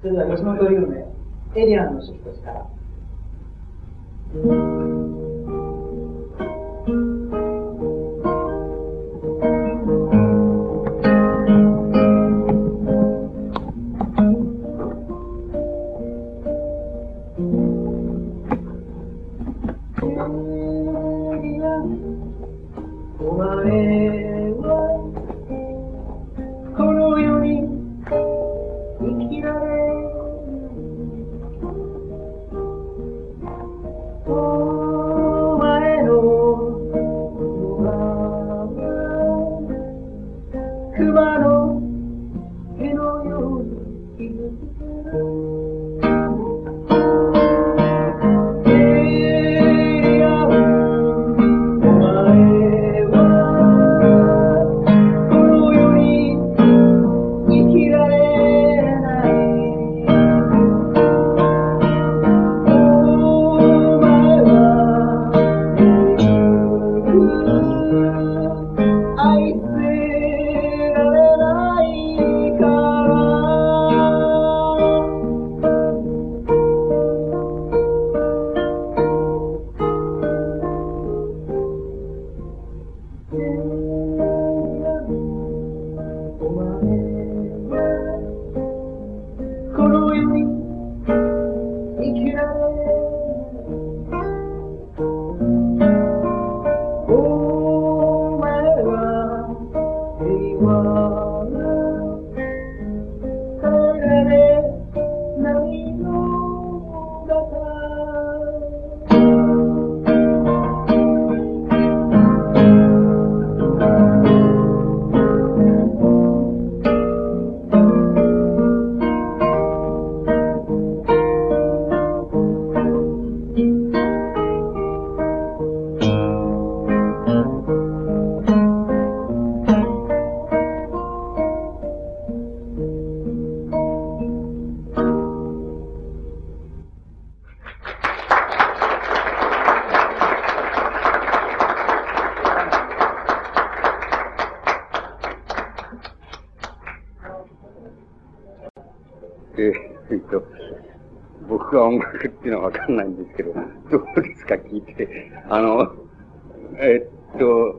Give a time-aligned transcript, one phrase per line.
[0.00, 2.66] それでは、吉本龍明、エリアンの出発から。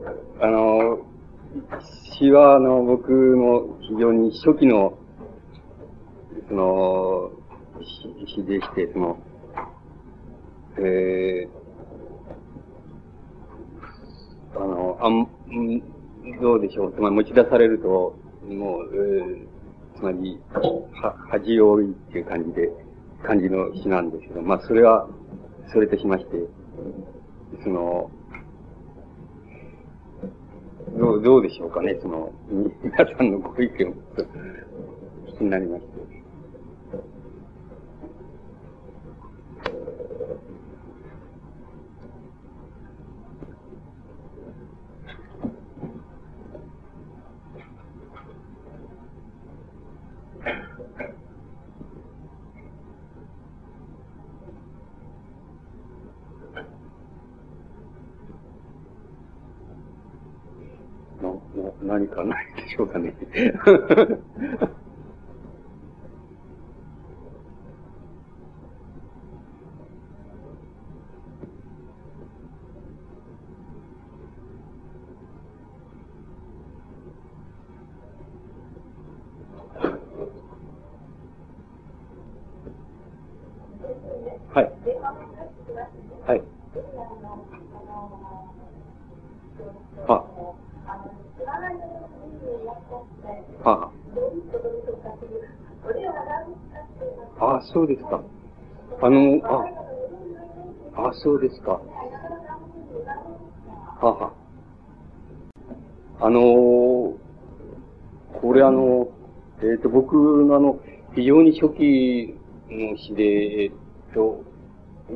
[0.00, 0.14] したら。
[4.30, 4.98] 初期の、
[6.48, 7.30] その、
[8.26, 9.18] 詩でして、その、
[10.78, 15.28] えー、あの、あん、
[16.40, 16.94] どうでしょう。
[16.94, 18.16] つまり持ち出されると、
[18.48, 22.70] もう、えー、つまり、は、恥多いっていう感じで、
[23.22, 25.08] 感じの詩なんですけど、まあ、それは、
[25.72, 26.30] それとしまして、
[27.62, 28.10] その、
[30.98, 32.32] どう、どうでしょうかね、その、
[32.82, 33.94] 皆さんのご意見を、
[35.38, 36.19] 気になりまして。
[62.00, 63.14] 何かないでしょうかね。
[101.22, 101.80] そうですか。
[104.00, 104.32] はは。
[106.18, 107.14] あのー、
[108.40, 109.08] これあの、
[109.60, 110.80] えっ、ー、と、僕のあの、
[111.14, 112.34] 非常に初期
[112.70, 114.42] の詩で、えっ、ー、と、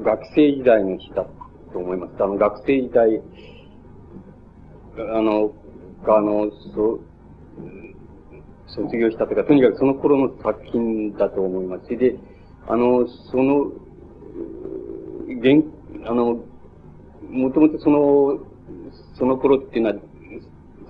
[0.03, 1.25] 学生時代の詩だ
[1.73, 2.23] と思います。
[2.23, 3.23] あの、学生時代、
[4.99, 5.53] あの、
[6.07, 7.01] あの、そ、
[8.67, 11.97] 卒業したとか、とにかくその頃の作品だと思います。
[11.97, 12.19] で、
[12.67, 13.71] あの、その、
[15.41, 15.65] 現、
[16.07, 16.45] あの、
[17.31, 18.39] もともとその、
[19.19, 19.97] その頃っていうのは、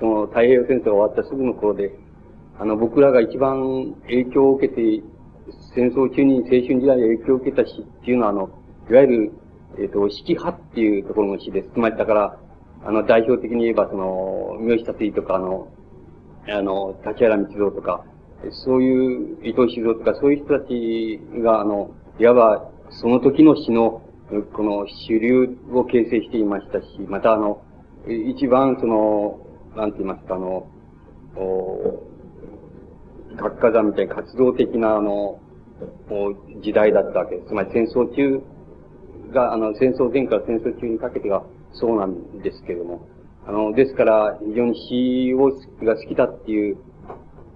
[0.00, 1.96] その太平洋戦争が終わったすぐの頃で、
[2.58, 5.02] あの、僕らが一番影響を受けて、
[5.74, 8.50] 戦争中に青春時代に影響を受けた詩っていうのは、あの、
[8.90, 9.32] いわゆる、
[9.78, 11.70] えっ、ー、と、指揮派っていうところの詩です。
[11.72, 12.38] つまりだから、
[12.84, 15.68] あの、代表的に言えば、その、三好達とか、あの、
[16.48, 18.04] あの、立原道蔵とか、
[18.50, 27.62] そういう伊藤静夫とか、そういう人たちが、あの、いわば、その時の詩の、この主流を形成していましたし、またあの、
[28.08, 29.38] 一番その、
[29.76, 30.66] なんて言いますか、あの、
[31.36, 32.02] お
[33.36, 35.40] 学科座みたいな活動的な、あの、
[36.62, 37.48] 時代だったわけです。
[37.48, 38.42] つまり戦争中
[39.32, 43.06] が、あの、戦争前から戦争中にかけてがそうなんですけれども、
[43.46, 45.50] あの、ですから、非常に詩を、
[45.84, 46.78] が好きだっていう、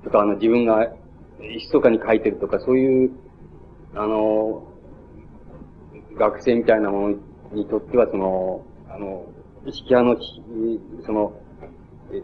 [0.04, 0.92] とか、あの、自分が、
[1.40, 3.10] 密かに書いてるとか、そういう、
[3.94, 4.67] あの、
[6.18, 7.16] 学生みたいなもの
[7.52, 9.24] にとっては、その、あの、
[9.70, 10.16] 式派の
[11.04, 11.32] その、
[12.12, 12.22] え、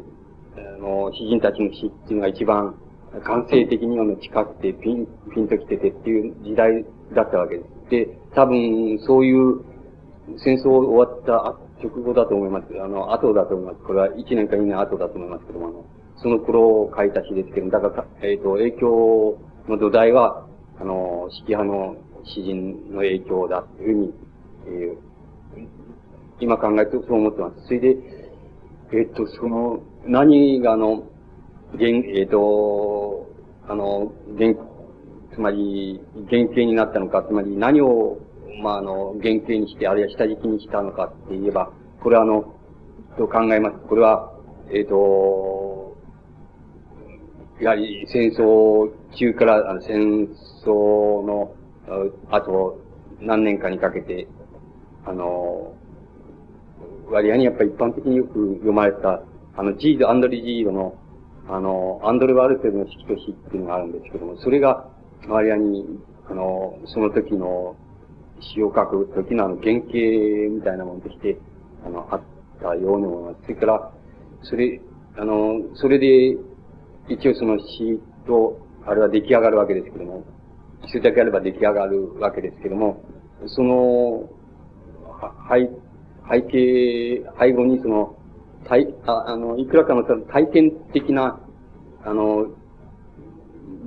[0.56, 2.74] あの、詩人たちの詩っていうのが一番
[3.22, 7.90] 感性的には近くて、ピン、ピンと来ててっていう時代だったわけです。
[7.90, 9.60] で、多分、そういう
[10.38, 12.66] 戦争終わった直後だと思います。
[12.82, 13.84] あの、後だと思います。
[13.84, 15.84] これは1年か2年後だと思いますけども、あの、
[16.16, 19.38] その頃を書いた詩ですけども、だから、えっ、ー、と、影響
[19.68, 20.46] の土台は、
[20.80, 24.14] あの、式派の詩人の影響だというふうに、
[24.66, 25.68] えー、
[26.40, 27.66] 今考えるとそう思ってます。
[27.66, 27.96] それで、
[28.92, 31.04] えっ、と、その、何があの、
[31.72, 33.26] 原、えっ、と、
[33.68, 34.54] あの、原、
[35.34, 36.00] つまり、
[36.30, 38.18] 原型になったのか、つまり何を、
[38.62, 41.72] まあ、あの、原型にして、あるいは下敷きにしたのかって言えば、
[42.02, 42.54] これはあの、
[43.16, 43.78] と考えます。
[43.88, 44.32] これは、
[44.70, 45.96] えっ、ー、と、
[47.60, 50.28] やはり戦争中から、あの戦
[50.64, 51.54] 争の、
[52.30, 52.80] あと
[53.20, 54.26] 何年かにかけて、
[55.06, 55.74] あの、
[57.10, 59.22] 割合にやっぱり一般的によく読まれた、
[59.56, 60.94] あの、ジード、アンドリ・ジードの、
[61.48, 64.88] あの、アンドレ・ワルテルの式と詩っていうのがあるんですけども、それが、
[65.28, 65.98] 割合に、
[66.30, 67.76] あの、その時の
[68.40, 69.92] 詩を書く時のあの、原型
[70.50, 71.38] みたいなものとして、
[71.86, 72.22] あの、あっ
[72.60, 73.42] たように思います。
[73.42, 73.92] それから、
[74.42, 74.80] それ、
[75.16, 76.38] あの、それで、
[77.08, 80.24] 一応その詩と、あれは出来上がるわけですけども、
[80.88, 83.02] それだけあれば出来上がるわけですけども、
[83.46, 84.28] その、
[85.48, 85.68] 背、
[86.30, 88.16] 背景、背後にその、
[88.64, 91.40] 体、ああの、いくらかの体験的な、
[92.04, 92.46] あの、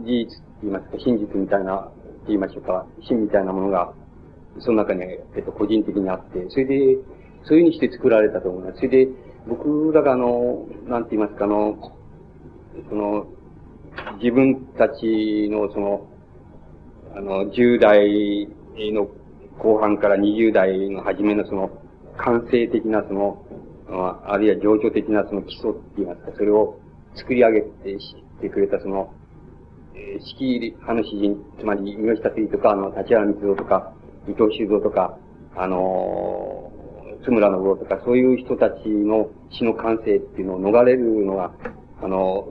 [0.03, 1.91] 事実って言いますか、真実みたいな、
[2.27, 3.93] 言いましょうか、真みたいなものが、
[4.59, 6.97] その中に、えっと、個人的にあって、それで、
[7.43, 8.77] そういうふうにして作られたと思います。
[8.77, 9.07] それで、
[9.47, 11.77] 僕らがあの、なんて言いますか、あの、
[12.89, 13.27] その、
[14.21, 16.07] 自分たちのその、
[17.17, 18.47] あの、10代
[18.93, 19.07] の
[19.57, 21.71] 後半から20代の初めのその、
[22.15, 23.43] 感性的なその、
[24.23, 26.79] あるいは情緒的なその基礎って言いますか、それを
[27.15, 29.11] 作り上げてしてくれたその、
[29.95, 33.93] えー、式派の詩人、つまり、三好達意とか、あの、立原光夫とか、
[34.27, 35.17] 伊藤修造とか、
[35.55, 41.51] あのー、津村信夫とか、そういう人たちの詩の感性っていうのを逃れるのは、
[41.99, 42.47] あの、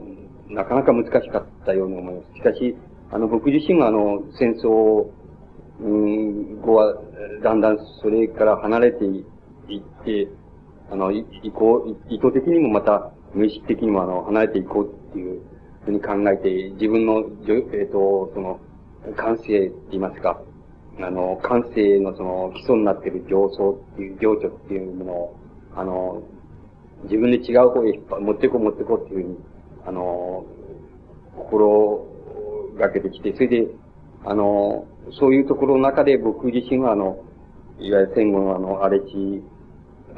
[0.49, 2.35] なかなか難しかったように思います。
[2.35, 2.75] しかし、
[3.11, 5.09] あの、僕自身はあの、戦争、
[5.79, 6.95] うん、後は、
[7.43, 9.23] だんだんそれから離れてい
[9.77, 10.27] って、
[10.91, 15.41] あの、い、こう、意図的にもまた、無意識的にもあの、離れていこうっていう
[15.85, 18.59] ふうに考えて、自分の、えっ、ー、と、その、
[19.15, 20.41] 感性って言いますか、
[20.99, 25.39] あの、感性のその基礎になっている上層っていう、情緒っていうものを、
[25.75, 26.23] あの、
[27.03, 29.37] 自分で違う方へ持ってこう持ってこうっていうふうに、
[29.85, 30.45] あの、
[31.37, 32.07] 心
[32.77, 33.67] がけてきて、それで、
[34.25, 34.85] あの、
[35.19, 37.23] そういうところの中で僕自身はあの、
[37.79, 39.43] いわゆる戦後のあの、荒れ地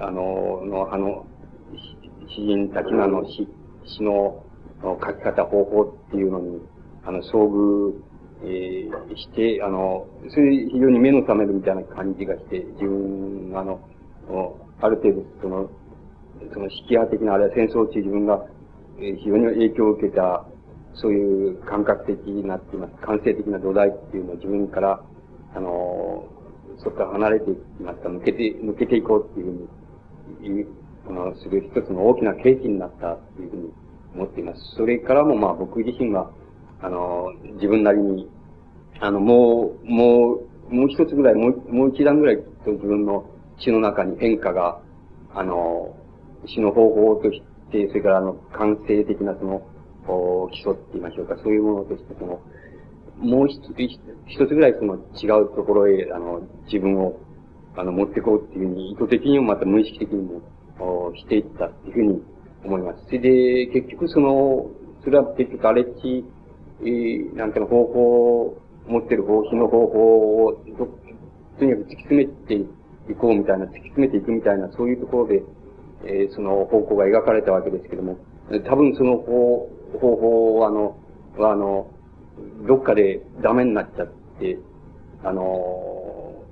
[0.01, 1.25] あの、の、あの、
[2.35, 3.47] 詩人たちのあの詩、
[3.85, 4.43] 詩の
[4.81, 6.61] 書き方、方法っていうのに、
[7.03, 7.93] あの、遭遇、
[8.41, 13.81] えー、して、あの、それ非常に目の覚めるみたいな感じがして、自分が、あの、
[14.81, 15.69] ある程度、その、
[16.53, 18.45] その式派的な、あるいは戦争中自分が、
[18.97, 20.45] 非常に影響を受けた、
[21.01, 22.95] そういう感覚的になっています。
[23.01, 25.01] 感性的な土台っていうのを自分から、
[25.55, 26.25] あの、
[26.77, 30.65] そこから離れていきますか、抜けて、抜けていこうっていうふうに
[31.09, 33.73] この、する一つの大きな契機になったというふうに
[34.13, 34.75] 思っています。
[34.77, 36.31] それからもまあ僕自身は、
[36.81, 38.29] あの、自分なりに、
[38.99, 40.35] あの、もう、も
[40.69, 43.25] う、もう一つぐらい、もう、もう一段ぐらいきっと自分の
[43.57, 44.79] 詩の中に変化が、
[45.33, 45.95] あの、
[46.45, 47.41] 詩の方法とし
[47.71, 49.61] て、それからあの、感性的なその、
[50.51, 52.41] 基礎って言いましょうか、そういうものとして、その、
[53.17, 53.73] もう一つ、
[54.27, 57.19] 一つぐらいその違うところへ、あの、自分を
[57.79, 60.41] あの、持っていこうっていうふうに、意図的にもまた無意識的にも、
[60.81, 62.21] おしていったっていうふうに
[62.65, 63.05] 思います。
[63.05, 64.69] それで、結局その、
[65.03, 66.25] それは結局荒れ地、
[66.81, 70.53] えー、なんていうの方法を持ってる方針の方法を、
[71.57, 72.65] とにかく突き詰めてい
[73.17, 75.43] こうみたいな、突き詰めていくみたいな、そういうところで、
[76.05, 78.17] えー、その方向が描かれたわけですけども、
[78.65, 80.97] 多分その方方法は、あの、
[81.39, 81.87] あの、
[82.67, 84.07] どっかでダメになっちゃっ
[84.39, 84.57] て、
[85.23, 86.43] あの、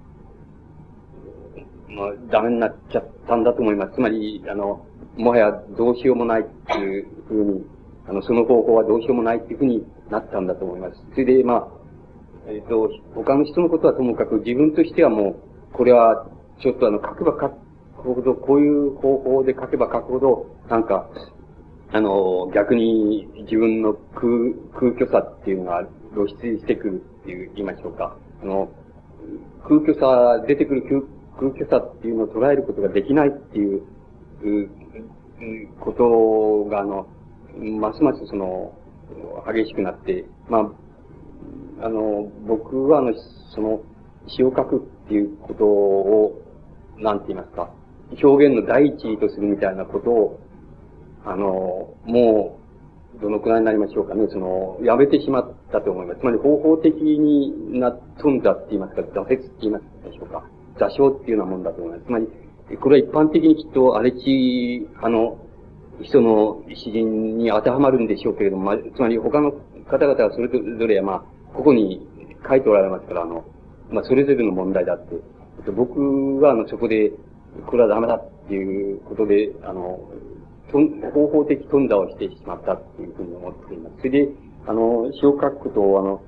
[1.90, 3.94] まあ、ダメになっちゃったんだと思います。
[3.96, 4.86] つまり、あの、
[5.18, 7.66] もはやどうしようもないっていうふうに、
[8.08, 11.02] あの、その方法はどうしようもないっていうふうになったんだと思います。
[11.12, 11.68] それで、まあ、
[12.48, 15.36] えっ、ー、と、他の人のことはともかく自分としてはも
[15.72, 16.28] う、これは、
[16.62, 21.10] ちょっとあの、書けば書くほど、こういう方法で書けば書くほど、なんか、
[21.94, 28.18] あの、逆に自分の空、空虚さっていうのが露出してくるっていう言いましょうか。
[28.42, 28.70] あの、
[29.64, 30.84] 空虚さ、出てくる
[31.38, 33.84] 空虚さっていうのを捉えることができないっていう、
[35.80, 37.08] ことが、あの、
[37.80, 38.74] ますますその、
[39.46, 43.14] 激しくなって、まあ、あの、僕はあの、
[43.56, 43.82] その、
[44.28, 46.42] 詩を書くっていうことを、
[46.98, 47.70] なんて言いますか、
[48.22, 50.40] 表現の第一位とするみたいなことを、
[51.28, 52.60] あの、も
[53.18, 56.22] う、どのくらいになりましょうかね、その、やめてしまったと思います。
[56.22, 60.44] つまり方法的にな、飛んだって言いますか、挫折って言いますでしょうか。
[60.80, 62.06] 座礁っていうようなもんだと思います。
[62.06, 62.28] つまり、
[62.80, 65.38] これは一般的にきっと荒れ地、あの、
[66.02, 69.52] 人の詩人に当てはまるんでしょうけれども、まあ、つまり他の
[69.90, 72.08] 方々はそれぞれ、まあ、ここに
[72.48, 73.44] 書いておられますから、あの、
[73.90, 75.16] まあ、それぞれの問題だって。
[75.72, 77.12] 僕は、あの、そこで、
[77.66, 80.00] これはダメだっていうことで、あの、
[80.72, 83.98] 方法的頓挫をしてしまったっていうふうに思っています。
[84.00, 84.30] それで、
[84.68, 86.22] あの、詩を書くことを、あの、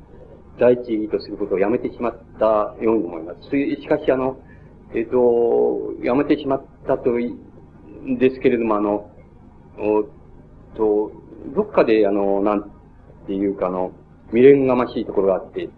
[0.60, 3.42] 第一義とすることをやめてしまったように思います。
[3.50, 4.40] しかし、あの、
[4.94, 7.12] えっ、ー、と、やめてしまったと、
[8.18, 9.12] ですけれども、あの、
[9.78, 10.04] お
[10.76, 11.12] と、
[11.56, 12.72] どっかで、あの、なん
[13.28, 13.92] ていうか、あの、
[14.28, 15.70] 未練がましいところがあって、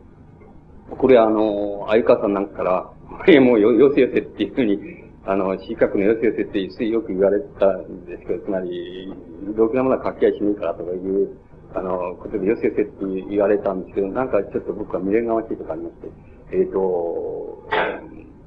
[0.97, 4.77] これあの、相川さんなんかから、これもうよ、よせよせっていうふうに、
[5.25, 9.13] あの、四角のよせよせってよく言われたんですけど、つまり、
[9.55, 11.37] ろくなものは書き合いしねえからとかいう、
[11.75, 16.09] あの、ことでよせよせって言われたんですけど、なんかちょっと僕は未練がましいとかありまして、
[16.53, 17.69] えっ、ー、と、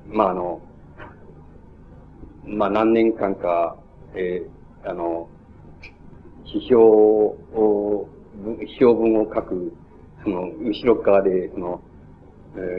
[0.09, 0.61] まあ、あの、
[2.45, 3.77] まあ、何年間か、
[4.15, 5.29] えー、あの、
[6.45, 8.09] 批評を、
[8.61, 9.73] 批評文を書く、
[10.25, 11.81] その、後ろ側で、その、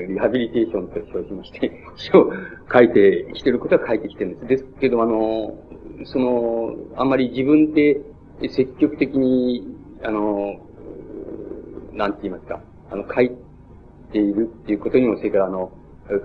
[0.08, 2.32] リハビリテーションと称しまして、詩 を
[2.72, 4.48] 書いてきてることは書いてきてるんです。
[4.48, 5.58] ですけど、あの、
[6.05, 8.01] その、あんまり自分で
[8.50, 10.55] 積極的に、あの、
[11.94, 13.32] なんて言いますか、あの、書い
[14.12, 15.72] ているっていうことにも、それからあの、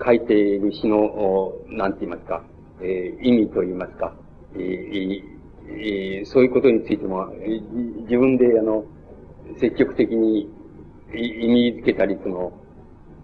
[0.05, 2.45] 書いている詩の、なんて言いますか、
[2.83, 4.15] えー、意味と言いますか、
[4.55, 5.23] えー
[5.69, 7.27] えー、そういうことについても、
[8.03, 8.85] 自分で、あの、
[9.59, 10.49] 積極的に
[11.15, 12.53] 意味づけたり、その、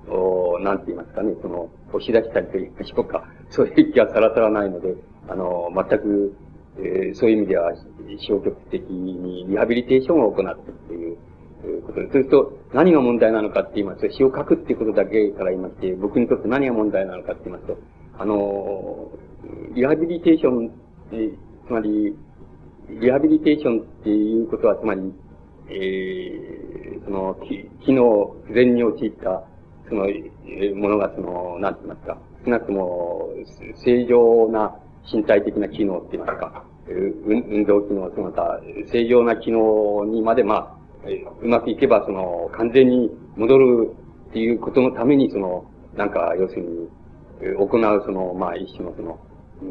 [0.08, 3.24] おなんて言いますかね、その、押し出したりと言いましょうか。
[3.50, 4.94] そういう気はさらさらないので、
[5.28, 6.34] あの、全く、
[6.78, 7.72] えー、そういう意味では
[8.18, 11.18] 消極的にリハビリテーションを行っている
[11.62, 12.12] ということです。
[12.12, 17.78] すると、何が問題なのかって言いますと、詩を書くっていうことだけから言いまして、僕にとって何が問題なのかって言いますと、
[18.18, 19.10] あの、
[19.74, 20.70] リハビリテーションっ
[21.10, 21.30] て、
[21.66, 22.16] つまり、
[22.88, 25.12] リハビリテーションっていうことは、つまり、
[25.68, 27.36] えー、その、
[27.84, 29.44] 機能不全に陥った、
[29.88, 30.06] その、
[30.74, 33.28] ものが、その、なんて言いますか、少なくとも、
[33.84, 34.76] 正常な
[35.12, 40.76] 身体的な機能って言いますか、運動機能、その他、正常な機能にまで、まあ、
[41.42, 43.90] うまくいけば、その、完全に戻る
[44.30, 45.64] っていうことのために、その、
[45.96, 46.88] なんか、要するに、
[47.56, 49.18] 行う、その、まあ、一種のその、
[49.62, 49.64] う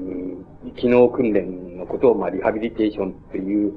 [0.68, 3.74] ん、機能訓練のことを、まあ、リハビリテーションっていう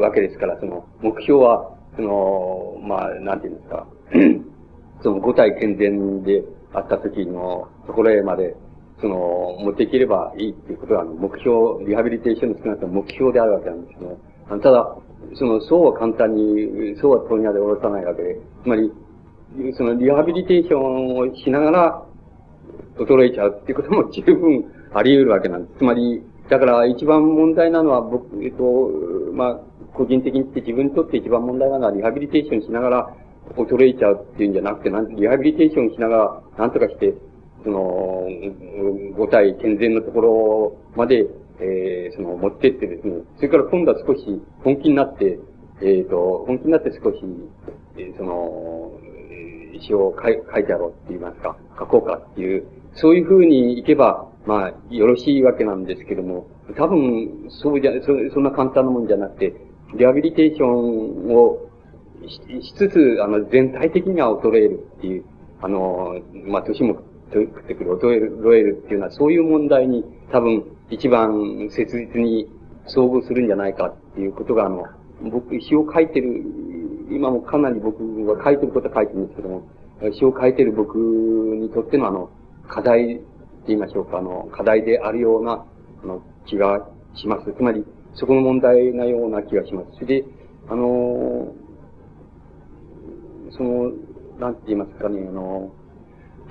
[0.00, 3.86] わけですから、その、目標は、その、まあ、なんて言うんですか、
[5.02, 6.44] その五体健全で
[6.74, 8.56] あった時のところへまで、
[9.00, 14.16] その、持っていければいいっていうことは、目標、リハビリテーションの少なくとも目標であるわけなんですね。
[14.62, 14.96] ただ、
[15.34, 18.92] その、そうは簡単に、そうは問屋で下ろさないわけで、つまり、
[19.76, 22.02] そのリハビリテーションをしながら、
[22.96, 25.78] 衰えちゃうっていうことも十分あり得るわけなんです。
[25.78, 28.62] つまり、だから一番問題なのは僕、えっと、
[29.32, 29.60] まあ、
[29.94, 33.16] 個人的に言って自分にとって一番問題なのはリハビリテーションしながら
[33.56, 37.14] 衰えちゃうっていうんじゃなくて、なんリハビリテーションしながらなんとかして、
[37.64, 38.26] その、
[39.16, 41.26] 五体健全のところまで、
[41.60, 45.38] えー、その、持ってってですね、それから今度は少し本気になって、
[45.80, 47.18] えっ、ー、と、本気になって少し、
[47.96, 48.92] えー、その、
[49.80, 56.46] 詩を書い書いてやろうって言いますか、書こうかっていう、そういうふうにいけば、まあ、よろしいわけなんですけども、
[56.76, 59.54] 多分、そうじゃ、そそんな簡単なもんじゃなくて、
[59.94, 61.68] リハビリテーションを
[62.28, 65.24] しつつ、あの、全体的には衰えるっていう、
[65.60, 67.02] あの、まあ、年も
[67.32, 72.48] 食ってくる、衰える、衰えるっていうのは、そういう問題に多分一番切実に
[72.86, 74.84] 遭遇するんじゃないかっていうことが、あの、
[75.30, 76.42] 僕、詩を書いてる、
[77.10, 79.68] 今もかなり僕が書いてることは書いてるんですけども、
[80.12, 82.30] 詩を書いてる僕にとってのあの、
[82.68, 83.24] 課題って
[83.68, 85.64] 言いましょうか、あの、課題であるような、
[86.02, 87.52] あの、気がします。
[87.52, 89.92] つまり、そこの問題なような気がします。
[89.94, 90.24] それで、
[90.68, 91.54] あの、
[93.56, 93.92] その、
[94.38, 95.72] なんて言いますかね、あの、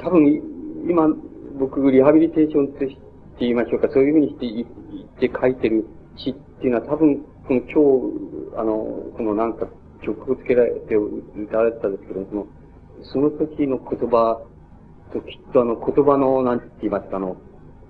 [0.03, 0.25] 多分、
[0.87, 1.07] 今、
[1.59, 2.97] 僕、リハビリテーションとして
[3.39, 4.65] 言いましょうか、そういうふうにして言
[5.05, 5.85] って書いてる
[6.17, 7.17] 詩っていうのは多分、
[7.47, 8.73] この今日、あの、
[9.17, 9.67] このなんか
[10.01, 12.47] 曲をつけられて歌われてたんですけど、その、
[13.03, 14.41] その時の言葉
[15.11, 17.37] ときっとあの言葉の、なんて言いますか、あの、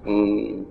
[0.06, 0.66] うん、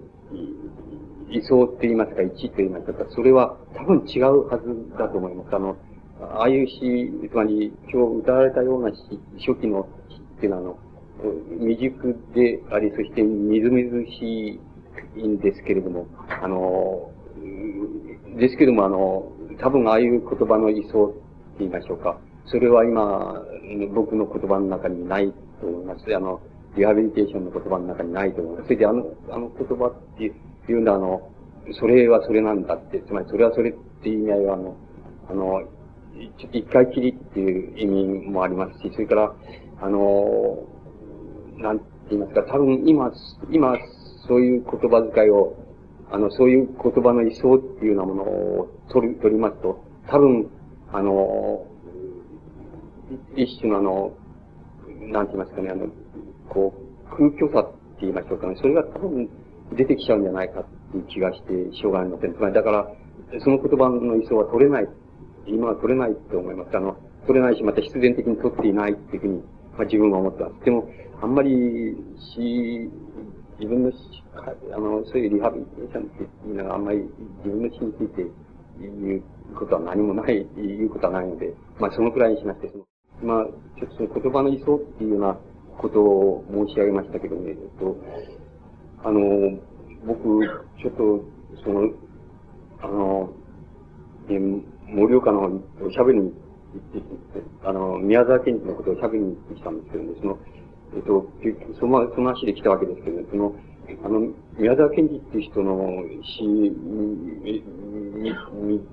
[1.29, 5.55] 理想って言いますか、一と言いますか、それは多分違うはずだと思います。
[5.55, 5.77] あの、
[6.23, 8.97] ああいう詩、つまり今日歌われたような詩、
[9.47, 10.79] 初期の詩っていうのは、あの、
[11.59, 14.61] 未熟であり、そしてみずみずし
[15.17, 16.07] いんですけれども、
[16.43, 17.11] あの、
[18.39, 21.19] ですけども、あの、多分ああいう言葉の理想って
[21.61, 22.19] 言いましょうか。
[22.47, 23.43] それは今、
[23.95, 26.15] 僕の言葉の中にないと思います。
[26.15, 26.41] あの、
[26.77, 28.65] リハビリテーションの言葉の中にないと思います。
[28.65, 31.31] それであの、あの言葉っていうのは、あの、
[31.73, 33.73] それはそれなんだって、つまりそれはそれっ
[34.03, 34.77] ていう意味合いは、あの、
[35.31, 35.63] あの、
[36.39, 39.35] ちょっと一回きりっていう意味もありますし、それから、
[39.81, 40.67] あの、
[41.59, 43.13] なんて言いますか、多分今、
[43.51, 43.77] 今、
[44.27, 45.57] そういう言葉遣いを、
[46.11, 50.51] あの、そういう言葉の理想っていうようなものを取る、取りますと、多分、
[50.93, 51.67] あの、
[53.37, 54.13] 一種のあの、
[55.13, 55.87] なんて言いますかね、あの、
[56.49, 58.57] こう、空虚さって言いましょうかね。
[58.57, 59.29] それが多分
[59.77, 62.35] 出てきちゃうんじゃないかっていう気がして、しょうがありません。
[62.35, 62.89] つまり、だから、
[63.41, 64.89] その言葉の意想は取れない。
[65.55, 66.77] 今は取れないと思います。
[66.77, 69.43] あの、取れないし、また必然的に取っていないっていうふうに、ま
[69.81, 70.65] あ、自分は思ってます。
[70.65, 70.89] でも、
[71.23, 71.97] あんまり、
[72.35, 72.91] し、
[73.59, 73.93] 自分の
[74.73, 76.99] あの、そういうリハビリテーションっていうのはあんまり
[77.45, 78.27] 自分の死について
[78.81, 79.23] 言う
[79.55, 82.87] ことは何もない、言うことはないので、まあそのくらいにしまして、その
[83.23, 83.45] まあ、
[83.79, 85.39] ちょっとその言葉の理想っていうような
[85.77, 87.97] ことを申し上げましたけどね、えっと、
[89.05, 89.59] あの、
[90.07, 90.47] 僕、
[90.81, 91.25] ちょっと、
[91.63, 91.91] その、
[92.81, 93.31] あの、
[94.31, 94.39] え
[94.95, 96.33] 盛岡のおしゃべりに
[96.95, 100.39] 行ってあの、宮沢賢治のことをしゃべりに行ってきたんですけどね、その、
[100.95, 101.27] えっと、
[101.79, 103.55] その、その足で来たわけですけど、ね、その、
[104.05, 107.65] あの、宮沢賢治っていう人の詩、見、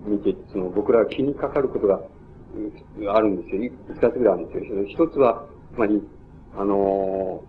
[0.05, 2.01] 見て、その、僕ら気にかかることが
[3.13, 3.71] あるんですよ。
[3.89, 4.85] 二つぐらいあるんですよ。
[4.85, 6.01] 一つは、つまり、
[6.57, 7.43] あの、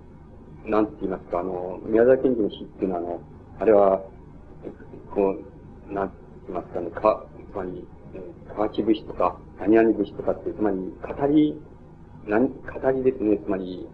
[0.66, 3.20] なんて言いますか、あの、宮沢賢治の詩っていうのは、あの、
[3.60, 4.02] あれは、
[5.14, 5.36] こ
[5.88, 6.14] う、なんて
[6.48, 7.86] 言いますかね、か、つまり、
[8.54, 11.60] 河内節とか、何々節とかって、つまり、語り、
[12.26, 13.88] 何、語りですね、つまり、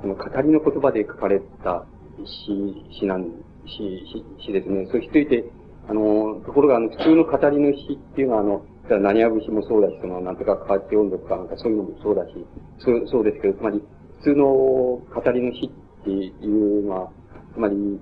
[0.00, 1.84] この語りの言葉で書かれた
[2.24, 3.30] 詩、詩なん、
[3.66, 4.02] 詩、
[4.44, 4.86] 詩、ですね。
[4.90, 5.44] そしていて、
[5.88, 8.62] あの、ところが、あの、普通の語りの詩っていうのは、あの、
[9.00, 12.46] 何や節もそうだし、その、なんとか河内音読かなんかそういうのもそうだし、
[12.78, 13.82] そう、そうですけど、つまり、
[14.18, 17.10] 普通の語りの詩っていうのは、
[17.54, 18.00] つまり、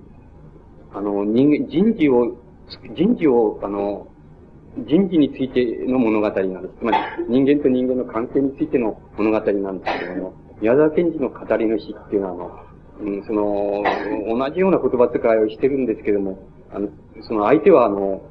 [0.93, 2.37] あの、人、人事を、
[2.95, 4.07] 人事を、あの、
[4.85, 6.75] 人事についての物語なんです。
[6.79, 6.97] つまり、
[7.29, 12.63] 人間と人間の関係についての物語なんですけれども、宮沢賢治の語りの詩っていうのは、
[12.99, 13.83] あの、うん、その、
[14.37, 16.37] 同じような言葉遣いをしてるんですけども、
[16.71, 16.89] あの、
[17.21, 18.21] その相手は、あの、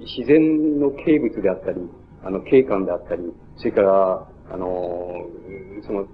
[0.00, 1.80] 自然の景物であったり、
[2.24, 3.22] あの、景観であったり、
[3.56, 5.26] それから、あの、
[5.86, 6.06] その、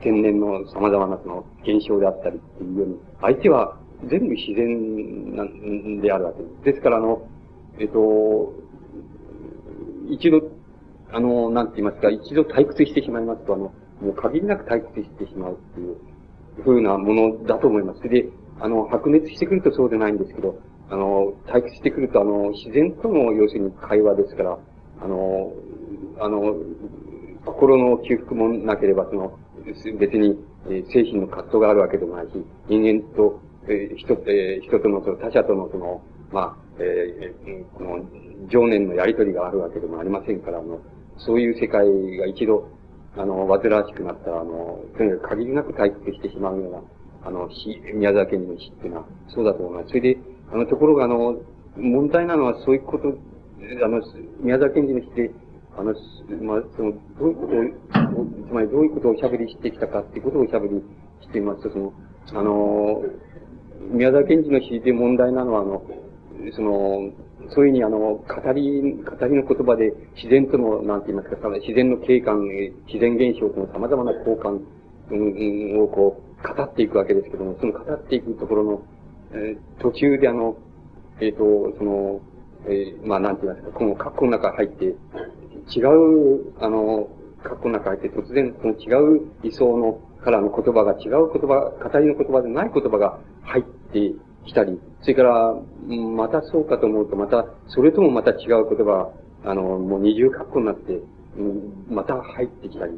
[0.00, 3.76] 天然の様々なその、現象であったりっていうように、相手は
[4.08, 6.64] 全部自然なんであるわけです。
[6.64, 7.22] ですから、あの、
[7.78, 8.52] えっと、
[10.10, 10.42] 一度、
[11.10, 15.96] あの、なんて言いますか、一度退屈してしまいますと、あの、もう限りなく退屈してしまうっていう、
[16.62, 18.02] ふうなものだと思います。
[18.08, 18.28] で、
[18.60, 20.58] あの、白熱してくるとそうでないんですけど、
[20.90, 24.58] あの、退屈してくると、あの、自然との、要するに会話ですから、
[25.00, 25.52] あの、
[26.18, 26.56] あの、
[27.44, 29.38] 心の起伏もなければ、その、
[29.98, 30.38] 別に、
[30.70, 32.32] え精神の葛藤があるわけでもないし、
[32.68, 40.80] 人間と、えー、人、えー、人との、その他者との、その、まあ、えー、この、情念のやりとりがあるわけでもありませんから、あの、
[41.18, 41.86] そういう世界
[42.18, 42.68] が一度、
[43.16, 46.80] あの、煩わしくなったら、あの、とにかく限りなく退屈してしまうような、
[47.24, 49.88] あの、詩、宮沢賢治の詩っていうのは、そうだと思います。
[49.88, 50.18] それで、
[50.52, 51.36] あの、ところが、あの、
[51.76, 54.00] 問題なのはそういうこと、あの、
[54.40, 55.30] 宮沢賢治の詩で、
[55.76, 55.94] あの、
[56.42, 60.82] まあ、その、どういうことを、つまりどういうことをおしゃべりしてきたかっていうことをおしゃべり
[61.22, 61.92] していますと、その、
[62.34, 63.02] あの、
[63.90, 65.82] 宮沢賢治の詩で問題なのは、あの、
[66.54, 67.10] その、
[67.50, 72.42] そういうふうにあの、語り、語りの言葉で自然との、なんて言いますか、自然の景観、
[72.86, 74.60] 自然現象との様々な交換、
[75.10, 78.82] うん、をこう、語っていくわけですけども、その語っていくところの、
[79.32, 80.56] えー、途中であの、
[81.20, 82.20] えっ、ー、と、その、
[82.66, 87.08] えー、まあ、なんて言いますか、この括弧の中入って、違う、あの、
[87.42, 94.12] 括弧の中入って突然、その違う理想の、からの言葉が違う言葉、語りの言葉でない言葉が入って
[94.46, 95.54] きたり、それから、
[95.88, 99.12] またそうかと思うと、また、それともまた違う言葉、
[99.44, 101.00] あの、もう二重括弧になって、
[101.88, 102.92] また入ってきたり、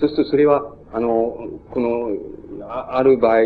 [0.00, 1.08] そうするとそれは、あの、
[1.70, 2.08] この、
[2.68, 3.40] ある場合、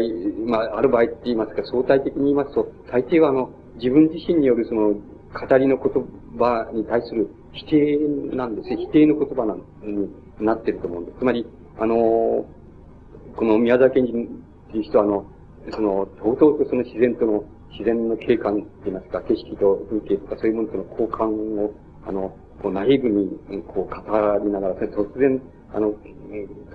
[0.46, 4.94] まあ、ある場合って言いますか、相対的に言いますと、大抵はあの、自分自身によるその、
[5.32, 6.04] 語りの言
[6.38, 11.18] 葉に対する否定なんです否定の言葉なになってると思うんです。
[11.18, 11.46] つまり、
[11.78, 15.26] あの、この宮崎賢治っていう人は、あの、
[15.70, 21.26] その、とうとうとその自然との、自然の景観って言いますか、景色と風景とかそういうものとの交換
[21.60, 21.74] を、
[22.06, 25.40] あの、こう、ナイブに、こう、語りながら、突然、
[25.74, 25.94] あの、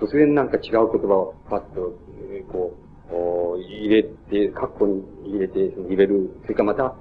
[0.00, 1.94] 突然なんか違う言葉をパッと、
[2.30, 6.30] え、こう、入れて、括弧に入れて、入れる。
[6.42, 6.96] それからまた、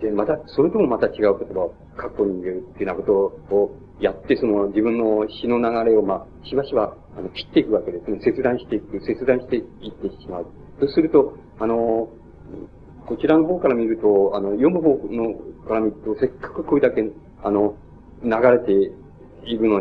[0.00, 8.20] で、また、それともまた違う言葉を括弧に入れるっていうようなことをやって、その自分の詩の流れを、まあ、しばしば、あの、切っていくわけですね。
[8.22, 10.46] 切断していく、切断していってしまう。
[10.80, 12.08] そうすると、あの、
[13.10, 15.34] こちらの方から見ると、あの、読む方の
[15.66, 17.04] から見ると、せっかくこれだけ、
[17.42, 17.74] あの、
[18.22, 18.72] 流れて
[19.44, 19.80] いるの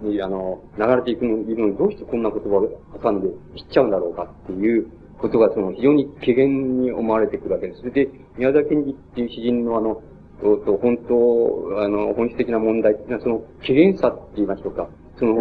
[0.00, 4.86] に、あの、流れていくのに、どうしてこんな言葉を挟んで切っちゃうんだろうかっていう
[5.18, 7.80] ことが、その、非常に軽減に思われてくるわけです。
[7.80, 10.00] それで、宮沢賢治っていう詩人のあの、
[10.40, 14.88] と、と、本当、あの、本質的な問題っていうのは、その、軽減さって言いましょうか。
[15.18, 15.34] その、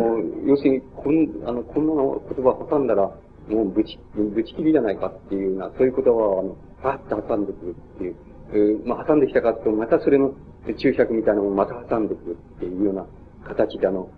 [0.43, 1.93] 要するに、こん、あの、こんな
[2.35, 3.11] 言葉を挟んだら、
[3.49, 8.15] もうぶち、ぶち切りじゃないかっていうような、そういう言葉を、あの、パッと挟んでくるっていう。
[8.49, 10.33] えー、まあ、挟んできたかと、またそれの
[10.77, 13.05] 注釈みたいなのをまた挟んでくるっていうような
[13.45, 14.09] 形で、あの、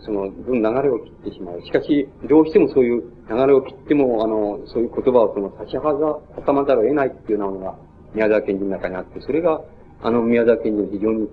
[0.00, 1.62] その、流れを切ってしまう。
[1.62, 7.78] しかし、どうしてもそういう流れを切っても、あの、そういう言葉をその差し挟まざるを得ないっていうようなのが、
[8.14, 9.60] 宮沢賢治の中にあって、それが、
[10.02, 11.28] あの、宮沢賢治の非常に、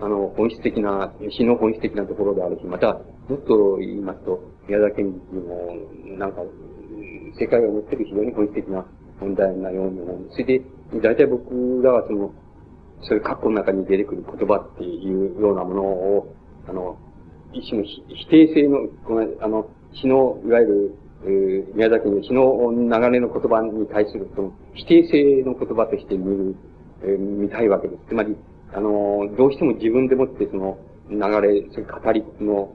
[0.00, 5.76] あの、本質的な、詩の本質的なところであるし、また、もっと言いますと、宮沢賢治も、
[6.18, 6.42] なんか、
[7.38, 8.84] 世界を持ってる非常に本質的な
[9.20, 10.28] 問題なように思う。
[10.32, 10.62] それで、
[11.02, 12.32] 大体僕らはその、
[13.02, 16.34] そういう括弧の中に出てくる言葉っていうようなものを、
[16.68, 16.98] あの、
[17.52, 26.56] 一種の否定性の、この、あの、詩の、いわゆる、えー、宮崎の詩の流れの言葉に対する、その、否定性の言葉として見る、
[27.02, 28.02] えー、見たいわけです。
[28.08, 28.36] つまり、
[28.72, 30.78] あの、どうしても自分でもってその、
[31.10, 32.72] 流れ、それ語りの、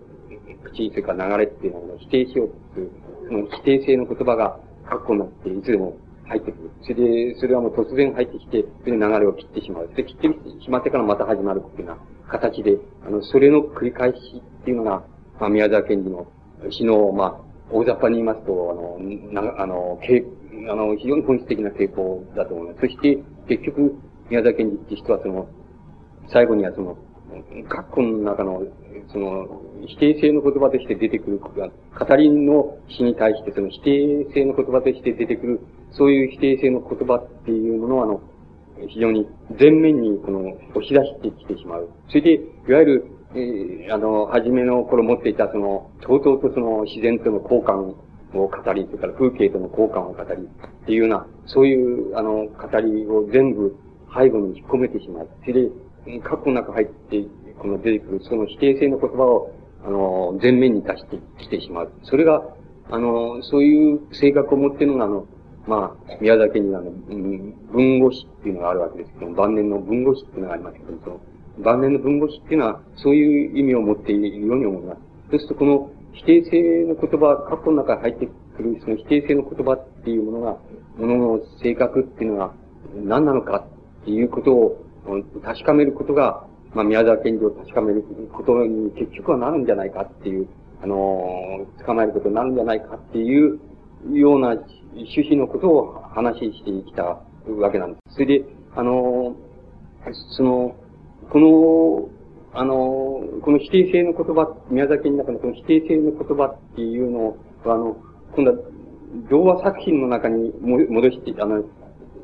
[0.66, 2.92] 口、それから流れっていうのを否定しようという、
[3.28, 5.98] その否定性の言葉が、括弧になって、いつでも
[6.28, 6.72] 入ってくる。
[6.82, 9.90] それで、それはもう突然入ってきて、それで流れを切ってしまう。
[9.96, 10.28] で、切って
[10.64, 14.18] しまってからまた始まるっていうような形で、あの、それの繰り返し
[14.62, 15.04] っていうのが、
[15.40, 16.28] まあ、宮沢賢治の
[16.70, 20.24] 詩の、まあ、大雑把に言いますと、あの、な、あの、け
[20.70, 22.82] あの、非常に本質的な傾向だと思います。
[22.82, 23.96] そして、結局、
[24.30, 25.48] 宮沢賢治って人はその、
[26.28, 26.98] 最後にはその、
[27.70, 28.64] 括弧の中の、
[29.12, 35.60] その、否定性の言葉として出てくる、語りの詩に対してその否定性の言葉として出てくる、
[35.92, 38.22] そういう否定性の言葉っていうものをあの、
[38.88, 40.40] 非常に前面にこの
[40.76, 41.90] 押し出してきてしまう。
[42.10, 47.96] それで、いわゆる、えー、あの、初めの頃持っていたその、とうとうとその自然との交換
[48.38, 53.76] を語り、それから風景との交換を語り、っていうような、そういう、あの、語りを全部
[54.14, 55.30] 背後に引っ込めてしまう。
[55.42, 55.70] それで、
[56.24, 57.26] 過去の中入って、
[57.60, 59.52] この出てくる、その否定性の言葉を、
[59.84, 61.92] あの、前面に出してきてしまう。
[62.04, 62.44] それが、
[62.90, 65.28] あの、そういう性格を持っているのが、あの、
[65.68, 66.92] まあ、宮崎にあの、
[67.72, 71.20] 文語詩っていうのがあるわけですけど晩年の文語詩っていうのがありますけど、その、
[71.64, 75.02] 晩年の文語詩っていうのは、そういう意味を持っているように思います。
[75.32, 80.58] そうすると、この否定性の言葉、過去の中に入ってくる、その否定性の言葉っていうものが、
[80.98, 82.54] ものの性格っていうのが
[82.96, 83.66] 何なのか
[84.02, 84.85] っていうことを
[85.44, 90.48] 確かめることが、まあ、宮沢賢治を確かめることに結局はなるんじゃないかっていう、
[90.84, 93.60] あの、捕まえることになるんじゃないかっていう
[94.12, 98.16] ような趣旨のことを話してきたわけなんです。
[98.16, 99.36] それで、あの、
[100.32, 100.76] その、
[101.30, 102.10] この、
[102.54, 102.74] あの、
[103.42, 107.98] この否定性の言葉、宮崎の中のこの否定性の言葉っていうのを、あの、
[108.36, 108.58] 今度は、
[109.30, 111.64] 童話作品の中に戻して、あの、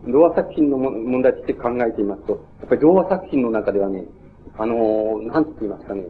[0.08, 4.06] 童話作品の問題として考えていますと、やっぱり童話作品の中ではね、
[4.58, 6.06] あの、なんて言いますかね、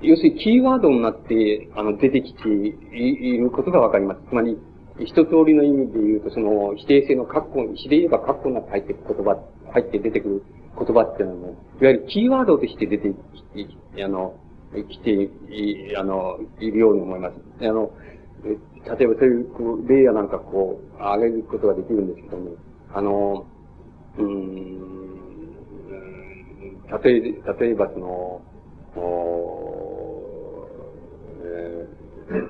[0.00, 4.20] 要するにキーワードになって、あの、出てきていることがわかります。
[4.28, 4.56] つまり、
[5.00, 9.38] 一通りの意味で言うと、その、否定性の括弧、詩で言えば括弧の中入っていく言葉、
[9.72, 10.42] 入って出てくる
[10.76, 11.48] 言葉っていうのも、
[11.80, 13.08] いわゆるキーワードとして出て
[13.54, 14.34] きて、あの、
[14.72, 17.34] 来てい、あの、いるように思います。
[17.60, 17.90] あの、
[18.44, 22.50] 例えばそういう、こう、例やなんかこう、挙げることができるんですけども、
[22.94, 23.46] あの、
[24.18, 24.58] うん、
[27.02, 27.20] 例え、
[27.60, 28.42] 例えばその、
[28.96, 30.68] お
[31.44, 32.48] えー、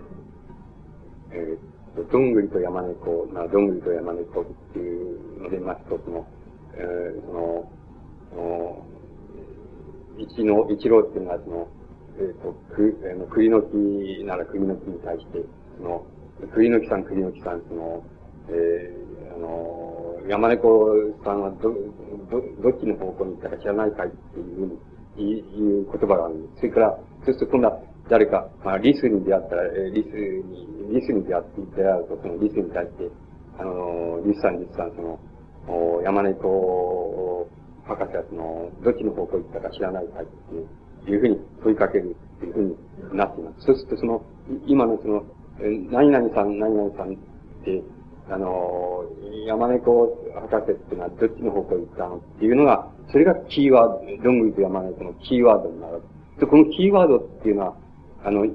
[1.32, 6.26] えー、どんぐりと山猫、な、どんぐりと山猫っていうので言いますと、その、
[6.74, 7.72] えー、その、
[8.36, 8.84] お
[10.18, 11.68] 一の、一郎っていうのはその、
[12.18, 15.44] えっ、ー、と、く、えー、栗の木なら栗の木に対して、
[15.78, 16.06] その、
[16.54, 18.04] 栗の木さん、栗の木さん、その、
[18.48, 19.97] えー、あの、
[20.28, 20.92] 山猫
[21.24, 21.72] さんはど、
[22.30, 24.78] ど、どっちの方向に行ったか知らないかいっていうふうに
[25.18, 26.60] いう言葉があるんです。
[26.60, 33.10] それから、そうすると今度は誰か、まあ、リスに出会ったら、え、リスに、リスに出会って、出会うと、そのリスに対して、
[33.58, 35.18] あの、リスさん、リスさん、その、
[35.68, 37.48] お山猫
[37.84, 40.26] 博士はその、どっちの方向に行ったか知らないかいっ
[41.04, 42.62] ていうふうに問いかけるっていうふう
[43.12, 43.66] になっています。
[43.66, 44.22] そうするとその、
[44.66, 45.24] 今のその、
[45.90, 47.16] 何々さん、何々さんっ
[47.64, 47.82] て、
[48.30, 49.04] あの、
[49.46, 56.02] 山猫博士っていうのはどっちの方向に行ったのっていうのが、それがキーワード、どんぐりと山猫のキーワードになる。
[56.38, 57.76] で、このキーワードっていうのは、
[58.24, 58.46] あの、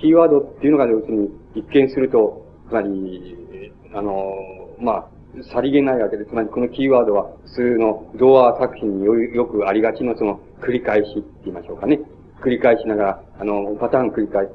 [0.00, 4.32] キーワードっていうのが要するに、一見すると、つまり、あの、
[4.78, 5.08] まあ、
[5.52, 9.04] さりげないわけで、つまりこのキーワードは普通の童話作品に
[9.34, 12.00] よくありがちのその繰り返しって言いましょうかね。
[12.40, 14.50] 繰り返しながら、あの、パターン繰り返し、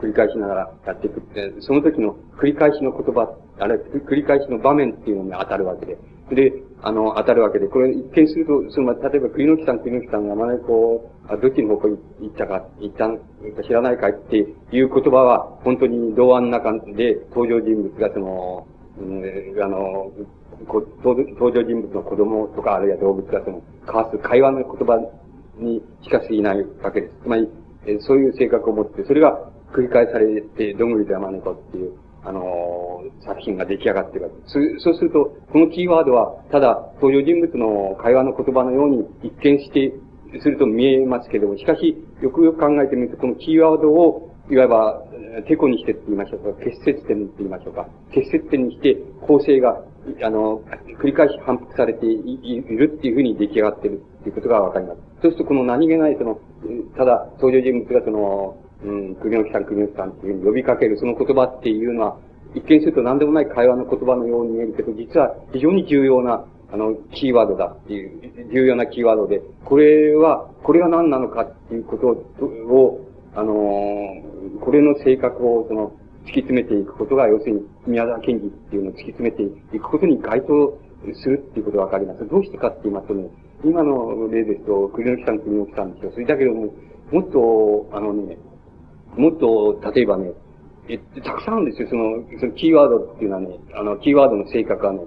[0.00, 5.98] 繰り返しながらやっていくって、その時の繰り返しの言葉、あれ、繰り返しの場面っていうのに当たるわけで。
[6.30, 13.22] で、あの、当たるわけで、これ一見すると、その、例えば栗の木さん、栗の木さんが山猫あどっちの方向に行ったか、行ったんか
[13.62, 18.66] 知らないかっていう言葉は、本当に童話の中で登場人物がその、
[19.00, 20.10] うん、あの、
[20.66, 24.98] 登場人物の子供とか、あるいは動物がその、交わす会話の言葉
[25.58, 27.14] にしか過ぎないわけです。
[27.22, 27.48] つまり、
[28.00, 31.92] そういう性格を持って、それが繰り返されて、どんぐりと山猫っていう、
[32.24, 34.80] あのー、作品が出来上がってるわけです。
[34.80, 39.92] そうすると、このキーワードは、ただ、登場人物の会話の言葉のように一見して、
[40.42, 45.02] すると見えますけども、しかし、よくよく考えてみると、このキーワードを、いわば、
[45.46, 49.82] テコにしてって言いましょうか、結節点って言いましょうか、結節点にして、構成が、
[50.22, 50.62] あの、
[51.00, 55.00] 繰り返し反復されているっていうふうに出来上がってるっていうことがわかります。
[55.22, 56.40] そうすると、この何気ない、その、
[56.96, 62.18] ただ、登場人物がその、うん、国吉さん、国吉さんっていうふうに呼びかける、その言葉っていうのは、
[62.54, 75.92] 一見すると何でもない会話の言葉のように見えるけど、実は非常に重要な、あの、キーワードだっていう、重要なキーワードで、これは、これが何なのかっていうことを、あのー、これの性格を、その、
[76.24, 80.78] 突き詰めていくことが、要するに、宮沢賢治っていうのを突き詰めていくことに該当
[81.14, 82.28] するっていうことがわかります。
[82.28, 83.28] どうしてかって言いますとね、
[83.64, 86.12] 今の例ですと、栗の木さん、栗の木さんですよ。
[86.12, 86.74] それだけども、
[87.10, 88.36] もっと、あのね、
[89.18, 90.32] もっと、例えばね、
[90.88, 91.88] え、たくさんあるんですよ。
[91.90, 95.00] その、そのキーワードっていうのはね、あの、キーワードの性格はね、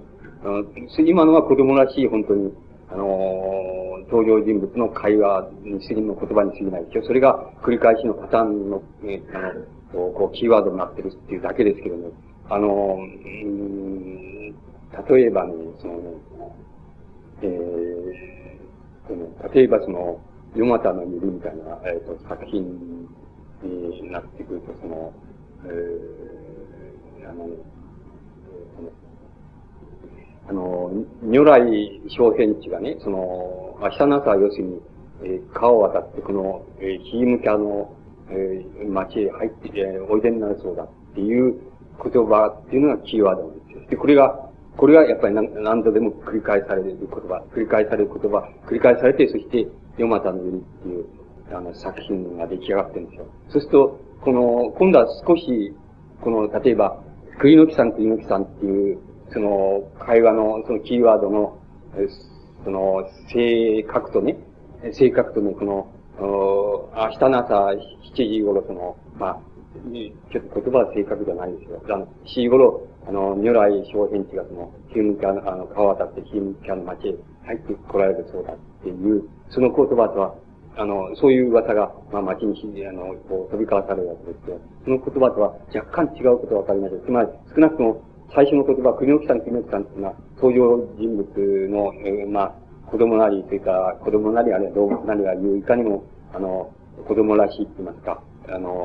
[0.44, 0.64] あの
[1.06, 2.52] 今のは子供らしい、本当に、
[2.90, 7.04] あのー、登場人物の会話に過ぎの言葉に過ぎないですよ。
[7.06, 12.10] それが繰り返しのパターンの、ね、あの、こう、キーワードになってるっていうだけですけどね。
[12.50, 14.50] あの、うん、
[15.08, 16.12] 例えばね、そのね、
[17.42, 20.20] えー、例えばその、
[20.54, 23.08] ヨマタのゆりみたいな、えっ、ー、と、作品
[23.66, 25.12] になってくると、その、
[25.64, 27.48] えー、あの、
[30.48, 30.90] あの、
[31.22, 34.80] 如来小編地がね、その、明日の朝要するに、
[35.24, 37.94] えー、川を渡ってこの、えー、ヒームキャの、
[38.30, 41.60] えー、町へ入って、えー、おいでになるそうだっていう
[42.02, 43.86] 言葉っていうのがキーワードなんですよ。
[43.90, 49.66] で、これが、これがやっぱり何度でも繰り返される言葉、繰り返される言葉、繰り返されて、そして、
[49.98, 51.06] ヨマタのゆりっていう、
[51.52, 53.26] あの、作品が出来上がってるんですよ。
[53.48, 55.74] そうすると、この、今度は少し、
[56.20, 57.02] この、例えば、
[57.40, 58.98] 栗の木さん、栗の木さんっていう、
[59.32, 61.58] その、会話の、そのキーワードの、
[62.64, 64.38] その、性格とね、
[64.92, 67.80] 性格とね、この、明日の朝7
[68.14, 69.40] 時頃、その、まあ、
[70.32, 71.82] ちょっと言葉は正確じゃないですよ。
[71.88, 77.14] あの、7時頃、あの、如来小編地がその、ヒムキャの、あの、川渡ってヒムキャの町へ
[77.46, 80.34] 入って来られるそうだっていう、その言葉とは、
[80.76, 87.00] あの、そういう噂が、まあ、町に、あの、こう、飛び交わされるわけですけど、その言葉とは若干違うことがわかります。
[87.04, 88.02] つまり、少なくとも、
[88.34, 92.54] 最初の言葉、国置さん、国置さんっていうのは、登場人物の、えー、まあ、
[92.90, 96.72] 子供なり、それか子供なり、あるいは動物なりが言う、いかにも、あの、
[97.06, 98.82] 子供らしいって言いますか、あの、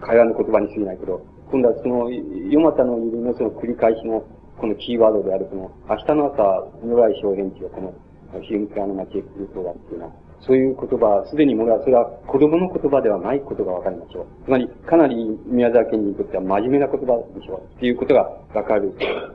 [0.00, 4.24] 会話の言葉に過ぎないけど、今度はその、ヨマタの指のその繰り返しの、
[4.58, 6.42] このキーワードである、その、明日の朝、
[6.82, 7.94] 如来小編地がこの、
[8.42, 14.26] ヒムカの町へ来るそうだっていうのは、そういう言葉、すでにもそれは子供の言葉ではないことがわかりましょう。
[14.44, 17.76] つまり、かなり宮沢県にとっては真面目な言葉でしょう。
[17.76, 18.94] っていうことがわかる、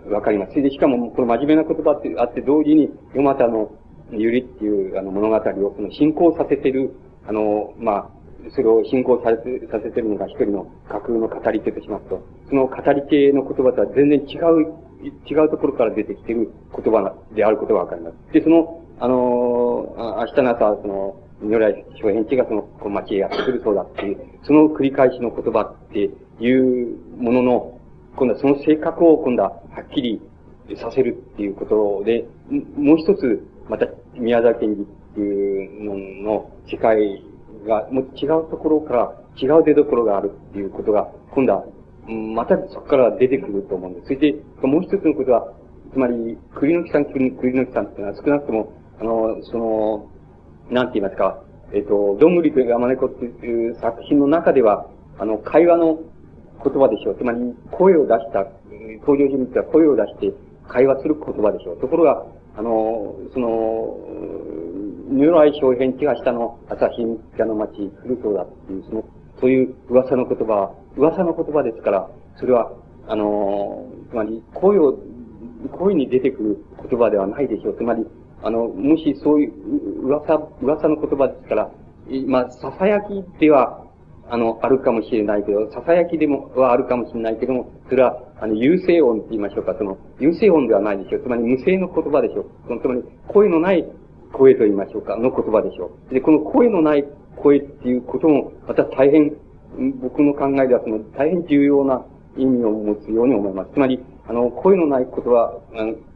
[0.09, 0.51] わかります。
[0.51, 3.71] それで、しかも、この真面目な言葉ってあって同時に、ヨマタの
[4.11, 6.93] ゆりっていうあの物語をその進行させてる、
[7.27, 8.09] あの、まあ、
[8.49, 14.73] それを進行させさせてるのが一人の架空の語り手としますと、その語り手の言葉とは全然違う、
[15.29, 18.33] 違うところから出てきてる言葉であることがわかります。
[18.33, 27.79] で、その、あの、明日の朝、その、如来小編地がその、この町へやってくるそうだっていう、その繰り返しの言葉っていうものの、
[28.15, 30.21] 今度はその性格を今度ははっきり
[30.75, 32.27] させるっていうことで、
[32.77, 34.85] もう一つ、また宮沢賢治っ
[35.15, 37.23] ていうのの世界
[37.65, 41.65] が、もう違うところから、違う出所があるっていうことが、今度は、
[42.07, 44.07] またそこから出てくると思うんです。
[44.07, 45.53] それで、もう一つのことは、
[45.91, 50.11] つまり、栗の木さん、栗の木さんっていうのは少なくとも、あの、その、
[50.69, 51.41] なんて言いますか、
[51.73, 54.85] えっ、ー、と、どんぐりとやまねこっていう作品の中では、
[55.17, 55.99] あの、会話の
[56.63, 57.17] 言葉でしょう。
[57.17, 57.39] つまり、
[57.71, 58.45] 声を出した、
[58.99, 60.33] 登場人物が声を出して
[60.67, 61.81] 会話する言葉でしょう。
[61.81, 63.97] ところが、あの、その、
[65.09, 67.03] 如来小編地が下の朝日
[67.37, 69.03] 茶の町、古そうだっていう、その、
[69.39, 72.71] そういう噂の言葉、噂の言葉ですから、それは、
[73.07, 74.99] あの、つまり、声を、
[75.71, 76.57] 声に出てくる
[76.89, 77.77] 言葉ではないでしょう。
[77.77, 78.05] つまり、
[78.43, 81.71] あの、もしそういう噂、噂の言葉ですから、
[82.27, 83.85] まあ、囁きでは、
[84.29, 91.23] あの、あるかもしれないけど、囁きでも、はあるかもしれないけども、それは、あの、有声音って言いましょうか、その、有声音ではないでしょう。
[91.23, 92.45] つまり無声の言葉でしょう。
[92.67, 93.85] そのつまり、声のない
[94.31, 96.13] 声と言いましょうか、の言葉でしょう。
[96.13, 99.35] で、この声のない声っていうことも、また大変、
[100.01, 102.03] 僕の考えではその、大変重要な
[102.37, 103.71] 意味を持つように思います。
[103.73, 105.59] つまり、あの、声のない言葉、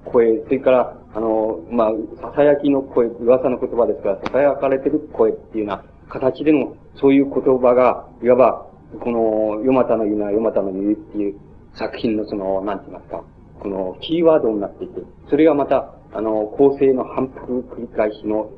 [0.06, 8.68] 声、それから、あの、まあ、囁きの声、噂の言葉ですから、囁かれてる声っていうような形での、そういう言葉が、いわば、
[9.00, 11.40] この、ヨマタの言うな、ヨマタの言うっていう
[11.74, 13.24] 作品のその、なんて言いますか、
[13.60, 18.50] この、キーワードになっていて、それがまた、あの、構成の反復繰り返しの、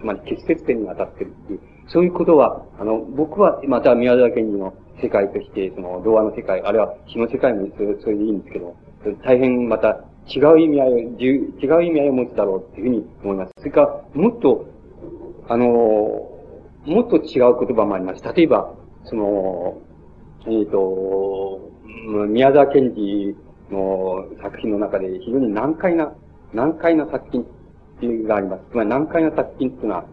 [0.00, 8.74] つまり結節点に当たってるっていう、そういうことは、あの、僕は、また宮沢賢治の世界として、その、童話の世界、あるいは詩の世界もそれそれでいいんですけど、
[9.24, 13.52] 大変また違う意味合いを、違う意味合いを持つだろうっていうふうに思います。
[13.58, 14.66] それから、もっと、
[15.48, 18.22] あの、もっと違う言葉もあります。
[18.34, 19.78] 例えば、その、
[20.46, 21.70] えっ、ー、と、
[22.28, 23.36] 宮沢賢治
[23.70, 26.12] の作品の中で非常に難解な、
[26.52, 27.46] 難解な作品っ
[28.00, 28.62] ていうのがあります。
[28.70, 30.04] つまり難解な作品っていうのは、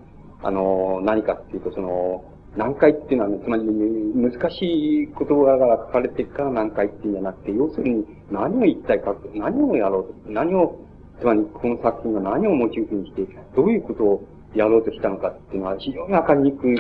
[0.42, 2.24] あの、何かっていうと、その、
[2.58, 4.66] 難解っていうのは、ね、つまり難し
[5.04, 10.80] い言葉が書かれてるから難解っていうんじゃなくて、要するに何を言いたいか、何をやろうと、何を、
[11.20, 16.76] つまりこの作品が何をモチーフにして、どういうことをやろうとしたのかっていうのは非常にわかりにくい、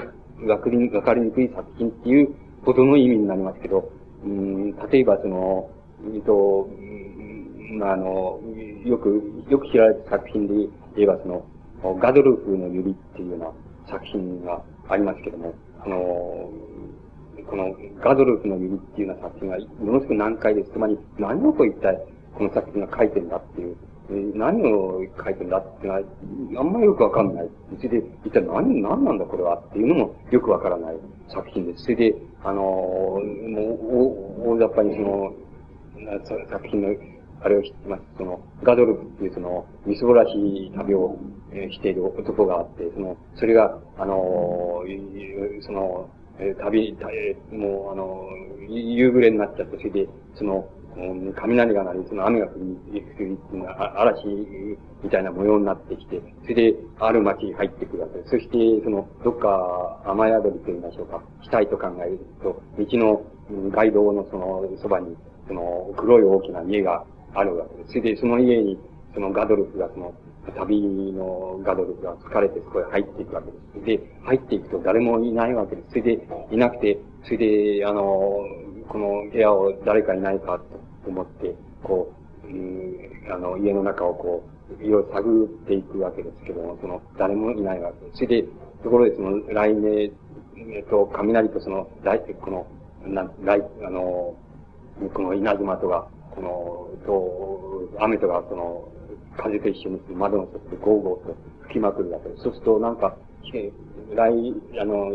[0.47, 3.91] わかりにくい作品っていうことの意味になりますけど、
[4.23, 5.69] うん、例えばその、
[6.15, 6.67] えっと、
[7.77, 8.39] まあ、あの、
[8.85, 10.53] よく、よく知られた作品で
[10.95, 11.45] 言えばその、
[11.99, 13.51] ガドルフの指っていうような
[13.87, 15.53] 作品がありますけども、
[15.85, 16.51] あの、
[17.47, 20.71] このガドルフの指っていうような作品がものすごく難解です。
[20.71, 21.97] つまり何をこう一体
[22.35, 23.77] この作品が書いてんだっていう、
[24.37, 27.45] 何を書いてんだっていうのは、あんまりよくわかんない。
[27.45, 30.95] うちで一体何、何なんだこれはっていうのもよくわからない
[31.27, 31.83] 作品です。
[31.83, 33.19] それで、あのも
[34.41, 35.33] う、大雑把にその、
[36.49, 36.89] 作品の
[37.41, 38.03] あれを知ってます。
[38.17, 41.17] その、ガドルフっていうその、みすぼらしい旅を、
[41.71, 44.83] している男があって、その、それが、あの
[45.61, 46.95] その、え旅、
[47.51, 48.29] もう、あの
[48.69, 50.69] 夕暮れになっちゃって、それで、その、
[51.35, 52.59] 雷が鳴り、その雨が降
[52.91, 53.37] り、降り、
[53.95, 54.25] 嵐
[55.03, 58.31] みたいな模様になってきて、それで、ある町に入ってくるわけです。
[58.31, 63.21] そして、その、どっか雨宿りと言いましょうか、したいと考えると、道の
[63.71, 65.15] 街道のその、そばに、
[65.47, 67.89] その、黒い大きな家があるわけです。
[67.89, 68.77] それで、その家に、
[69.13, 70.13] そのガドルフが、その、
[70.55, 70.81] 旅
[71.13, 73.85] のガドルフが疲れてそこへ入っていくわけです。
[73.85, 75.89] で、入っていくと誰もいないわけです。
[75.89, 78.01] それで、いなくて、それで、あの、
[78.87, 80.59] この部屋を誰かいないか
[81.03, 82.11] と思って、こ
[82.43, 84.43] う、うん、あの、家の中をこ
[84.79, 88.17] う、いろいろ探っていくわけですけども、その、誰もいないわけです。
[88.17, 88.47] それで、
[88.83, 90.11] ところでその、来年、
[90.75, 92.67] えっと、雷とその、来、この、
[93.05, 94.35] な、来、あの、
[95.13, 98.89] この稲妻とが、この、と、雨とか、その、
[99.37, 102.43] 風と一緒に窓の外でゴーゴーと吹きまくるわけです。
[102.43, 103.15] そうすると、なんか、
[104.15, 105.13] 来、あの、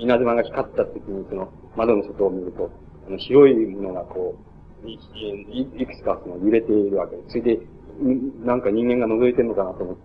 [0.00, 2.70] 稲妻が光った時に、その、窓の外を見ると、
[3.06, 4.36] あの白いものがこ
[4.84, 7.28] う、いいくつかその揺れているわけです。
[7.30, 7.60] それで、
[8.44, 9.96] なんか人間が覗いてるのかなと思っ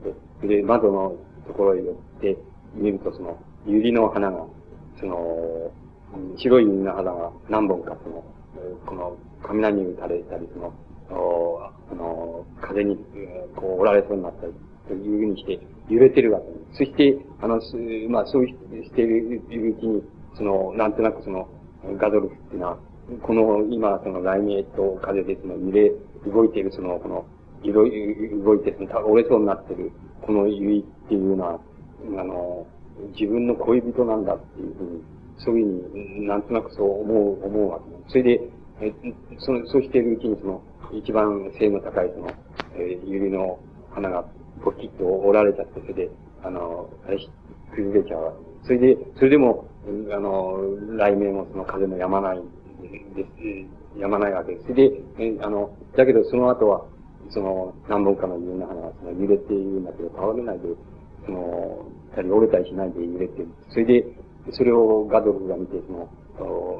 [0.41, 1.15] て、で、窓の
[1.47, 2.37] ところへ寄って
[2.73, 4.45] 見ると、その、百合の花が、
[4.99, 5.71] その、
[6.37, 8.23] 白い百合の花が何本か、その、
[8.85, 10.73] この、雷に打たれたり、その、
[11.91, 12.97] あの、風に、
[13.55, 14.53] こう、おられそうになったり、
[14.87, 16.77] というふうにして揺れてるわけです。
[16.77, 17.75] そして、あの、す
[18.09, 18.53] まあ、そうし
[18.91, 20.03] ているうちに、
[20.35, 21.47] その、なんとなくその、
[21.97, 22.77] ガドルフっていうのは、
[23.21, 25.91] この、今、その、雷鳴と風でその、揺れ、
[26.31, 27.25] 動いている、その、この、
[27.63, 31.59] 動いて、その、折れそうになってる、この結っていうのは、
[32.17, 32.65] あの、
[33.19, 35.03] 自分の恋人なんだっていうふうに、
[35.37, 38.09] そういうふうになんとなくそう思う、思うわけです。
[38.09, 38.49] それで、
[38.81, 38.93] え
[39.39, 40.61] そ、そうしているうちにその、
[40.91, 42.29] 一番性の高いその、
[42.75, 43.59] えー、百合の
[43.91, 44.25] 花が
[44.63, 46.09] ポキッと折られちゃって、それで、
[46.43, 47.17] あの、あれ、
[47.75, 49.67] 崩れちゃうそれで、それでも、
[50.11, 50.57] あの、
[50.97, 52.41] 雷鳴もその風も止まない
[53.15, 54.67] です、止まないわけです。
[54.67, 56.85] それで、えあの、だけどその後は、
[57.29, 60.67] その、何本かの有名な花がその揺れているんだけど、倒れないで、
[61.25, 63.47] その、たり折れたりしないで揺れてる。
[63.69, 64.05] それで、
[64.51, 66.09] それをガドルが見て、その、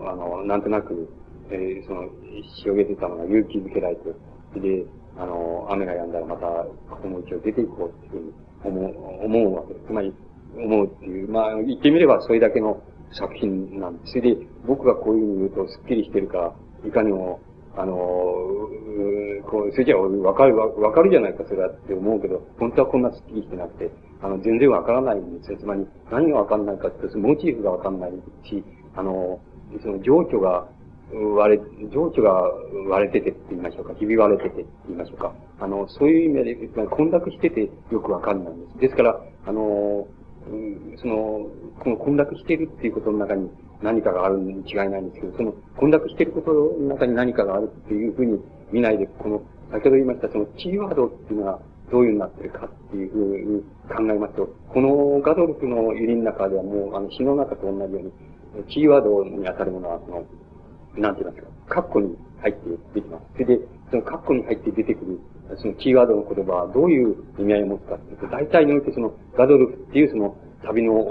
[0.09, 1.09] あの、なんとなく、
[1.51, 2.09] えー、その、
[2.63, 4.11] 広げてたのが勇気づけられて、
[4.59, 4.85] で、
[5.17, 6.47] あの、雨が止んだらまた、
[6.95, 8.89] この家を出ていこうっていうふうに思
[9.21, 9.85] う、思うわけです。
[9.87, 10.13] つまり、
[10.55, 12.81] 思うっていう、まあ、言ってみればそれだけの
[13.13, 14.11] 作品なんです。
[14.13, 16.53] それで、僕がこういうふうに言うと、スッキリしてるか、
[16.85, 17.39] いかにも、
[17.75, 17.95] あの、
[19.49, 23.91] こう、それじゃわかる、わかるじゃないか、それはって思うけど、本当はこんなスッキリしてなくて、
[24.21, 25.57] あの、全然わからないんですよ。
[25.57, 28.11] つまり、何がわかんないかって、モチーフがわかんない
[28.43, 28.63] し、
[28.95, 29.39] あの、
[29.81, 30.67] その情緒が
[31.35, 32.43] 割れ、情緒が
[32.89, 35.33] 割れててって言いましょうか、ひび割れててって言いましょうか。
[35.59, 38.79] あの、そういう意味で、混濁しててよくわかんないんです。
[38.79, 40.07] ですから、あの、
[40.97, 41.47] その、
[41.83, 43.49] この混濁してるっていうことの中に
[43.81, 48.39] 何かがあるに違いないんですけど、その混濁してることの中に何かがあるっていうふうに
[48.71, 49.41] 見ないで、この、
[49.71, 58.11] 先ほど言いましたそのキーワードっていうのはどういうになってるかっていうふうに考えますと、このガドルフのユリの中ではもう、あの、詩の中と同じように、
[58.67, 60.23] キーワードに当たるものは、その、
[60.97, 63.23] なんて言いますか、カッコに入って出てきます。
[63.33, 65.19] それで、そのカッコに入って出てくる、
[65.57, 71.03] そのキーワードの言葉はどういう意味合いを持つかっていうと、大体においてその、ガドルフっていうその、旅の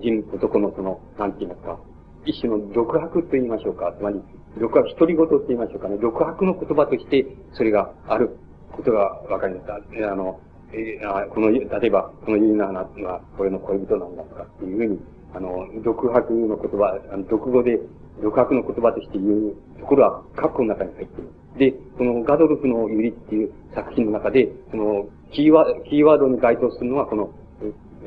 [0.00, 1.78] 人、男のその、なんて言いますか、
[2.24, 3.94] 一種の独白と言いましょうか。
[3.98, 4.20] つまり、
[4.58, 5.98] 独白、独り言って言いましょうかね。
[5.98, 8.36] 独白の言葉として、それがある
[8.72, 9.74] ことがわかりました。
[10.12, 10.40] あの、
[10.72, 15.00] えー、この、例えば、このユーナーは、これの恋人なんだとかっていうふうに、
[15.34, 17.80] あの、独白の言葉、あの独語で、
[18.22, 21.72] 独白の言葉として言うところは、括弧の中に入っている。
[21.72, 27.30] で、そのガドルフのユリっていう作品の中で、その、キーワキーワードに該当するのは、この、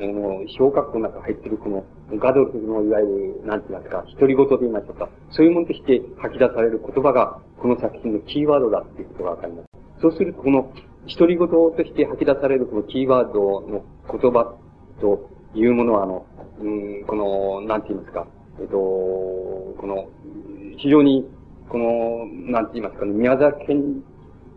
[0.00, 1.84] の、小括弧の中に入っているこの、
[2.18, 3.06] ガドルフのいわゆ
[3.42, 5.10] る、なんて言いますか、独り言と言いましょうか。
[5.30, 9.68] そういうものとして吐き出される言葉が、この作品のキーワードだっていうことがわかります。
[10.00, 10.72] そうすると、この、
[11.08, 14.56] 独り言として吐き出されるこのキーワードの言葉
[15.00, 16.26] というものは、あの、
[16.60, 18.26] うん、この、なんて言いますか、
[18.60, 20.08] えっと、この、
[20.76, 21.28] 非常に、
[21.68, 24.02] この、なんて言いますか、宮沢賢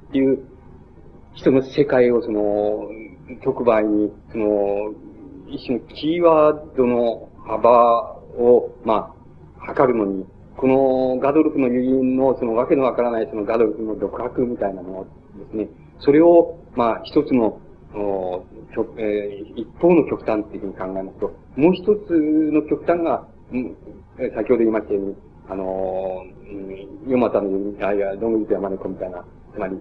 [0.09, 0.43] っていう
[1.33, 2.89] 人の世界をその、
[3.43, 4.93] 特売に、その、
[5.49, 9.13] 一種のキーワードの幅を、ま
[9.59, 10.25] あ、測るのに、
[10.57, 15.67] このガドルフの輸入のそのわけのわからないそのガドルフの独白みたいなものですね。
[15.99, 17.59] それを、まあ、一つの、
[17.93, 18.45] お
[18.97, 22.13] えー、一方の極端っていうふうに考えますと、もう一つ
[22.51, 23.75] の極端が、うん、
[24.35, 25.15] 先ほど言いましたように、
[25.49, 27.49] あのー、ヨマタの、
[27.85, 29.77] あ、いや、どんぐりと山猫みたいな、つまり、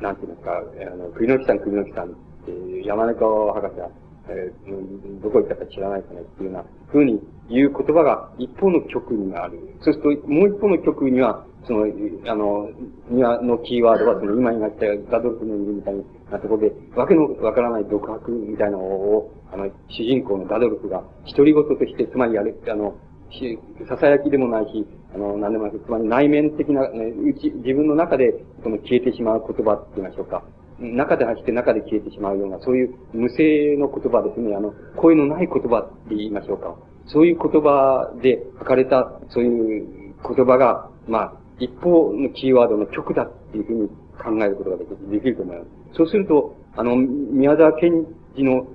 [0.00, 3.90] なんていうんですか、あの、栗の木さん、栗の木さんっていう山猫博士は、
[4.28, 9.58] えー、どこ行ったか知らないかねっていうような風に言う言葉が一方の曲にある。
[9.80, 11.86] そうすると、もう一方の曲には、その、
[12.26, 12.70] あの、
[13.10, 15.94] 庭のキーワードは、その、今言いましたガドルフのいるみたい
[16.32, 21.04] なところで、わけのわからない独白みたいなのを、あの、主人公のガドルフが、
[21.36, 22.96] 独り言として、つまりあれ、あの、
[23.30, 30.42] 囁きでもないし、あの、何でもないし、つまり内面的な、ね、うち、自分の中で、その消えてしまう言葉って言いましょうか。
[30.80, 34.54] 中で走って中で消えてしまうような、そういう無声の言葉ですね。
[34.56, 36.76] あの、声のない言葉って言いましょうか。
[37.06, 43.88] そういう言葉で書かれた、そういう言葉が、まあ、一方のキーワードの曲だっていうふうに
[44.18, 44.84] 考えることがで
[45.20, 45.68] きると思います。
[45.94, 48.06] そうすると、あの、宮沢賢
[48.36, 48.66] 治の、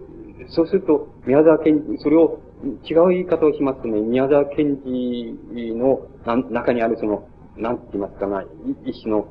[0.49, 2.39] そうすると、宮沢賢治、それを
[2.89, 5.37] 違う言い方をしますとね、宮沢賢治
[5.75, 6.07] の
[6.49, 8.43] 中にあるその、なんて言いますかな、
[8.85, 9.27] 一種の、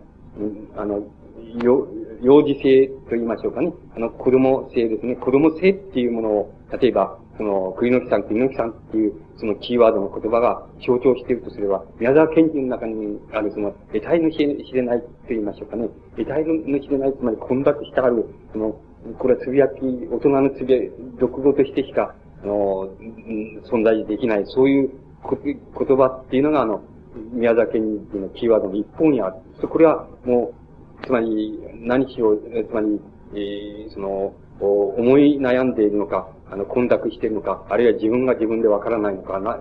[0.77, 1.03] あの、
[2.23, 3.73] 幼児性と言いましょうかね。
[3.97, 5.17] あの、子供性ですね。
[5.17, 15.89] 子供性っていうものを、例えば、その、栗の木さん、栗の木さんっていう、そのキーワードの言葉が象徴しているとすれば、宮沢賢治の中にあるその、得体の知れないと言いましょうかね。
[16.17, 18.77] 得体の知れない、つまり混濁したある、その、
[19.19, 20.79] これはつぶやき、大人のつぶや、
[21.19, 22.15] 読語としてしか、
[22.45, 22.89] あの、
[23.65, 24.91] 存在できない、そういう
[25.27, 26.81] 言葉っていうのが、あの、
[27.33, 27.83] 宮沢賢
[28.13, 29.69] 治のキーワードの一方にある。
[29.69, 30.53] これはも
[31.03, 33.01] う、つまり、何しよう、つまり、
[33.35, 39.59] えー、その、思い悩んでいるのか、あの、混濁しているのか、あるいは自分が自分でわからないのか、な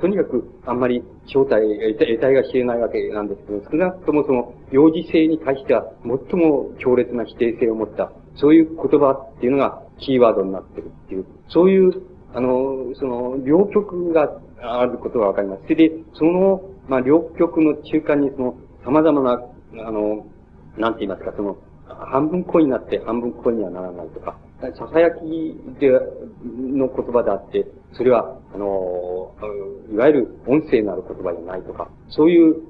[0.00, 1.62] とにかく、あんまり正体、
[1.96, 12.02] 得体が知れないわけなんですけど、少なくともその、幼児性に対しては、最も強烈な否定性を持った、そういう言葉っていうのが、キーワードになってるっていう、そういう、
[12.34, 15.62] あの、その、両極があることがわかります。
[15.62, 19.40] それで、その、まあ、両極の中間に、その、様々な、
[19.86, 20.26] あの、
[20.76, 24.36] なんて言いますか、その、半分声になって半分声にはならないとか、
[24.70, 29.34] 囁きで、の言葉であって、それは、あの、
[29.92, 32.62] いわゆる音声のある言葉じゃないとか、そういう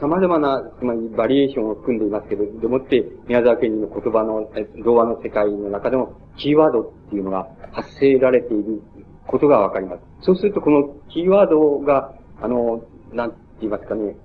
[0.00, 4.50] 様々な、つまりバリエーションを含んでいますけど、でもって、宮沢賢治の言葉の、
[4.84, 8.82] 童話の世界の中でも、キーワードっていうのが発せられている
[9.26, 10.02] ことがわかります。
[10.22, 14.16] そうすると、このキーワードが、あの、なんて言いますかね、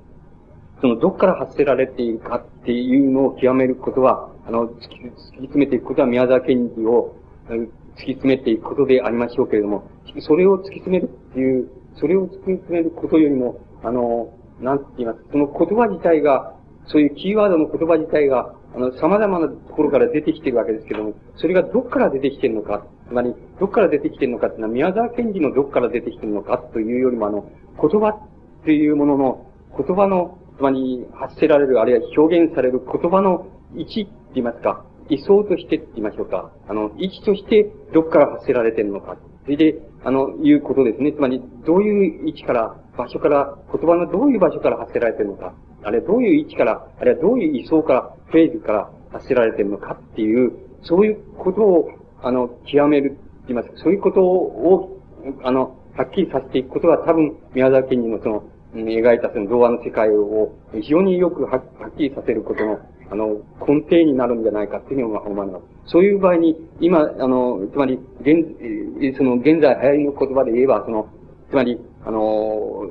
[0.82, 4.97] その、どっから発せられているかっていうのを極めることは、あの、突き、
[5.41, 7.15] 詰めていくことは宮沢賢治を、
[7.47, 7.67] 突
[7.97, 9.89] き詰めていくことでありましょうけれども、
[10.19, 11.69] それを突き詰めるっていう、
[11.99, 16.55] それを突き詰めることよりも、あの、なんて言いますその言葉自体が、
[16.87, 27.49] そういうキーワードの言葉自体が、あの、様々なところから出てきてるわけですけども、それがどっから出てきてるのか、つまり、どっから出てきてるのかっていうのは、宮沢賢治のどっから出てきてるのかというよりも、あの、
[27.81, 29.45] 言葉っていうものの、
[29.77, 36.51] 言葉の、つまり、発せられる、あるいは表現される言葉の位置言いますか、位相としてって言いましょうか。
[36.67, 39.17] あの、位置としてどっから発せられてるのか。
[39.43, 41.13] それで、あの、いうことですね。
[41.13, 45.53] つまり、どういう位置から、場所から、言葉のどういう場所から発せられてるのか。
[45.83, 51.89] あるいはどういう位置から、あるいはどういう位相から、フェーズから発せられてるのかっていう、そういうことを、
[52.21, 53.19] あの、極めるって
[53.49, 54.99] 言いますか、そういうことを、
[55.43, 58.43] あの、はっきりさせていくことが多分、宮沢賢治のその、
[58.76, 62.80] 描いたその童話の世界を非常によくはっきりさせることの
[63.11, 65.63] あの、根底になるんじゃないかっていうふうに思われます。
[65.86, 71.07] そういう場合に、今、あの、つまり、現、その、現在流行りの言葉で言えば、その、
[71.49, 72.84] つまり、あの、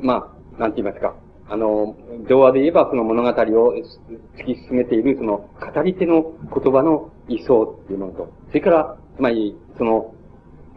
[0.00, 1.14] まあ、なんて言いますか、
[1.50, 1.96] あの、
[2.28, 10.14] 童話で言えばその物語を突き進めているその語り手の言葉の位相っていうものと、それから、つまり、その、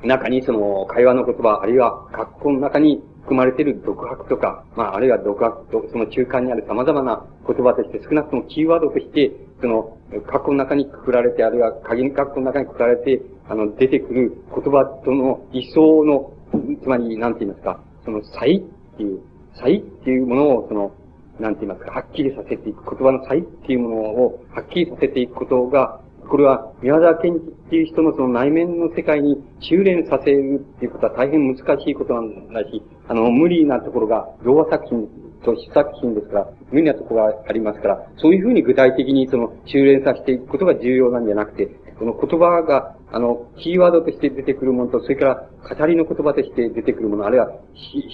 [0.03, 16.33] 中にその会話の言葉、あるいは格好の中に含まれている独白とか、まあ、あるいは独白と、その中間にある様々な言葉として、少なくともキーワードとして、その、括弧の中にくくられて、あるいは鍵括弧の中にくくられて、あの、出てくる言葉との理想の、
[16.81, 19.19] つまり、なんて言いますか、その、差異っていう、
[19.55, 20.91] 差異っていうものを、その、
[21.39, 26.01] なんて言いますか、はっきりさせていく、言葉の差異っていうものを、はっきりさせていくことが、
[26.31, 35.09] これは宮沢賢治っていう人のその内面の世界に修練させるっていうことは大変難しいことなんだし、あの、無理なところが、童話作品
[35.43, 41.65] と詩作品ですから、無理なところがありますから、そういうふうに具体的にその修練させていくことが重要なんじゃなくて、
[41.99, 47.51] この言葉が、あの、キーワードとして出てくるものと、それから語りの言葉として出てくるもの、あるいは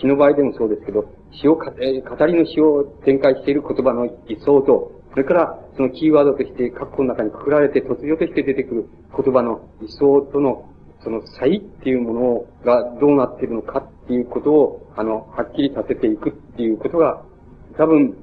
[0.01, 1.71] 詩の場合でもそうですけど、詩を、語
[2.25, 10.69] りの詩を展開している言葉の一層と、それから、そのキーワードとして、括弧の中にくくられて突如として出てくる言葉の理想との、
[11.03, 17.23] その差異っていうものがどうなっているのかっていうことを、あの、はっきりさせていくっていうことが、
[17.77, 18.15] 多分、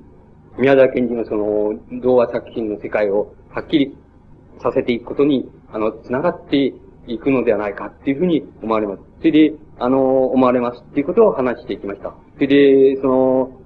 [0.59, 3.97] 宮沢賢治のその、童話作品の世界をはっきり
[4.63, 6.75] させていくことに、あの、つながって
[7.07, 9.03] いくのではないかっていうふうに思われます。
[9.19, 12.15] それで、あの、思われますっていうことを話していきました。
[12.35, 13.64] それで、その、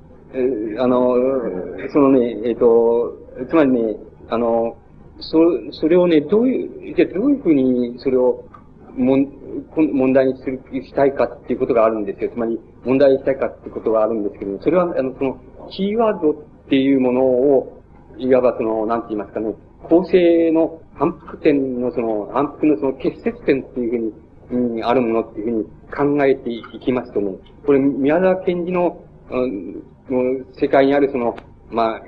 [0.79, 1.15] あの、
[1.93, 3.17] そのね、えっ、ー、と、
[3.49, 3.97] つまりね、
[4.29, 4.77] あの、
[5.21, 5.39] そ、
[5.73, 8.45] それをね、どういう、じゃどういうふうにそれを
[8.97, 9.27] もん
[9.77, 12.31] 問題にする、したいかっていうことがあるんですよ。
[12.33, 16.35] つまり、問題にしたいかっていうことがあるんですけど、それは、あの、その、キーワードっ
[16.69, 17.83] ていうものを、
[18.19, 19.55] いわばその、なんて言いますかね、
[19.89, 24.13] 構成の反復点のその、反復のその結節点っていう
[24.51, 25.65] ふうに、うん、あるものっていう
[25.95, 27.33] ふうに考えていきますとね、
[27.65, 29.01] これ、宮沢賢治の、
[29.31, 29.83] うん、
[30.61, 31.37] 世界にあるその、
[31.71, 32.03] まあ、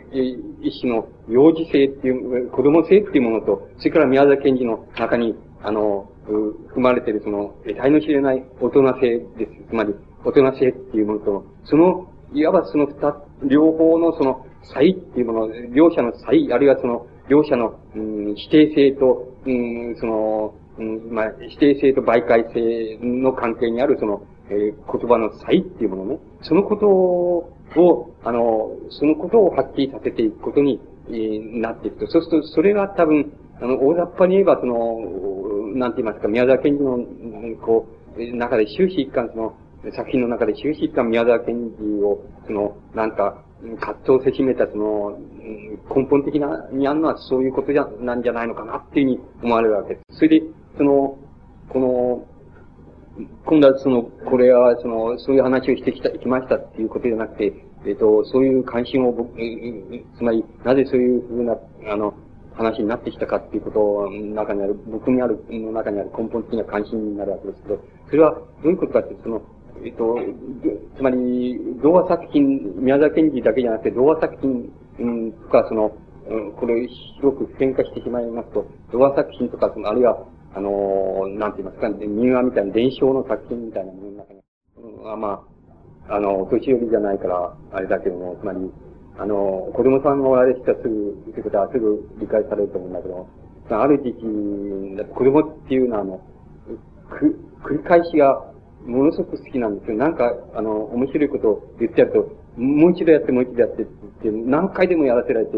[0.63, 9.69] 一種の幼児性っていう、子供性っていうものと、それから宮沢賢治の中に、あの、含まれているその、得体の知れない大人性です。
[9.69, 9.95] つまり、
[10.25, 26.19] 大人性っていうものと、その、いわばその二、両方のその、差異っていうもの、両者の差異、あるいはその、両者の、うん、否定性と、うん、その、うん、まあ、否定性と媒介性の関係にある、その、えー、言葉の差異っていうものね。
[26.43, 32.07] そのことを、あの、そのことをはっきりさせていくことに、えー、なっていくと。
[32.09, 34.99] そうすると、それが多分、あの、大雑把に言えば、その、
[35.75, 36.99] なんて言いますか、宮沢賢治の、
[37.63, 37.87] こ
[38.17, 39.55] う、中で終始一貫、その、
[39.93, 43.45] 作品の中で終始一貫宮沢賢治を、その、なんか、
[43.79, 45.19] 葛藤せしめた、その、
[45.95, 50.19] 根本的な、にあるのはそういうことじゃ、なんじゃないのかなっていうふうに思われるわけです。
[50.19, 50.47] それで、
[50.77, 51.19] その、
[51.69, 52.27] この、
[53.45, 57.53] 今度はその、これは、その、そういう話をしてきた、きましたっていうことじゃなくて、
[57.87, 59.35] えっ、と、そういう関心を僕、
[60.17, 61.57] つまり、なぜそういうふうな、
[61.89, 62.15] あの、
[62.55, 68.33] 話になってきたかっていうことの中にある、僕にある、の中にある根本的な関心になるわけですけど、それは
[68.63, 69.43] どういうことかって、その、
[69.85, 70.19] えっと、
[70.97, 75.93] つまり、童話作品、宮沢賢治だけじゃなくて、童話作品、うん、とか、その、
[76.29, 84.41] うん、これ、広く変化してしまいますと、童話作品とか、その、あるいは、あの、なんて言いますか、民話みたいな伝承の作品みたいなものの中に、
[84.77, 85.43] うん、ま
[86.09, 88.59] あ、あの、年寄りじゃないから、あれだけども、つまり、
[89.19, 93.29] あの、子供さんがおられる人はすぐ、ということはすぐ理解されると思うんだけど、
[93.71, 94.23] ある時期、
[95.15, 96.21] 子供っていうのは、あの、
[97.11, 98.51] く、繰り返しが
[98.87, 99.99] ものすごく好きなんですよ。
[99.99, 102.29] なんか、あの、面白いことを言ってやると、
[102.61, 105.53] もう一度やって、もう一度やってって、何回でもやらせられて、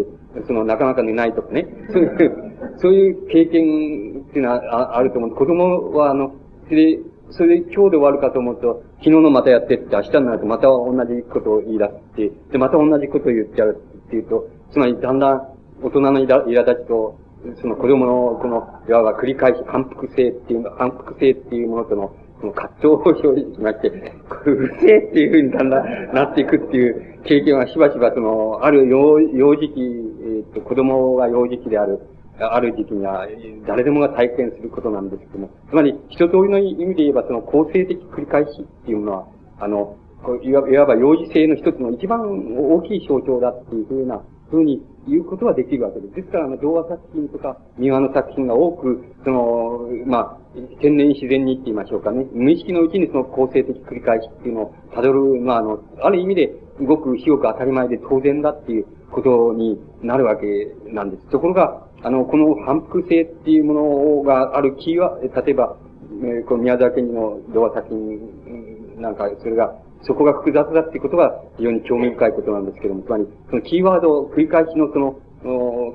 [0.46, 1.66] その、なかなか寝ないとかね。
[1.92, 5.30] そういう、そういう経験っていうのはあると思う。
[5.34, 6.32] 子供は、あの、
[6.68, 15.48] それで、それで今日で終わるかと思うと、昨日のまたやってって、明日になるとまた同じことを言い出して、で、また同じことを言っちゃうっていうと、つまりだんだん
[15.82, 17.18] 大人の苛立ちと、
[17.61, 32.01] その子供のこの、いわば繰り返し反復性っていう、反復性っていうものとのその葛藤を表しまして、うるせえっていうふうにだんだん なっていくっていう経験はしばしばその、ある幼幼児期、えっ、と、子供が幼児期である、
[32.40, 33.28] ある時期には、
[33.64, 39.26] 誰でもが体験することなんですけども、つまり、一通りの意味で言えば、その、構成的繰り返しっていうのは、
[39.61, 39.95] あの、
[40.43, 44.20] いわば幼児性の一つの一番大きい象徴だっていうふうな、
[44.51, 46.14] ふうに言うことはできるわけです。
[46.14, 50.38] ですから、あの、童話作品とか、民話の作品が多く、その、まあ、
[50.80, 52.26] 天然自然にって言いましょうかね。
[52.32, 61.28] 無意識のうちにその構成的繰り返しっていうのを辿る、まあ、あの、ある意味で、ごく広く当たり前で当然だっていうことになるわけなんです。
[61.30, 65.76] ところが、あの、この反復性っていうものがあるキーは、例えば、
[66.22, 69.74] えー、この宮沢賢治の童話作品なんか、それが、
[70.05, 75.20] そこが複雑だっていうことが非常に興味深いことなんですけども、つまり、そのキーワードを、繰り返しのその、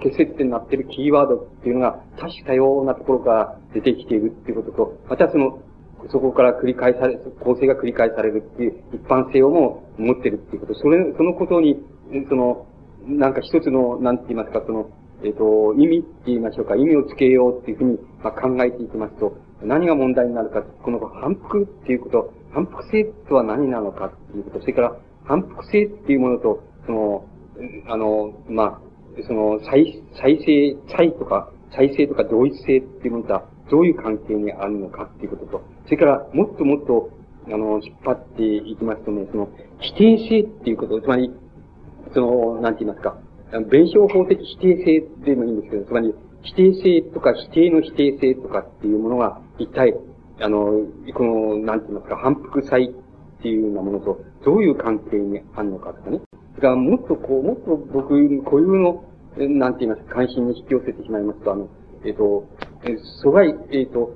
[0.02, 5.60] 結節点になっているキーワードっていうのが多種多様なところから出てきているっていうことと、またその、
[6.10, 11.82] そこから繰り返され、構成が繰り返されるっていう一般性をも持ってるっていうこと、それ、そのことに、
[12.30, 12.68] その、
[13.06, 14.90] なんか一つの、なんて言いますか、その、
[15.24, 24.96] えっ、ー、と、意味って言いましょうか、意味をつけようっていうふうに、まあ、考えていきますと、何が問題になるか、この反復っていうこと、反復性とは何なのかっていうこと、それから
[25.26, 27.26] 反復性っていうものと、その、
[27.88, 28.82] あの、まあ、
[29.28, 37.10] その、再、再生、再とか、再生とか同一性っていうものとは、どういう関係にあるのかっていうことと、それから、もっともっと、
[37.48, 39.50] あの、引っ張っていきますとね、その、
[39.80, 41.34] 否定性っていうこと、つまり、
[42.14, 43.18] その、なんて言いますか、
[43.70, 49.94] 弁証法的否定性でもいいんですけど、つまり、否定性とか否定の否定性とかっていうものが、一体、
[50.40, 56.22] あの、この、なんて言いますか、反復性っていうようなものと、どういう関係にあるのかとかね。
[56.60, 58.10] が、もっとこう、もっと僕、
[58.44, 59.04] 固有の、
[59.38, 61.70] なんて言いますか、関心に引き寄せてしまいますと、あの、
[62.04, 62.46] えっ、ー、と、
[63.24, 64.16] 阻害、えっ、ー、と、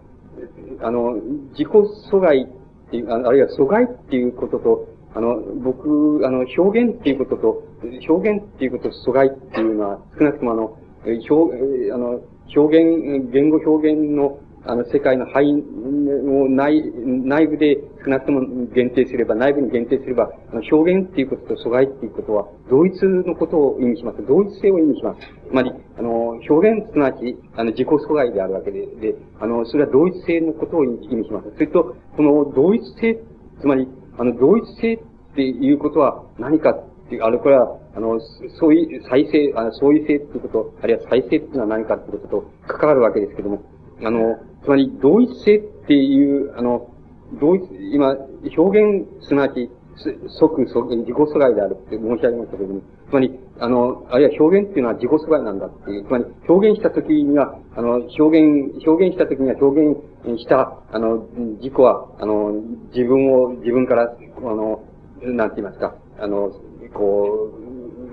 [0.81, 1.13] あの、
[1.51, 7.63] 自己阻害っていう、あるいは阻害っていうことと、あの、僕、あの、表現っていうことと、
[8.07, 10.77] 表現っていうことと阻害っていうのは、少なくともあの、
[11.29, 12.21] 表、あの、
[12.55, 18.41] 表現、言語表現のあの、世界の範囲を内、内部で少なくとも
[18.73, 24.23] 限定すれば、内部に限定すれば、あの表現っていうことと阻害っていうことは、同一のことを意味します。
[24.27, 25.21] 同一性を意味します。
[25.49, 31.51] つまり、あの、表現すなわち、あの、自己阻害であるわけで、で、あの、それは同一性のことを意味します。
[31.55, 33.19] それと、この同一性、
[33.59, 33.87] つまり、
[34.17, 34.99] あの、同一性っ
[35.35, 38.19] ていうことは何かっていう、あの、これは、あの、
[38.59, 43.63] そういう、再生、あの、相違性っていうこと、あるいは再生っていうのは何かっていうことと関わるわけですけども、
[44.03, 46.89] あの、つまり、同一性っていう、あの、
[47.39, 48.15] 同一、今、
[48.57, 49.69] 表現すなわち、
[50.27, 61.27] 即、即、自己阻害であるって申し上げましたけども、つまり、あの、あるいは表現っていうのは自己阻害なんだっていう、つまり、表現したときには、あの、表現、表現したときには表現した、あの、
[61.61, 62.53] 自己は、あの、
[62.93, 64.83] 自分を、自分から、あの、
[65.21, 66.51] なんて言いますか、あの、
[66.93, 67.51] こ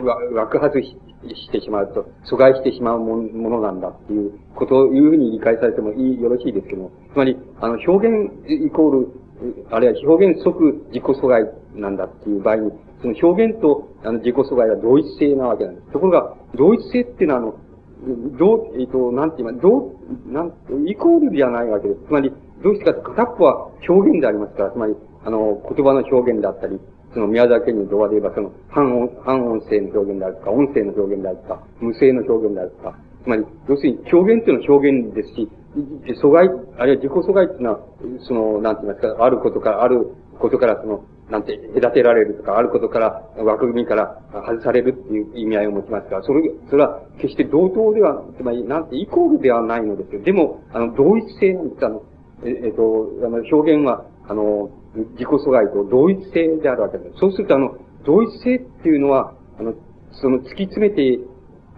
[0.00, 9.08] う、わ、枠外ししてしまうと、阻害してしまうものなんだっていうことを、いうふうに理解されてもいい、よろしいですけども、つまり、あの、表現イコール、
[9.70, 11.44] あるいは表現即自己阻害
[11.74, 15.92] なんだっていう場合に、その表現とあの自己阻害は同一性なわけなんです。
[15.92, 17.54] ところが、同一性っていうのは、あの、
[18.38, 19.92] どう、えっ、ー、と、なんて言います、ど
[20.28, 20.52] う、なん、
[20.86, 22.00] イコールではないわけです。
[22.06, 24.94] つまり、どうしてかと片っぽは表現でありますから、つまり、
[25.24, 26.78] あの、言葉の表現であったり、
[27.18, 35.48] その宮崎県の動画で言えば、その、反音、反音声の表現であるとか、音声の表現であるとか、無声の表現であるとか、つまり、要するに表現っていうのは表現ですし、
[36.22, 36.48] 阻害、
[36.78, 37.80] あるいは自己阻害っていうのは、
[38.20, 40.06] その、なんて言いますか、あることから、ある
[40.38, 46.40] ことから、その、なんて、隔てられるとか、あることから、枠組みから外されるっていう意味合いを持ちますから、それ、
[46.70, 50.22] それは決して同等では、つまり、なんて、イコールではないのですよ。
[50.22, 51.84] でも、あの、同一性なんです。
[51.84, 52.02] あの、
[52.44, 57.18] ええっと、あの、表現は、あの、自己阻害と同一性であるわけです。
[57.18, 59.74] そうすると、あの、同一性っていうのは、あの、
[60.12, 61.18] その突き詰めて、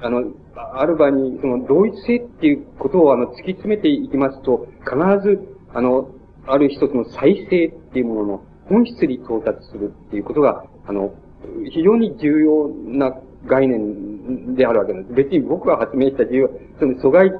[0.02, 5.40] あの、ある場に、その同一性っていうことを、あの、突き詰めていきますと、必ず、
[5.74, 6.10] あの、
[6.46, 11.12] ある一つの再生っていうものの本質に到達するっていうことが、あの、
[11.70, 13.14] 非常に重要な
[13.46, 15.12] 概念であるわけです。
[15.12, 17.30] 別に僕が発明した重要、その阻害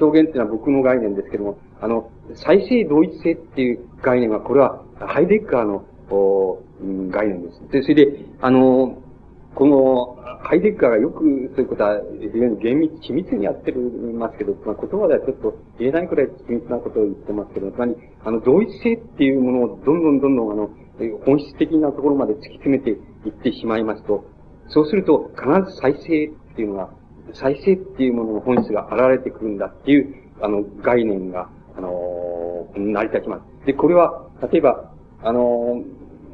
[0.00, 6.62] 表現っていうのは僕の概念ですけども、あの、再生同一性っていう概念は、これはハイデッカーの、お
[7.10, 7.60] 概念です。
[7.70, 9.02] で、それで、あの、
[9.54, 13.80] この、ハイデッカーがよくそういうことは非常に厳密、緻密にやってる
[14.14, 20.70] ますけど、まあ、言葉ではちょっと言えないくらい緻密なことを言ってますけど、つまり、あの、同一性っていうものをどんどんどんどんあの、
[21.26, 22.94] 本質的なところまで突き詰めてい
[23.28, 24.24] ってしまいますと、
[24.68, 26.90] そうすると必ず再生っていうのが、
[27.34, 33.66] 再生っていうものの本質が現れてくるんだっていう、あの、概念が、あのー、成り立ちます。
[33.66, 35.82] で、これは、例えば、あの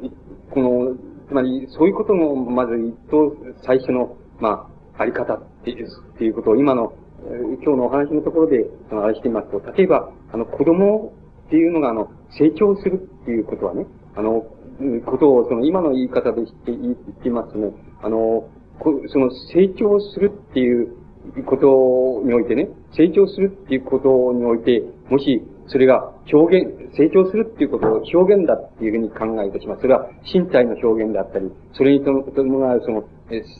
[0.01, 0.95] ー、この、
[1.27, 6.93] つまり、そういうことの、まず一等、最初の、まあ、あり方っていう、っていうことを、今の、
[7.63, 11.13] 今日のお話のところで、その、あれしてみますと、例えば、あの、子供
[11.47, 13.85] っていうのが、あの、成長するっていうことはね、
[14.15, 14.45] あの、
[15.05, 17.71] ことを、その、今の言い方で言って、言ってますとね、
[18.03, 18.47] あの、
[19.07, 20.95] その、成長するっていう
[21.45, 29.81] ことにおいてね、成長するっていうことにおいて、もし、それが表現、成長するっていうことを表現だっていうふうに考えるとします。
[29.81, 33.03] それは身体の表現であったり、それに伴うその、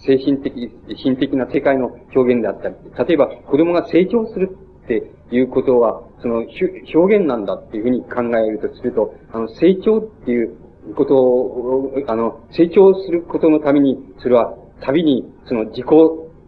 [0.05, 2.76] 精神的、心的な世界の表現であったり、
[3.07, 6.45] 例えば子供が成長するっていうことは、その
[6.93, 10.55] 表現なんだっていうふうに考えるとすると、あの、成長っていう
[10.95, 15.86] ことを、あの、成長することのために、それは、旅に、その自己、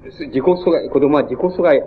[0.03, 1.81] 自己阻害、子供は自己阻害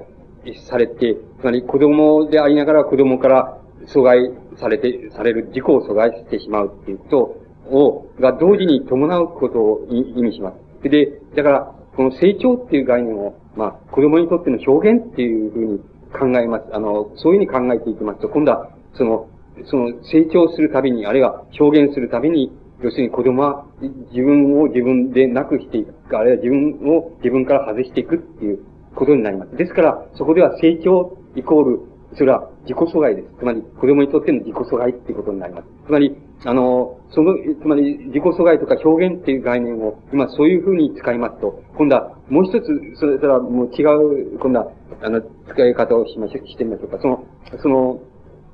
[0.68, 10.88] されて、つまり子供でありながら子供から阻害されて、される自己を阻害してしまうっていうことを、が同時に伴うことを意味します。
[10.88, 15.78] で、だから、この成長っていう概念を、まあ、子供にとっての表現っていうふうに
[16.12, 16.64] 考えます。
[16.72, 19.28] あの、そういうふうに考えていきますと、今度は、その、
[19.66, 22.53] その成長するたびに、あるいは表現するたびに、
[22.83, 23.66] 要するに子供は
[24.11, 28.64] 自分を自分でなくしていく、あるいは自分を自分から外していくっていう
[28.95, 29.57] ことになります。
[29.57, 31.81] ですから、そこでは成長イコール、
[32.16, 33.28] それは自己阻害です。
[33.39, 35.68] つまり、子供にとっての自己阻害っていうことになります。
[35.87, 42.66] つまり、あの、その、つまり、自己阻害とか表現っていう概念を、今そういうふうに使いますと、今度はもう一つ、
[42.97, 44.72] それはもう違う、今度は、
[45.03, 46.99] あの、使い方をしましょう、してみましょうか。
[47.01, 47.24] その、
[47.62, 48.01] その、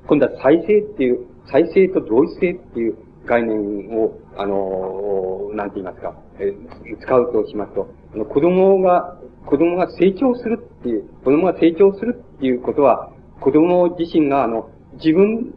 [0.07, 2.95] 今度は再生っていう、再生と同一性っていう
[3.27, 6.53] 概念を、あの、なんて言いますか、え
[7.01, 13.11] 使うとしますと、あの子供が、子供が成長するっていう、子供が成長するっていうことは、
[13.41, 15.53] 子供自身が、あの、自分、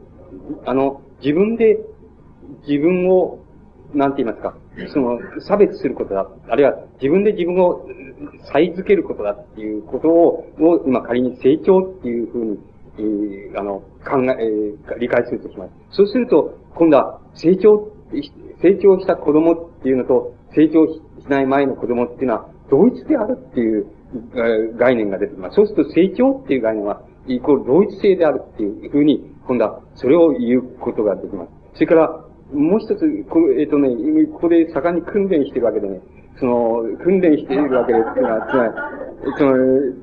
[0.67, 1.79] あの、自分で、
[2.67, 3.39] 自分を、
[3.95, 4.55] なんて言いますか、
[4.93, 6.29] その、差別することだ。
[6.49, 7.87] あるいは、自分で自分を、
[8.53, 12.59] 再付けることだっていうことを、を今仮に成長っていうふうに
[12.99, 15.71] えー、あの、考え、えー、理解するとします。
[15.93, 17.93] そうすると、今度は成長、
[18.63, 23.87] 成長した子供っていうのと、成長しない前の子供っていうのは、同一であるっていう、
[24.35, 25.57] えー、概念が出てきます。
[25.57, 31.51] そうすると成長っていう概念は、イコール同一性であるっていうふうに、今度はそれを言うことができます。
[31.75, 32.09] それから、
[32.53, 33.91] もう一つ、えっ、ー、とね、
[34.33, 36.01] ここで盛んに訓練してるわけでね、
[36.39, 38.05] その、訓練しているわけです。
[38.15, 38.43] つまり、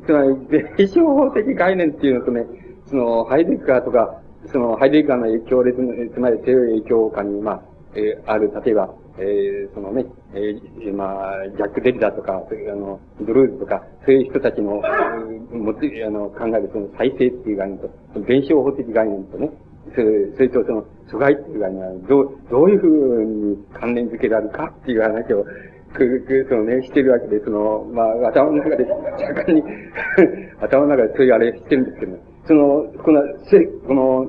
[0.05, 2.45] つまり、つまり、伝承法的概念っていうのとね、
[2.85, 4.21] その、ハイデッカーとか、
[4.51, 7.61] その、ハイデッカーの影響で、つまり強い影響下に、まあ、
[7.95, 14.81] えー、ある、例えば、えー、そのね、えー、まあ、ジャック・デリダとか、あの、ドルーズとか、そういう人たちの、
[15.51, 17.89] もってあの、考えるその再生っていう概念と、
[18.21, 19.49] 弁証法的概念とね、
[19.95, 25.43] それそれとその、阻害っていう概念は、どう、どういうふうに関連づけられるかっていう話を、
[25.93, 29.63] く、く、そのね、してるわけで、その、まあ、頭の中で、盛んに
[30.61, 34.27] 頭の中でそういうあれしてるんですけど、その、この、せ、この、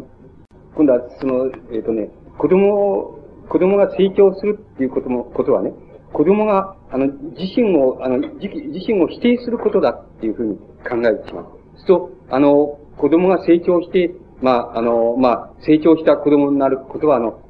[0.79, 2.09] 今度は、その、えっ、ー、とね、
[2.39, 3.18] 子供を、
[3.49, 5.72] 子供が成長するっていうことも、ことはね、
[6.12, 8.47] 子供が、あの、自身を、あの、自
[8.87, 10.57] 身を否定することだっていうふうに
[10.89, 11.47] 考えてしまう。
[11.79, 17.41] そうすると、あの、子供が成長して、まあ、あの、まあ、成長した子供になることは、あの、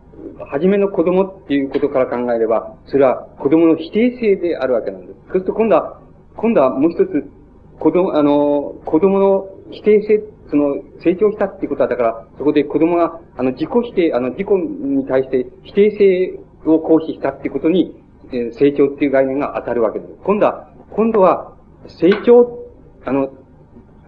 [0.51, 5.19] 初めの子供っていうことから考えれば、それは子供の否定性であるわけなんです。
[5.27, 6.01] そうすると今度は、
[6.35, 7.31] 今度はもう一つ、
[7.79, 20.13] 子供、あの、子供の否定性、その、成長したっていうことは、だから、そこで子供が、あの、自己否定、あの、自己に対して否定性を行使したっていうことに、え成長っていう概念が当たるわけです。
[20.25, 21.57] 今度は、今度は、
[22.01, 22.67] 成長、
[23.05, 23.31] あの、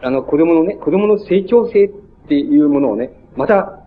[0.03, 1.89] あの、子供のね、子供の成長性っ
[2.29, 3.81] ていうものをね、また、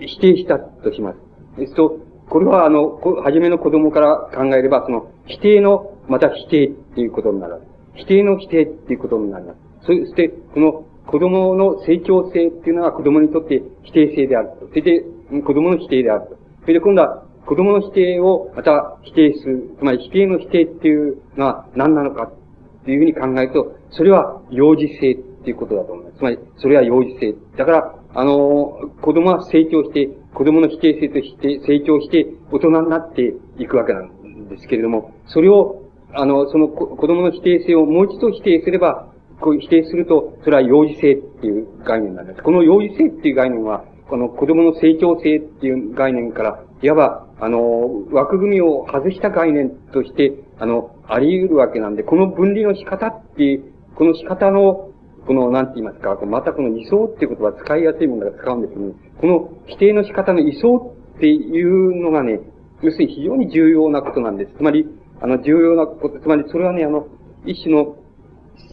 [0.00, 1.18] 否定したとします。
[1.58, 7.60] えっと、これはあの、はじめの子供から考えれば、その、否定の、また否定っていうことになる。
[7.94, 9.58] 否定の否定っていうことになります。
[9.82, 14.68] そして、この子供の成長性っていうのは子供にとって否定性であると。
[14.68, 15.00] それで、
[15.42, 16.36] 子供の否定であると。
[16.60, 19.74] それで今度は、子供の否定をまた否定する。
[19.78, 26.18] つまり否定の否定っていうのは何なのかっていうふうに考えると、それは幼児性っていうことだと思います。
[26.18, 27.34] つまり、それは幼児性。
[27.56, 39.07] だから、あの、子供は成長して、子供の否定性として成長して大人になっていくわけなんですけれども、それを、あの、その子供の否定性をもう一度否定すれば、
[39.40, 42.42] こう否定すると、それは幼児性っていう概念なんです。
[42.42, 54.90] この幼児性っていう概念は、この子供の成長性っていう概念から、いわば、あの、枠組みを外した概念として、あの、あり得るわけなんで、この分離の仕方っていう、この仕方の、
[55.26, 62.40] この、なんて言いますか、またこの位相っていう言葉使いやすいものが使うんですけど、この規定の仕方の位相っていうのがね、
[62.80, 64.52] 要するに非常に重要なことなんです。
[64.56, 64.86] つまり、
[65.20, 67.08] あの、重要なこと、つまりそれはね、あの、
[67.44, 67.96] 一種の、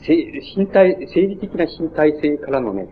[0.08, 2.88] 身体、政治的な身体性からのね、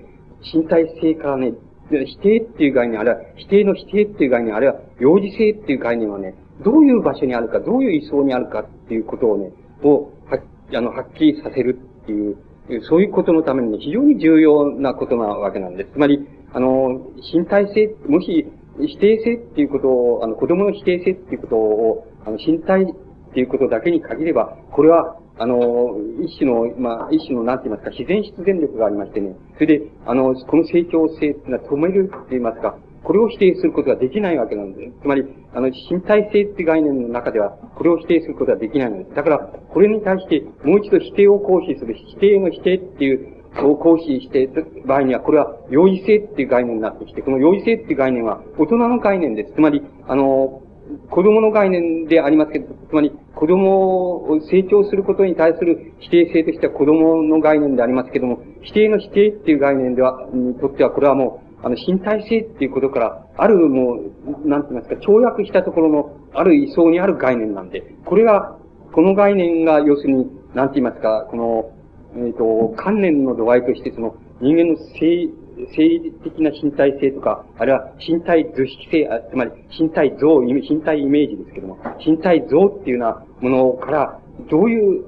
[0.54, 1.54] 身体性からね、
[1.90, 9.52] 否定っていう概念、あるいは否定の否定っていう概念、あるいは幼児性っていう概念はね、どういう場所にあるか、どういう位相にあるかっていうことをね、
[9.84, 10.40] を、は、
[10.74, 12.38] あの、はっきりさせるっていう、
[12.84, 15.92] そういうことのために、ね、非常に重要なことなわけなんです。
[15.94, 17.02] つまり、あの、
[17.34, 18.48] 身体性、もし、
[18.80, 22.86] 否定性っていうことを、あの、子供の否定性っていうことを、あの、身体っ
[23.34, 35.02] ていうことだけに限れば、これは、あの、一種の、まあ、一種の、なんて言いますか、自然必然力がありましてね、それで、あの、この成長性っていうのは止めるって言いますか、これを否定することができないわけなんです。
[35.02, 35.24] つまり、
[35.54, 39.16] あの、身体性っていう概念の中では、これを否定することはできないのです。
[39.16, 44.50] だから、これに対して、もう一度否定を行使する、否定の否定っていう、を行使して
[44.86, 49.54] 場合には、これは、容易性っていう概念になってきて、この容易性っていう概念は、大人の概念です。
[49.54, 50.63] つまり、あの、
[51.10, 68.58] 子供の概念でありますけど、つまり、子供を成長することに対する否定性としては子供の概念でありますけども、否定の否定っていう概念では、にとっては、これはもう、あの、身体性っていうことから、あるもう、なんて言いますか、跳躍したところの、ある位相にある概念なんで、これが、
[68.92, 71.72] この概念が、要するに、なんて言いますか、この、
[72.16, 75.30] えっ、ー、と、観念の度合いとして、その、人間の性、
[75.76, 85.04] 生理的な身体性とか、あるいは身体図式性、あつまり身体像、身体イメージですけども、身体像っていうようなものから、どういう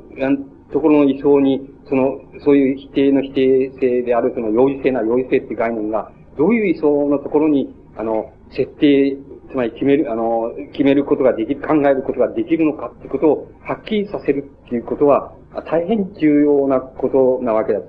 [0.71, 9.17] ところの位相に、その、そういう否定の否定性である、その容易性な容易性っていう概念が、どういう位相のところに、あの、設定、
[9.49, 15.33] つまり決める、あの、決めることができる、考えることができるのかってことをはっきりさせるっていうことは、
[15.63, 17.79] 大変重要なことなわけだ、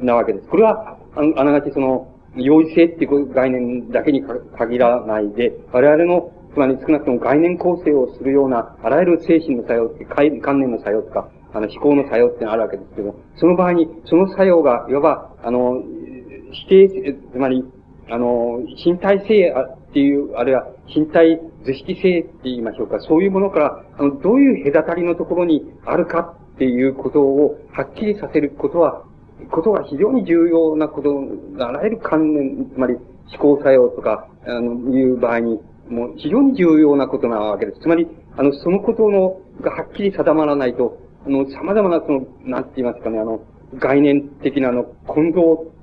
[0.00, 0.48] なわけです。
[0.48, 4.22] これは、あながちその、容易性っていう概念だけに
[4.58, 15.82] 限らないで、我々の、つまり少なくとも概念構成をするような、あらゆる精神の作用って、観念の作用とか、あの、思考の作用ってのあるわけですけど、その場合に、その作用が、いわば、あの、
[16.52, 17.64] 否定、つまり、
[18.10, 19.54] あの、身体性
[19.88, 29.04] っていう、あるいは身体図式性って言いましょうか、そういうものから、あの、どういう隔たりのところにあるかっていうことをはっきりさせることは、
[29.50, 31.14] ことが非常に重要なこと
[31.56, 32.94] が、あらゆる観念、つまり
[33.32, 37.80] 思考作用とか、あの、いう場合に、もう非常に重要なことなわけです。
[37.80, 43.40] つまり、あの、そのことの、がはっきり定まらないと、あの、様々なその、なんて言いますかね、あの、
[43.76, 45.40] 概念的なあの、混同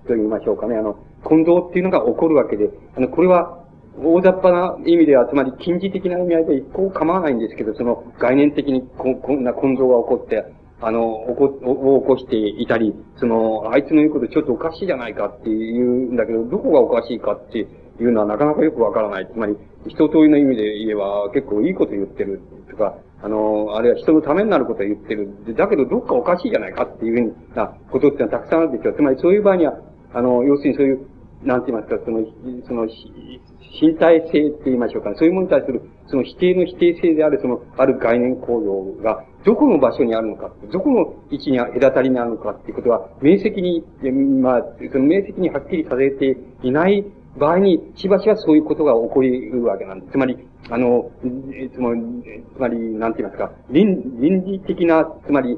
[0.08, 3.62] と言いましょうかね、あの、混同っていうのが起こるわけで、あの、これは、
[3.97, 10.45] 大雑把な意味では、つまり近似的な意味合いで一向構わないんですけど、その概念的にここんな混同が起こって、
[10.82, 17.66] あの、起こ、を起こしていたり、その、あいつの言うことちょっとおかしいじゃないかって言うんだけど、どこがおかしいかってい
[18.00, 19.30] うのはなかなかよくわからない。
[19.32, 19.56] つまり、
[19.88, 25.30] 一通りの意味で言えば結構いいこと言ってるとか、あの、あるいは人のためになることを言ってる。
[25.56, 28.96] だけどどっかおかしいじゃないかっていうふうなことってのはたくさんあるんでしょう。
[28.96, 29.78] つまりそういう場合には、
[30.14, 31.08] あの、要するにそういう、
[31.44, 32.26] なんて言いますか、その、
[32.68, 32.88] その、
[33.80, 43.84] 身体性って言いましょうか、ねそういうものに対する、その否定の否定性である、その、ある概念構造が、どこの場所にあるのか、どこの位置に隔たりにあるのかっていうことは、明晰に、
[44.42, 44.62] まあ、
[44.92, 47.06] その明晰にはっきりされていない
[47.38, 50.12] 場合に、しばしばそういうことが起こりうるわけなんです。
[50.12, 50.38] つまり、
[50.70, 51.10] あの、
[51.74, 52.02] つまり、
[52.56, 55.58] つまり、なんて言いますか、倫倫理的な、つまり、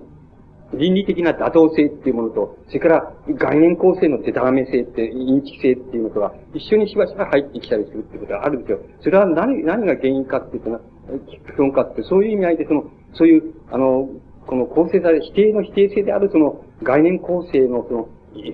[0.75, 8.79] 倫理的な妥当性っていうものと、それから概念構成のデタラメ性って、インチキ性っていうのとが、一緒にしばしば入ってきたりするってことがあるんですよ。
[9.01, 10.81] それは何、何が原因かっていうのは、
[11.27, 14.09] 基本かって、そういう意味合いで、その、そういう、あの、
[14.45, 18.09] この構成され、否定の否定性であるその概念構成のその、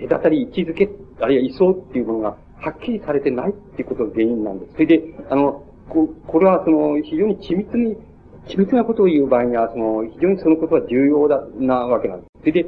[0.10, 0.89] 隔たり、位置づけ、
[1.22, 4.74] あるいは位相っていうものが、はっきりされてないっていうことが原因なんです。
[4.74, 7.95] それで、あの、ここれはその、非常に緻密に
[8.49, 12.30] 緻密なことを言う場合には、その、非常にそのことは重要だ、なわけなんです。
[12.39, 12.66] それで、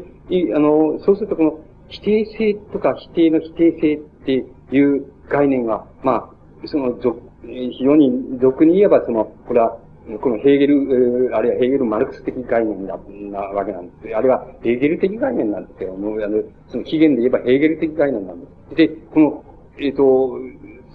[0.56, 6.30] あの、そうするとこの、否定性とか否定の否定性っていう概念は、ま
[6.64, 6.96] あ、その、
[7.44, 9.78] 非常に俗に言えば、その、これは、
[10.20, 12.98] このヘーゲル、あるいはヘーゲル・マルクス的概念だ、
[13.32, 14.16] なわけなんです。
[14.16, 18.76] あるいはヘーゲル的概念なんですけども、あの、その起源で言えばヘーゲル的概念なんです。
[18.76, 19.44] で、この、
[19.78, 20.40] えっ、ー、と、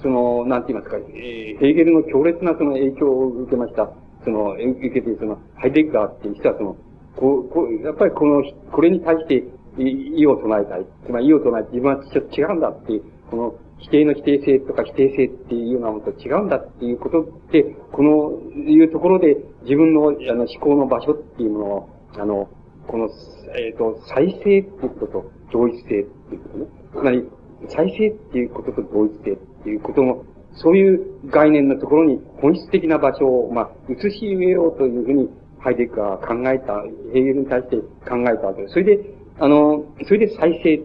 [0.02, 3.90] その、なんて言いますか、えー、ヘーゲルの強烈なその影響を受けました。
[4.24, 6.76] その、受けて、その、ハイデッガーっていう人はその、
[7.16, 9.44] こう、こう、やっぱりこの、これに対して、
[9.78, 10.86] 意を唱えたい。
[11.04, 17.62] つまり意を唱えて自分はちょっと違うんだっていう、この、否定の否定性とか否定性っていうようなものと違うんだっていうことって、
[17.92, 22.48] この、いうところで自分の、あの、思考の場所っていうものを、あの、
[22.86, 23.08] この、
[23.56, 26.66] えっ、ー、と、再生っていうことと同一性っていうことね。
[26.92, 27.28] つまり、
[27.68, 30.24] 再生っていうことと同一性っていうことの
[30.56, 37.76] そういう概念のところに本質的な場所を、まあ、移し植えようというふうに、ハイデックが考えた、ヘーゲルに対して
[38.08, 38.74] 考えたわけです。
[38.74, 38.98] それで、
[39.38, 40.82] あの、それで再生、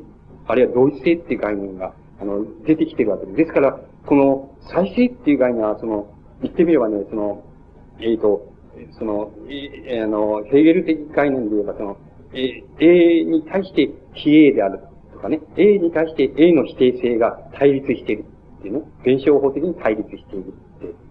[0.47, 3.37] あるいは同一性っていう概念が、あの、出てきてるわけです。
[3.37, 7.43] ですから、この再生っていう概念は、その、言ってみればね、その、
[7.99, 8.51] えっ、ー、と、
[8.97, 11.97] その、え、あの、ヘーゲル的概念で言えば、その、
[12.33, 14.79] え、A に対して非 A である
[15.13, 18.25] とかね、A に対して A の否定性が対立している。
[18.59, 20.53] っていうね、現象法的に対立している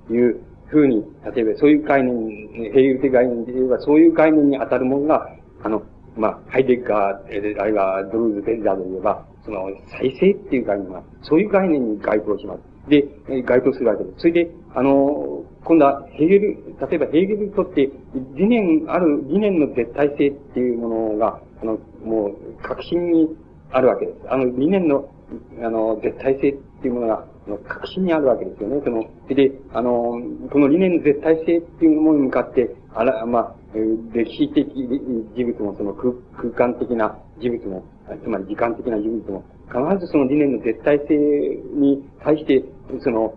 [0.05, 1.05] っていうふうに、
[1.35, 5.29] 例えばそういう概念、ヘーゲル的概念で言えば、そういう概念に当たるものが、
[5.63, 5.83] あの、
[6.17, 12.61] まあ、ハイデッガー、あるいはドルーズ・ベンダーで言えば、その、再生っていう概念は、そういう概念に該当します。
[12.89, 13.05] で、
[13.43, 14.21] 該当するわけです。
[14.21, 16.57] それで、あの、今度はヘーゲル、
[16.89, 17.91] 例えばヘーゲルにとって
[18.35, 23.29] 理念、ある理念の絶対性っていうものが、あの、もう、確信に
[23.73, 24.19] あるわけです。
[24.29, 25.13] あの、理念の、
[25.63, 28.81] あの、絶対性っていうものが、の核心にあるわけですよね。
[28.85, 30.21] その、で、あの、
[30.51, 33.55] この理念の絶対性っていうものに向かって、あら、まあ、
[34.13, 34.67] 歴史的
[35.37, 37.85] 事物も、その空空間的な事物も、
[38.19, 41.17] つまり時間的な事物も、必ずその理念の絶対性
[41.75, 42.65] に対して、
[43.01, 43.35] その、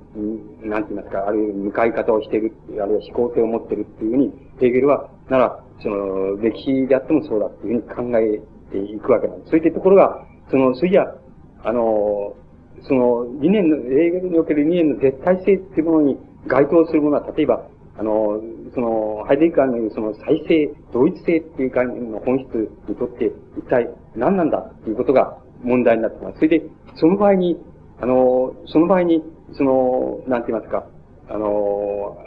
[0.63, 8.39] なんて言いますか、あるいは向かい方をしている、あるいは思考性を持っているっていうふうに、ヘーゲルは、なら、その、歴史であってもそうだっていうふうに考え
[8.71, 9.51] ていくわけなんです。
[9.51, 11.15] そういったところが、その、それじゃ、
[11.63, 12.33] あの、
[12.81, 16.17] その理念の、英語における理念の絶対性っていうものに
[16.47, 17.65] 該当するものは、例えば、
[17.95, 18.41] あの、
[18.73, 26.37] その、ハイデッカーの言うその再生、同一性っていう概念の本質にとって一体何なんだっていうことが問題になってます。
[26.37, 27.57] それで、その場合に、
[28.01, 30.85] あの、その場合に、その、なんて言いますか、
[31.29, 32.17] あの、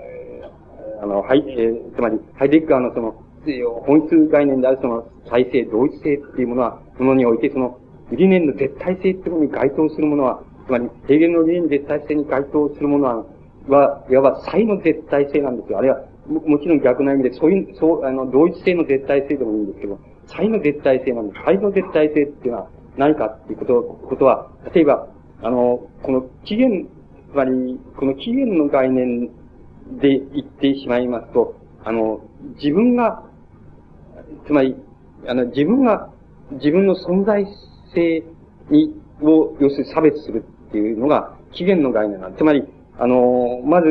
[1.02, 3.22] あの、はい、えー、つまり、ハイデッカーのその、
[3.86, 7.78] 本質概念であるその再生、同一性っていうものは、ものにおいて、その、
[8.10, 13.16] 理念の絶対性っていうものに該当するものは、つまり、平原の理念の絶対性に該当するものは、
[13.68, 15.78] はいわば、才の絶対性なんですよ。
[15.78, 19.98] あるいは、ももちろん逆な意味で、そういう、そう、あの、同一性の絶対性でもいいんですけど、
[20.28, 21.44] 才の絶対性なんです。
[21.44, 25.08] 才の絶対性っていうのは何かっていうこと、ことは、例えば、
[25.42, 26.88] あの、この起源、
[27.32, 29.28] つまり、この起源の概念
[30.00, 31.54] で言ってしまいますと、
[31.84, 32.20] あの、
[32.62, 33.22] 自分が、
[34.46, 34.76] つまり、
[35.26, 36.10] あの、自分が、
[36.52, 37.46] 自分の存在
[37.94, 38.24] 性
[38.70, 42.42] に、を、要するに差別するっていうのが起源の概念なんです。
[42.42, 42.64] つまり、
[42.98, 43.88] あの、まず、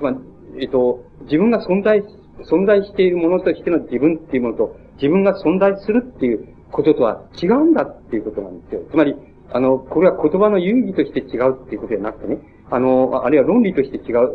[0.00, 0.14] まあ、
[0.58, 2.02] えっと、自分が存在、
[2.50, 8.82] 存在しているものとしての自分っていうものと、自分が存在するっていうこととは違うんだっていうことなんですよ。
[8.88, 9.16] つまり、
[9.50, 12.38] あの、これは言葉の遊戯として違うっていうことじゃなくてね、
[12.70, 14.30] あの、あるいは論理として違う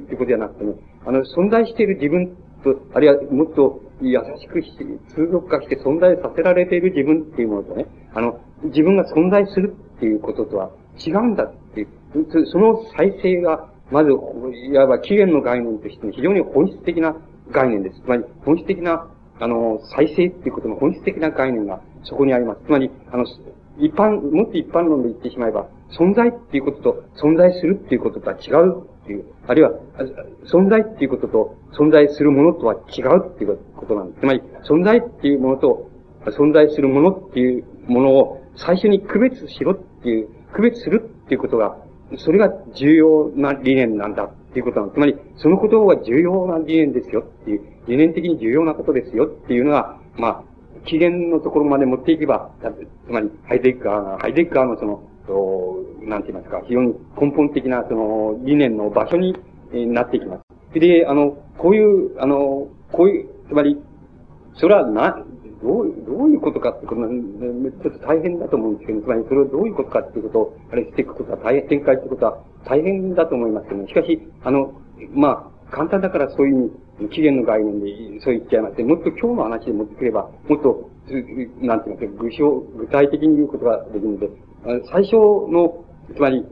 [0.00, 0.72] っていうことじゃなくてね、
[1.06, 2.34] あの、存在している自分
[2.64, 4.72] と、あるいはもっと優しくし、
[5.14, 10.70] 通俗化して存在させられている自分っていうものとね、あの、自分が存在するっていうこととは
[11.06, 11.88] 違うんだっていう、
[12.46, 17.16] その再生が、まず、いわば起源の概念として非常に本質的な
[17.50, 18.00] 概念です。
[18.00, 19.08] つまり、本質的な、
[19.40, 22.60] あの、再生っていうことの本質的な概念がそこにあります。
[22.66, 23.24] つまり、あの、
[23.78, 29.72] 一般、もっと一般論で言ってしまえば、存在っていうことと存在するっていうこととは違うっていう、あるいは、
[30.44, 34.20] 存在っていうことと存在するものとは違うっていうことなんです。
[34.20, 35.88] つまり、存在っていうものと
[36.26, 41.76] 存在するものっていうものを最初に区別しろっていう、区別するっていうことが、
[42.16, 44.96] それが重要な理念なんだっていうことなんです。
[44.96, 50.44] つまり、そのことが重要な理念ですよっていう、理念的に重要なことですよっていうのが、まあ、
[50.86, 52.50] 起源のところまで持っていけば、
[53.06, 55.02] つまり、ハイデッカーが、ハイデッカーのその、
[56.02, 59.34] なんて言いますか、非常に根本的なその理念の場所に
[59.92, 60.80] なっていきます。
[60.80, 63.78] で、あの、こういう、あの、こういう、つまり、
[64.54, 65.22] それはな、
[65.62, 72.38] どう、どういうことかってことは、ちょっと大変だと思うんですけど、つまりそれをどういうことかっていうことを、あれしていくことは大変、展開してことは
[72.68, 74.72] 大変だと思いますけども、しかし、あの、
[75.14, 76.70] まあ、簡単だからそういう
[77.10, 80.90] 起源の概念でそう言っちゃいまして、もっと今日の話で持ってくれば、もっと、
[81.60, 84.28] なんて言いますか、具象、具体的に言うことができるので、
[84.90, 86.44] 最初の、つまり、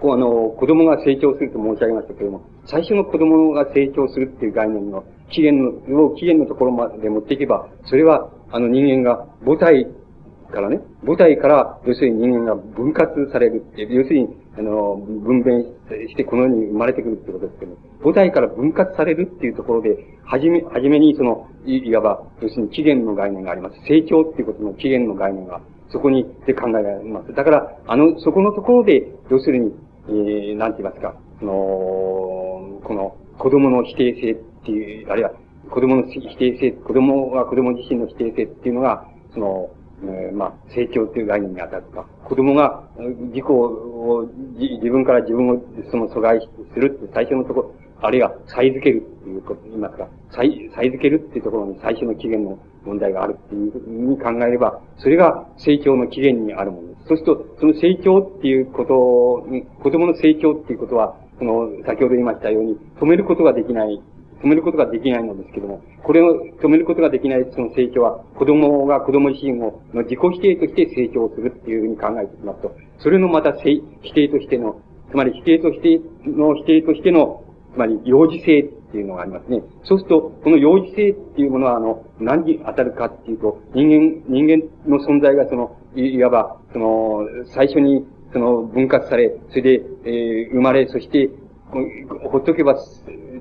[0.00, 9.86] こうあの、子供が成長すると申し上げましたけれども、最初の子供が成長するっていう概念の起源の、起源のところまで持っていけば、それは、あの人間が母体
[10.52, 15.62] からね、母体から、要するに人間が分割されるっていう、要するに、あの、分娩
[16.08, 23.76] してこの世に生まれてくるってことですけど、母体から分割されるっていうところで、はじめ、はじめにその、いわば、要するに起源の概念があります。
[23.86, 27.32] 成長っていうことの起源の概念が、そこに、で考えられます。
[27.34, 29.72] だから、あの、そこのところで、要するに、
[30.08, 34.34] えー、なんて言いますか、その、この、子供の否定性っ
[34.64, 35.32] ていう、あるいは、
[35.70, 39.70] 子供の否定性、子供は子供自身の否定性っていうのが、その、
[40.02, 42.06] えー、まあ、成長という概念に当たるか。
[42.24, 42.84] 子供が
[43.32, 43.93] 自己を、
[44.58, 46.40] 自分から自分をその阻害
[46.72, 57.08] するって最初のところ、あるいは、再付けるっていうこと、言いますか、再、再付けるっていうところに最初の起源の問題があるっていうふうに考えれば、それが成長の起源にあるものです。
[57.08, 58.84] そうすると、その成長っていうこ
[59.46, 64.02] とに、子供の成長っていうことは、その、先ほど言いましたように、止めることができない
[64.44, 73.80] 止めることができないのですけども、これを止めることができないその成長は、子供が子供自身をの自己否定として成長するっていうふうに考えてしまうと、それのまた否
[74.12, 74.80] 定としての、
[75.10, 77.42] つまり否定としての否定としての、
[77.72, 79.62] つまり幼児性っていうのがありますね。
[79.84, 91.30] そうすると、この幼児性っていうものは、あの、何に当たるかっていうと、人間、人間の存在がその、いわば、その、最初に、その、分割され、それで、えー、生まれ、そして、
[92.30, 92.76] ほっとけば、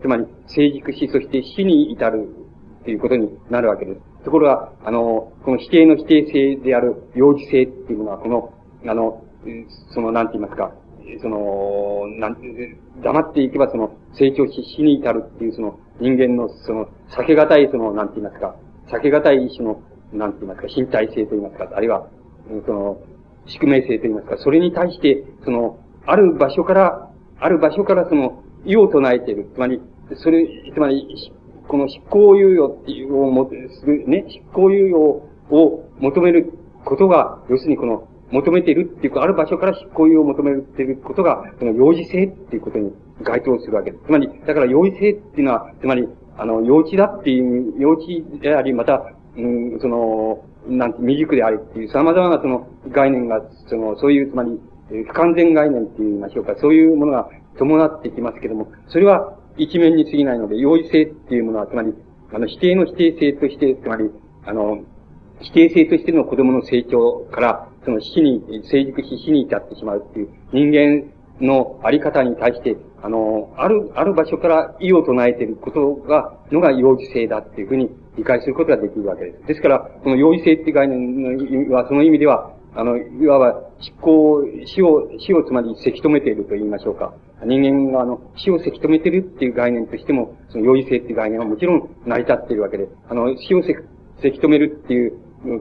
[0.03, 2.27] つまり、成熟し、そして死に至る
[2.83, 4.01] ということになるわけです。
[4.25, 8.53] ところが、あの、この否定の否定性である幼児性っていうのは、この、
[8.85, 9.23] あの、
[9.93, 10.73] その、なんて言いますか、
[11.21, 12.37] その、なん、
[13.01, 18.55] 黙っていけばその、成長し死に至るっていうその、人間のその、避けがたいその、なんて言いますか、
[18.91, 19.81] 避けがたい一種の、
[20.11, 22.09] なんて言いますか、身体性と言いますか、あるいは、
[22.65, 22.97] その、
[23.45, 29.49] 宿命性と言いますか、それに対して、その、ある場所から、ある場所からその、意を唱えている。
[29.53, 29.81] つまり、
[30.15, 31.31] それ、つまり、
[31.67, 36.53] この執行猶予っていうをも、する、ね、執行猶予を求める
[36.85, 42.91] ことが、要するにこの、求めているっていうか、ある場所から執行猶予を求めるっていることが、その幼児性っていうことに
[43.21, 44.03] 該当するわけです。
[44.05, 48.05] つまり、だから幼児性っていうのは、つまり、あの、幼稚だっていう、幼稚
[48.41, 49.03] であり、また、
[49.37, 61.93] うん、その、なんて、未熟でありっていう、様々なその概念が、その、そういう、つまり、不完全概念って言いましょうか、そういうものが伴ってきますけども、それは一面に過ぎないので、容易性っていうものは、つまり、
[62.33, 64.09] あの、否定の否定性として、つまり、
[64.45, 64.79] あの、
[65.41, 68.41] 否定性としての子供の成長から、その死に、
[68.71, 71.11] 成熟し死に至ってしまうっていう人間
[71.45, 79.47] のあり方に対して、あの、ある、ある場所から異を唱えていることが、のが幼児性だっていうふうに理解することができるわけです。
[79.47, 87.13] ですから、この幼児性っていう概念は、その意味では、あの、いわば、執行、死を、死をつまり、せき止めていると言いましょうか。
[87.45, 93.75] 人間が、あの、死をせき止めているっていう概念としても、その、容易性っていう概念はもちろん成り立っているわけで、あの、死をせ
[94.21, 95.13] せき止めるっていう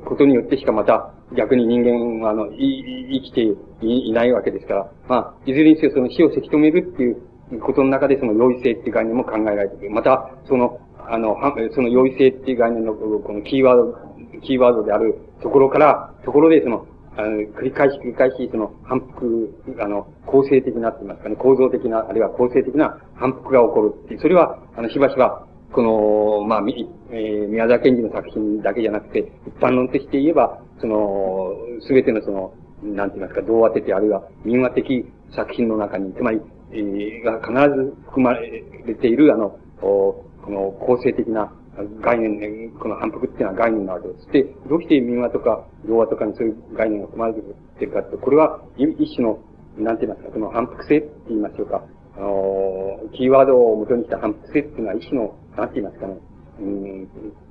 [0.05, 3.43] ことによってしかまた、逆に人間は、あの、い、生きて
[3.85, 9.91] いないわけですから、まあ、いずれにせよその死をせき止めるっていうことの中で、その、容易性っていう概念も考えられている。
[9.91, 10.79] また、その、
[11.09, 11.37] あの、
[11.75, 13.97] その容易性っていう概念の、このキーワード、
[14.43, 16.87] キーワードであるところから、ところでその、
[17.17, 36.41] あの、繰り返し繰り返し、その、反復、あの、構成的なって言いますかね、構造的な、あるいは構成的な反復が起こるっていう、それは、あの、しばしば、この、まあ、み、えー、宮沢賢治の作品だけじゃなくて、一般論として言えば、その、すべてのその、なんて言いますか、童話的あるいは民話的作品の中に、つまり、
[36.73, 41.53] えー、が必ず含まれている、あの、この構成的な
[42.01, 44.27] 概念ね、この反復っていうのは概念なわけです。
[44.33, 47.35] で、どうして民話とか童話とかにそういう概念が含まれ
[47.79, 49.39] てるかと、これは一種の、
[49.79, 51.83] なんて言いますか、この反復性って言いましょうか。
[52.17, 56.17] あの、キーワードを元にした反復性っていうのは一種の、なんて言いますかね、
[56.61, 57.09] うん、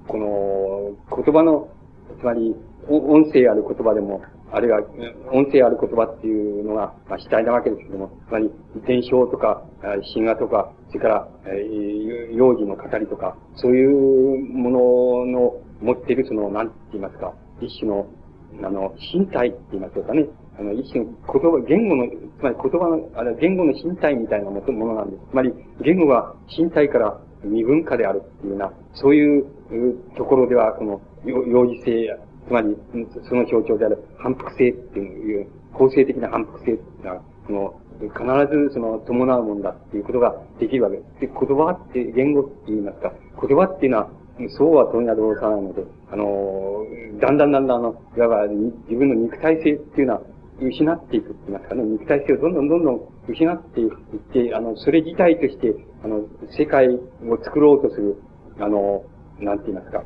[0.08, 0.18] こ
[1.10, 1.70] の言葉の、
[2.20, 2.56] つまり、
[2.88, 4.22] 音声ある言葉でも、
[4.54, 4.82] あるいは、
[5.32, 8.52] 音声ある言葉っていうのが、まあ、主体なわけですけども、つまり、
[8.86, 9.64] 伝承とか、
[10.14, 18.08] 神話とか、それから、えー、幼児の語りとか、そういうものの持っているその、なんて言いますか、一種の、
[18.64, 20.26] あの、身体って言いましょうかね。
[20.60, 25.24] あの、一種の言葉、言語の、つまり言葉の、あれ言語の身体みたいなものなんです。
[25.32, 29.46] つまり、言語は身体から未分化であるっていうような、そういう
[30.18, 32.18] ところでは、この、幼児性
[32.52, 32.76] つまり、
[33.30, 40.98] その象徴である反復性っていう、構成的な反復性っていうのは、その、必ずその伴うものだっていうことができるわけ。
[40.98, 41.22] です。
[41.22, 44.10] で、言葉って、言語って言いますか、言葉っていうのは、
[44.50, 46.84] そうは問屋動さないので、あの、
[47.22, 50.22] だんだんだんだんあの、いわば自分の肉体性っていうのは
[50.60, 51.76] 失っていくって言いますか。
[51.76, 53.90] ね、肉体性をどんどんどんどん失っていっ
[54.34, 55.74] て、あの、それ自体として、
[56.04, 56.26] あの、
[56.58, 57.00] 世界を
[57.42, 58.18] 作ろうとする、
[58.60, 59.04] あの、
[59.40, 60.04] なんて言いますか、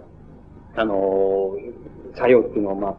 [0.78, 1.56] あの、
[2.16, 2.96] 作用っていうのを、まあ、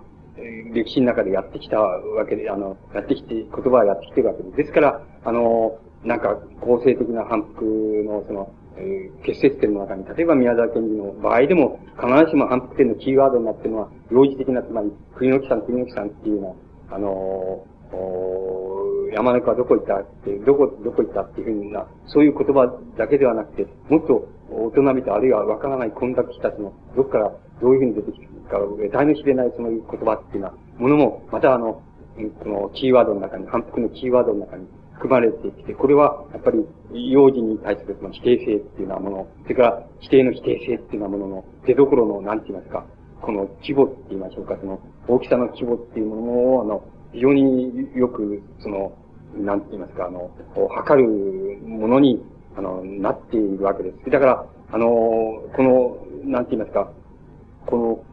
[0.73, 4.57] 歴史の中でやってきたわけで、あの、やってきて、言葉はやってきてるわけです。
[4.57, 7.65] ですから、あの、なんか、構成的な反復
[8.07, 16.55] の、その、えー、結節点の中に、例えば宮沢賢治の場合でも、必ずしも反復点のキーワードになっているのは、幼児的な、つまり、国の木さん、国の木さんっていうのは、
[16.91, 31.83] あのー、山中はどこ行ったって、どこ、どこ行ったっていうふうな、そういう言葉だけではなくて、もっと大人びた、あるいはわからない混濁したちの、どこからどういうふうに出てきたか、得体の知れないその言葉っていうのは、ものも、またあの、
[32.41, 36.65] このキーワードの中に、反復のキーワードの中に含まれてきて、これはやっぱり
[37.11, 42.87] 幼児に対するその否定性っていうようなもの、それから否定の否定性っていうようなものの出所の、なんて言いますか、
[43.21, 46.23] この規模って言いましょうか、その大きさの規模っていうもの
[46.57, 46.83] を、あの、
[47.13, 48.93] 非常によく、その、
[49.37, 50.31] なんて言いますか、あの、
[50.75, 52.25] 測るものに、
[52.57, 54.11] あの、なっているわけです。
[54.11, 56.91] だから、あの、この、なんて言いますか、
[57.67, 58.05] この、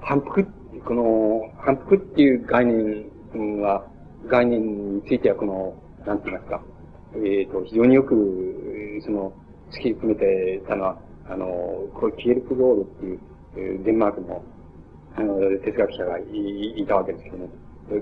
[0.00, 0.46] 反復、
[0.84, 3.86] この、反復っていう概念は、
[4.26, 5.74] 概念についてはこの、
[6.06, 6.62] なんて言いますか、
[7.14, 9.32] えっ、ー、と、非常によく、その、
[9.70, 10.98] 突き詰めてたのは、
[11.28, 11.46] あの、
[11.94, 12.84] これ、キエルクゴールっ
[13.54, 14.42] ていう、デンマークの、
[15.16, 17.48] あの、哲学者がいいたわけですけども、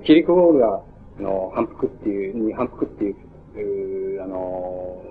[0.04, 0.82] キエルクゴールが、
[1.18, 5.02] あの、反復っていう、に反復っていう、うあの、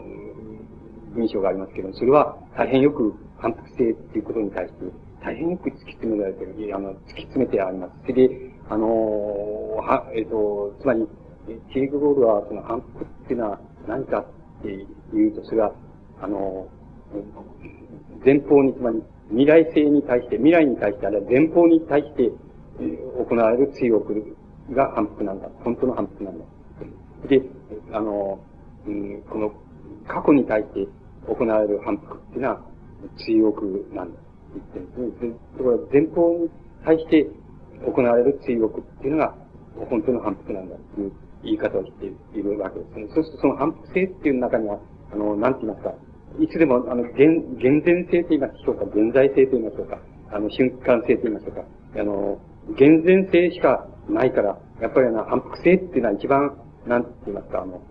[1.14, 4.86] 文章がありますけど、それは大変よく反復性っていうことに対して、
[5.24, 7.94] 大変よく突き詰められてる、あの、突き詰めてあります。
[8.02, 11.08] それで、あのは、えっ、ー、と、つまり、
[11.74, 14.26] キリクゴールは、その反復っていうのは何かっ
[14.62, 15.74] ていうと、それは、
[16.22, 16.68] あの
[18.24, 22.32] 前方に、つまり、未来性に対して、未来に対して、あるいは前方に対して、
[22.80, 24.36] 行われる追憶
[24.72, 25.50] が反復なんだ。
[25.64, 26.46] 本当の反復なんだ。
[27.28, 27.42] で、
[27.92, 28.40] あの、
[28.88, 29.52] うん、この、
[30.08, 30.88] 過去に対して
[31.28, 32.62] 行われる反復っていうのは、
[33.18, 34.20] 追憶なんだ。
[34.54, 35.34] 言ってるんですね。
[35.58, 36.50] だから前方に
[36.86, 37.28] 対して
[37.86, 39.36] 行われる追憶っていうのが
[39.90, 41.12] 本当の反復なんだっていう
[41.44, 43.08] 言い方をしているわけですね。
[43.14, 44.80] そうするとその反復性っていう中には、
[45.12, 45.94] あの、なんて言いますか、
[46.40, 47.18] いつでも、あの、現、
[47.58, 49.98] 現前性と言いましょうか、現在性と言いましょうか、
[50.32, 51.64] あの、瞬間性と言いましょうか、
[51.98, 52.40] あの、
[52.74, 57.82] 現前性しかないから、やっぱりあの、反復性っていうのは一番、なんて言いますか、あの、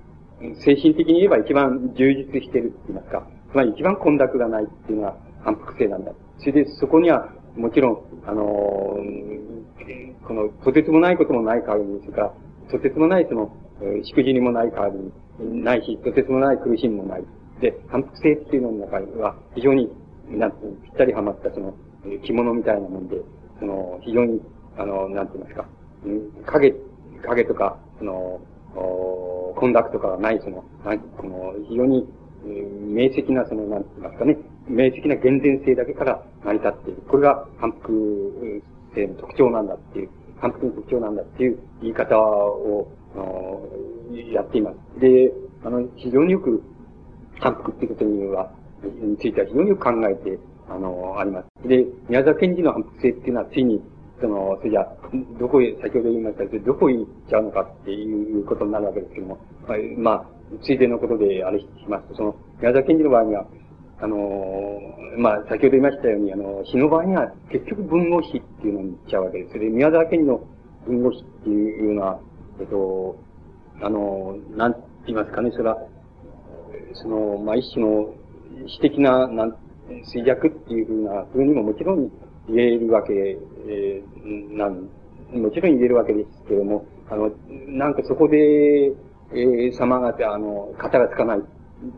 [0.61, 6.13] 精神的に言えば一番充実してるって言いますか、つまり一番混濁がないっていうのは反復性なんだ。
[6.39, 12.33] それで、そこには、もちろん、あのー、この、とてつもないこともない代わりに、それか、
[12.71, 13.53] とてつもないその、
[14.05, 17.25] しくじりもない代わりに、ないし、とてつもない苦しみもない。
[17.61, 19.91] で、反復性っていうのの中には、非常に、
[20.31, 21.75] なんて、ぴったりはまったその、
[22.25, 23.17] 着物みたいなもんで、
[23.59, 24.41] その、非常に、
[24.79, 25.67] あの、なんて言いますか、
[26.47, 26.75] 影、
[27.23, 28.41] 影とか、その、
[28.75, 32.09] 混濁とかがない、その、なんこの、非常に、
[32.47, 34.37] えー明晰な、その、なんて言いますかね、
[34.69, 37.03] 明晰な厳然性だけから成り立っている。
[37.09, 38.63] これが反復
[38.95, 40.11] 性の特徴なんだっていう、
[40.41, 42.89] 反復の特徴なんだっていう言い方を、
[44.33, 45.01] やっています。
[45.01, 45.33] で、
[45.65, 46.63] あの、非常によく
[47.41, 48.53] 反復っていうことには、
[48.83, 50.39] については非常によく考えて、
[50.69, 51.69] あの、あります。
[51.69, 53.83] で、宮沢賢治の反復性っていうのは、ついに、
[54.21, 54.87] その、それじゃ
[55.39, 59.39] どこへ、先ほど言いましたけど、どこへ行っちゃうのかっていうことになるわけですけども、
[59.99, 60.27] まあ、
[60.63, 63.47] ついでのことであれしますと、その、宮沢賢治の場合には、
[64.03, 64.17] あの
[65.19, 69.59] まあ、先ほど言いましたように、あの、詩の場合には結局文語詩っていうのに行っちゃうわけです。
[69.59, 70.41] で、宮沢賢治の
[70.87, 72.21] 文語詩っていうのは、
[72.61, 73.17] えっと、
[73.83, 75.77] あの、なんて言いますかね、それは、
[76.95, 78.15] その、まあ、一種の
[78.67, 79.57] 私的な、なん、
[80.13, 82.11] 衰弱っていうふうな風にももちろん
[82.55, 83.13] 言えるわけ、
[83.69, 84.89] えー、なん、
[85.33, 87.31] もちろん言えるわけですけども、あの、
[87.67, 88.37] なんかそこで、
[89.33, 91.41] えー、様が、あの、型がつかない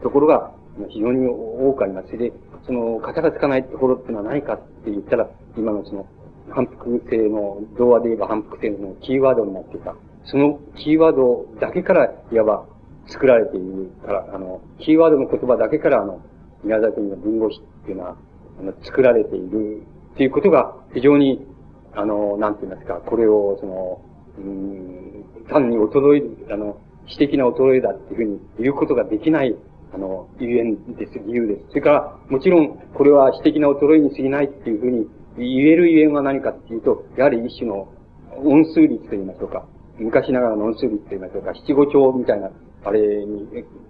[0.03, 0.53] ところが
[0.89, 2.17] 非常に多くあります。
[2.17, 2.33] で、
[2.67, 6.07] その、型がつかないところっていうのは何かって言ったら、今のその、
[6.51, 9.95] 反復性の、童話で言えば反復性のキーワードになっていた。
[10.25, 12.67] そのキーワードだけから、いわば
[13.07, 16.21] 作られているから、あの、キーワードの言葉だけから、あの、
[16.63, 18.17] 宮崎の文語詞っていうのは、
[18.61, 19.83] あの、作られている
[20.15, 21.47] っていうことが、非常に、
[21.95, 24.01] あの、なんて言いますか、これを、その、
[24.39, 29.57] うん、単に衰え、あの、私的な衰えだっていうふうに言うことができない、
[29.95, 31.65] あの、ゆえんです、理由です。
[31.71, 35.07] それから、もちろん、これは私的な衰えに過ぎないっていうふうに
[35.37, 37.89] 言えるゆえんは何かっていうと、やはり一種の
[38.37, 39.67] 音数率と言いましょうか。
[39.99, 41.53] 昔ながらの音数率と言いましょうか。
[41.55, 42.51] 七五調みたいな、
[42.85, 43.47] あれに、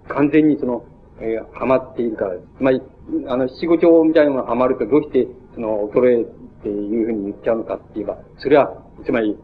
[0.07, 0.85] 完全にその、
[1.19, 2.47] えー、はまっているからです。
[2.57, 2.81] つまり、
[3.27, 6.25] あの、七五調みたいなのがはまると、どうして、その、衰えっ
[6.63, 9.37] ていうふうに言っちゃうのかって言えば、それは、つまり、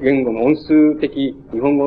[0.00, 1.86] 言語の音数的、日本語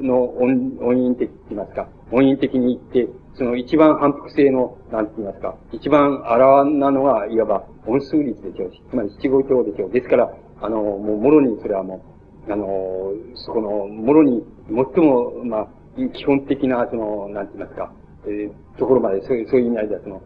[0.00, 9.90] の音、音韻的って言いますか、音韻的に言って、その一番反復性の、なんて言いますか、一番あらわなのは、いわば音数率でしょうし、つまり七五調でしょう。
[9.90, 12.02] ですから、あの、もう、もろにそれはも
[12.48, 15.68] う、あの、そこの、もろに、最も、まあ、
[16.14, 17.92] 基本的な、その、なんて言いますか、
[18.26, 20.22] えー、ところまで、そういう、そういう意味合いでは、その、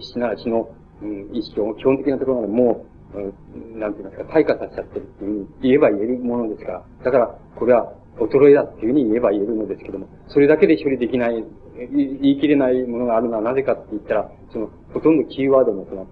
[0.00, 0.68] 死な、死の、
[1.04, 11.44] うん、意識を基本的なところまでもう、うん、なんて言いますか、退化させちゃってるっていうに言えば言えるものですから、だから、これは衰えだっていうふうに言えば言えるのですけども、それだけで処理できない、
[11.76, 16.06] 言い切れないものがあるのはなぜかって言ったら、その、ほとんどキーワードのその、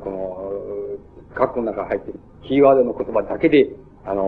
[0.00, 0.52] この、
[1.34, 3.68] 括弧の中に入ってるキーワードの言葉だけで、
[4.06, 4.22] あの、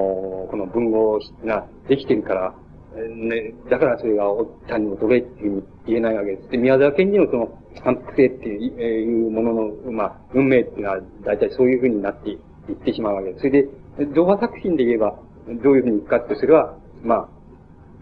[0.51, 2.55] この文語ができてるから、
[2.97, 4.24] ね、だからそれが
[4.68, 6.48] 単に衰えっていうふうに言えないわけです。
[6.51, 12.39] で、宮沢賢治のその反復性っていうものの、まあ、運命っていうのは、大体そういうふうになってい
[12.73, 13.40] ってしまうわけです。
[13.40, 15.19] それで、動画作品で言えば、
[15.62, 17.28] どういうふうにいくかって、それは、ま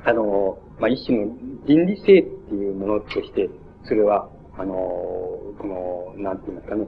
[0.05, 1.33] あ、あの、まあ、一種の
[1.67, 3.49] 倫理性っていうものとして、
[3.85, 6.87] それは、あの、この、なんて言いますかね、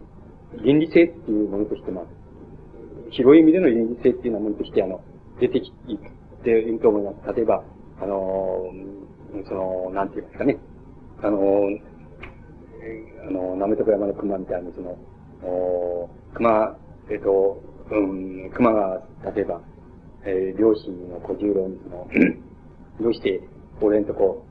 [0.62, 2.04] 倫理性っていうものとして、まあ、
[3.10, 5.00] 広い意味での倫理性っていうようなものとして、あの、
[5.40, 5.72] 出てき
[6.44, 7.34] ていると思います。
[7.34, 7.64] 例えば、
[8.00, 8.64] あの、
[9.48, 10.58] その、なんて言いますかね、
[11.22, 11.38] あの、
[13.26, 14.96] あの、なめとこ山の熊みたいな、その、
[15.42, 16.76] お熊、
[17.10, 19.02] えっ、ーと、うん、熊が、
[19.34, 19.60] 例えば、
[20.24, 22.08] えー、両親の小十郎にその、
[23.00, 23.40] どうして
[23.80, 24.44] 俺のとこ、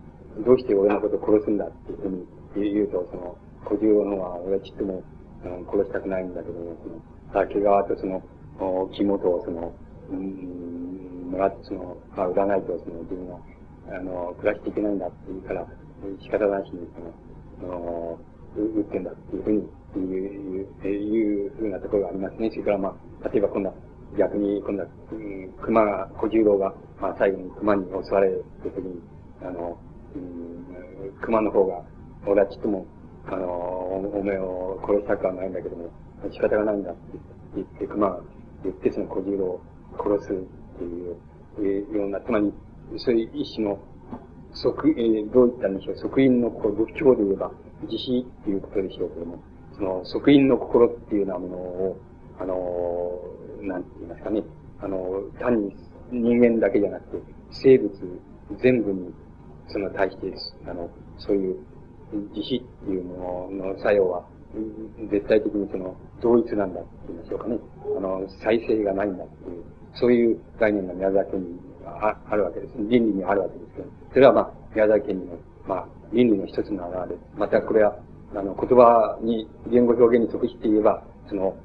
[0.46, 5.04] どうして俺のこと殺すんだっていうふうに言うと、その、小十郎の方は俺はちっとも、
[5.44, 7.02] うん、殺したくないんだけど、その、
[7.34, 8.24] 竹川とその、
[8.60, 9.74] お肝とその、
[10.10, 13.40] うん、もらって、その、まあ、売らないと、その、自分は、
[13.90, 15.68] あの、暮らしていけないんだって言うから、
[16.22, 17.12] 仕方なしに、その、
[17.62, 18.20] あの、
[18.58, 22.50] 売ってんだっていうふうに、いう、いうふうなところがありますね。
[22.50, 23.76] それからまあ、例えば今度は、
[24.18, 29.02] 逆に今度は、うん、熊が、小十郎が、まあ最後に熊に襲われるときに、
[29.42, 29.78] あの、
[30.16, 31.84] うん、熊の方が、
[32.26, 32.86] 俺はちっとも、
[33.28, 35.90] あの、お前を殺したくはないんだけども、
[36.32, 37.00] 仕方がないんだって
[37.56, 38.22] 言って、熊が
[38.64, 39.62] 言ってその小十郎を
[39.98, 40.36] 殺すっ
[40.78, 40.84] て
[41.62, 42.54] いう、ような、つまり、
[42.98, 43.80] そういう一種の、
[44.56, 47.52] 即、えー、どう言ったんでしょう、即因のこう仏教で言えば、
[47.84, 49.44] 自死っていうことでしょうけども、
[49.76, 51.98] その即因の心っていうようなものを、
[52.40, 54.44] あの、なんて言いますかね、
[54.80, 55.76] あの、単に
[56.12, 57.92] 人間だけじゃなくて、生物
[58.62, 59.14] 全部に、
[59.68, 60.34] その対して、
[60.68, 61.58] あの、そういう
[62.34, 64.26] 自死っていうものの作用は、
[65.12, 67.60] 絶対的にその、同一なんだって言いましょうかね。
[67.98, 69.64] あの、再生がないんだっていう、
[69.96, 72.74] そういう概念が宮沢県にああるわけです。
[72.78, 75.38] 倫理にあるわけですけど、それはまあ、宮沢県にも、
[75.68, 77.20] まあ、倫理の一つの表れ。
[77.38, 77.96] またこれは、
[78.36, 81.56] あの、言葉に、言語表現に即して言えば、その、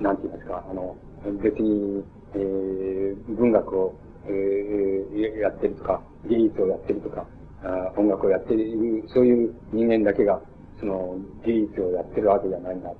[0.00, 0.96] なんて言いますか、あの、
[1.42, 2.04] 別に、
[2.34, 3.94] えー、文学を、
[4.26, 7.26] えー、やってるとか、芸術をやってるとか、
[7.62, 10.40] あ音楽をやっている、そういう人間だけが、
[10.78, 12.94] その、芸術をやってるわけじゃないんだっ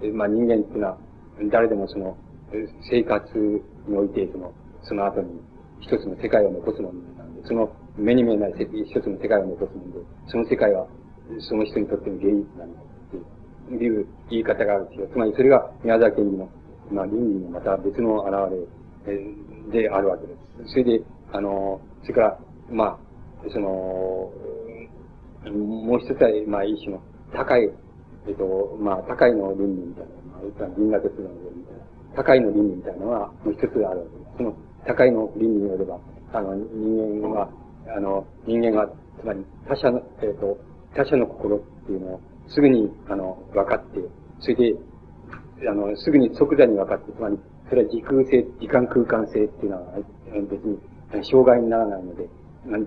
[0.00, 0.98] ていう、まあ人間っていうのは、
[1.50, 2.16] 誰でもその、
[2.90, 3.24] 生活
[3.88, 4.52] において、その、
[4.82, 5.40] その後に
[5.82, 7.68] 一つの世界を残すものなんで、その
[7.98, 9.98] 目に見えない一つの世界を残すもので、
[10.28, 10.86] その世界は、
[11.40, 15.08] その人にとっての芸術なんだっていう言い方があるんですよ。
[15.12, 16.48] つまりそれが宮沢賢治の、
[16.90, 18.32] まあ倫理のまた別の現
[19.70, 20.34] れであるわけで
[20.66, 20.72] す。
[20.72, 21.02] それで、
[21.32, 22.38] あの、それから、
[22.70, 22.98] まあ、
[23.50, 23.68] その、
[25.50, 27.02] もう一つは、まあ、一種の
[27.32, 27.68] 高い、
[28.28, 31.82] えっと、まあ、高いの倫理みたいな、まあ、銀河鉄道のみたいな、
[32.14, 34.36] 高いの倫理みたいなのは、もう一つあるわけです。
[34.36, 34.54] その、
[34.86, 35.98] 高いの倫理によれば、
[36.32, 37.48] あの、人間は、
[37.94, 38.88] あの、人間が、
[39.20, 40.58] つまり他者の、えっ、ー、と、
[40.94, 44.00] 他者の心っていうのをすぐに、あの、分かって、
[44.40, 44.74] それで、
[45.68, 47.38] あの、すぐに即座に分かって、つまり、
[47.68, 49.98] それは時空性、時間空間性っていうのは、
[50.50, 50.78] 別に
[51.24, 52.28] 障害にならないので、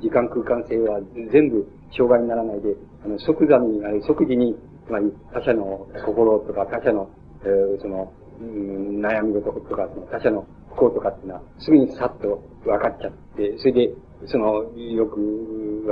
[0.02, 1.00] 時間空間性は
[1.32, 4.56] 全部障害にならないで、あの、即座に、即時に、
[4.86, 7.10] つまり他者の心とか他者の、
[7.44, 13.94] えー、その、うん、悩み事とか、その他者の不幸とかっていうのは、すぐにさっと分かっちゃって、それで、
[14.28, 15.84] その、よく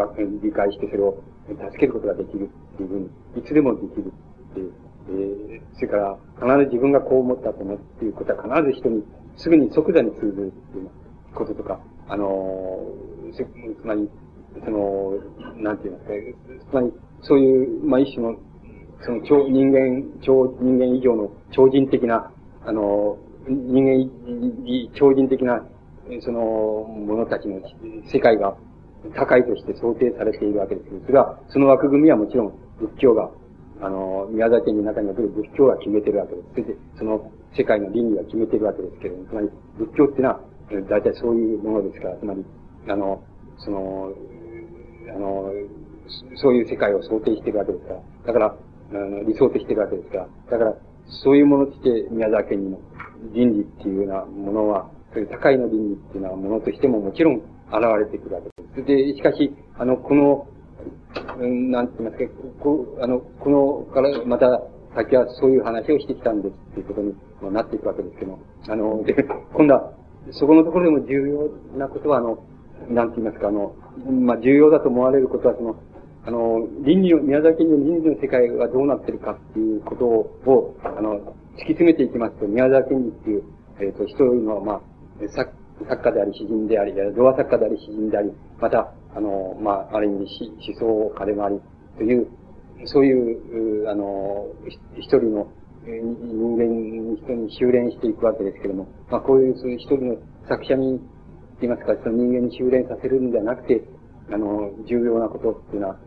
[0.41, 4.93] 理解してそれを助けることができるっていうふうに、いつでもできるって。
[5.09, 9.03] えー、それから、必ず自分がこう思ったと思っていうことは必ず人に、
[9.35, 10.89] すぐに即座に通ずるっていう
[11.35, 14.09] こととか、あのー、つまり、
[14.63, 15.13] その、
[15.57, 18.37] なんて言いますか、つまり、そういう、まあ、一種の、
[19.01, 22.31] その超人間、超人間以上の超人的な、
[22.65, 23.17] あの、
[23.47, 24.09] 人間、
[24.93, 25.63] 超人的な、
[26.21, 27.59] その、者たちの
[28.11, 28.55] 世界が
[29.15, 33.29] 高いとして想定されているわけですけど、そ、の枠組みはもちろん仏教が、
[33.81, 36.99] あの、宮崎県の中における仏教が決めてるわけです。
[36.99, 40.39] そ、の世界の倫理が決めてるわけですけれども、つまり仏教っていうのは、
[40.89, 42.45] 大体そういうものですから、つまり、
[42.87, 43.23] あの、
[43.57, 44.13] その、
[45.13, 45.51] あの、
[46.35, 48.55] そういう世界を想定してるわけですから、だから、
[48.91, 50.75] あの理想としてるわけですから、だから、
[51.23, 52.79] そういうものとして宮沢県にも
[53.33, 57.43] 倫理っていうようなものは、そういう高いの倫理っていうようなものとしてももちろん現
[57.99, 58.85] れてくるわけです。
[58.85, 60.47] で、しかし、あの、この、
[61.39, 64.61] うん、なんて言いますか、こあの、この、から、また、
[64.95, 68.37] 先はそういう話をしてきたんですっていうことになっていくわけですけど、
[68.69, 69.15] あの、で、
[69.53, 69.93] 今度は、
[70.31, 72.45] そこのところでも重要なことは、あの、
[72.89, 73.75] なんて言いますか、あの、
[74.11, 75.75] まあ、重要だと思われることは、その、
[76.25, 83.43] あの、倫理の、宮崎の倫理の世界がどうなってるかっていうことを、あの、突き詰めていきますと、宮崎倫理っていう、
[83.79, 84.81] えっ、ー、と、一人の、まあ、
[85.29, 85.51] 作
[85.87, 90.27] 作家であり、詩人であり、童話作家であり、詩人であり、また、あの、まあ、ある意味、
[90.65, 91.59] 思想家でもあり、
[91.97, 92.27] という、
[92.85, 94.47] そういう、あの、
[94.97, 95.47] 一人の
[95.85, 100.15] 人間、人に修練していくわけですけれども、まあ、こういう、そういう一人の
[100.47, 101.01] 作者に、
[101.61, 103.81] 言いますか、その人間に修練させるんではなくて、
[104.31, 105.97] あの、重要なことっていうのは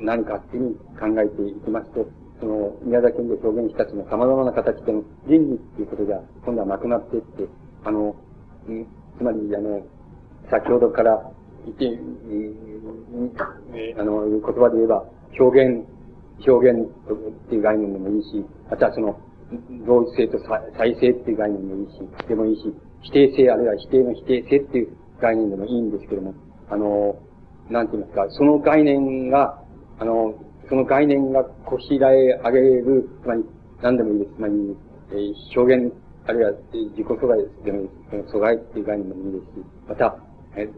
[0.00, 2.06] 何かっていうふうに考えていきますと、
[2.40, 7.48] その、宮崎県で表現したその様々な形での倫理っていうことが今度はなくなっていって、
[7.84, 8.16] あの、
[9.18, 9.82] つまり、あの、
[10.50, 11.30] 先ほどから
[11.64, 11.98] 言って、
[13.98, 15.04] あの、言葉で言えば、
[15.38, 15.86] 表現、
[16.46, 16.88] 表現っ
[17.48, 19.18] ていう概念でもいいし、またその、
[19.86, 20.38] 同一性と
[20.76, 26.34] 再生っていう概念でもいいし、でもいいし、否定性あるいは否定の否定性っていう概念でもいいんですけども、
[26.70, 27.16] あの、
[27.70, 29.62] なんて言いますか、その概念が、
[29.98, 30.34] あの、
[30.68, 33.44] その概念がこしらえ上げる、つまり、
[33.82, 34.34] 何でもいいです。
[34.36, 34.76] つまり、
[35.10, 35.92] えー、表現、
[36.26, 38.36] あるいは自己阻害でもいいです。
[38.36, 40.16] 阻害っていう概念もいいですし、また、
[40.56, 40.68] え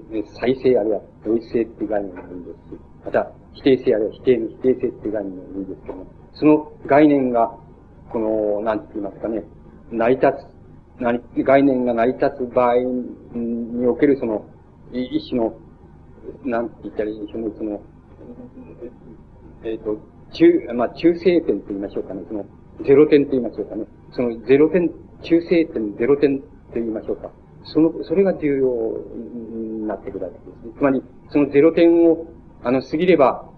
[0.40, 7.54] 再生あるいは同一性っていう概念もいいですし、また、否定性あるいは否定の否定性っていう概念もいいですけども、その概念が、
[8.10, 9.44] この、なんて言いますかね、
[9.90, 14.44] 成り立つ、概念が成り立つ場合におけるその、
[14.92, 15.54] 一種の、
[16.44, 17.80] なんて言ったらいいんでしょうね、その、
[19.64, 19.98] えっ、ー、と、
[20.32, 22.44] 中、まあ、中性点と言いましょうかね、その、
[22.84, 24.90] ゼロ点と言いましょうかね、そのゼロ点、
[25.22, 27.30] 中性点、ゼロ点と言いましょうか。
[27.64, 28.68] その、それが重要
[29.56, 30.72] になってくるわけですね。
[30.78, 32.26] つまり、そのゼロ点を、
[32.62, 33.50] あの、過ぎれば、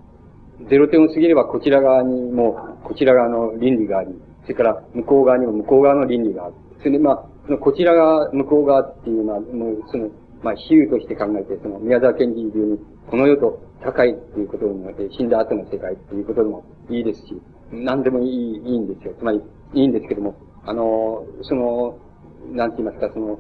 [0.68, 4.10] ゼロ点を過ぎれば、こちら側にも、こちら側の倫理があり、
[4.42, 6.54] それから向こう側にも向こう側の倫理がある。
[6.78, 10.10] それで、まあ、そのこちら側、向こう側っていうのは、もう、その、
[10.42, 12.78] まあ、比喩として考えて、その、宮沢賢治流に、
[13.10, 17.40] この世と高いっていうことによって、死んだ後の世界っていうことでもいいですし、
[17.70, 19.14] 何でもいい、いいんですよ。
[19.18, 19.40] つまり、
[19.74, 21.98] いいんですけども、あの、その、
[22.52, 23.39] なんて言いますか、その、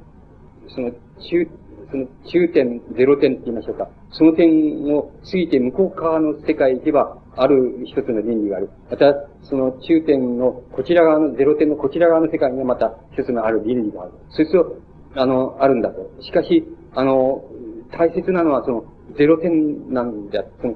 [0.68, 1.46] その、中、
[1.90, 3.88] その中点、ゼロ点って言いましょうか。
[4.10, 8.70] その点を過ぎて向こう側の世界では、ある一つの倫理がある。
[8.90, 14.12] また、その中点のこちら側の、ゼロ点のこちら側の世界にはまた一つのある倫理がある。
[14.30, 14.76] そいつを、
[15.14, 16.10] あの、あるんだと。
[16.22, 16.64] しかし、
[16.94, 17.44] あの、
[17.90, 18.84] 大切なのはその、
[19.16, 20.44] ゼロ点なんだ。
[20.60, 20.74] その、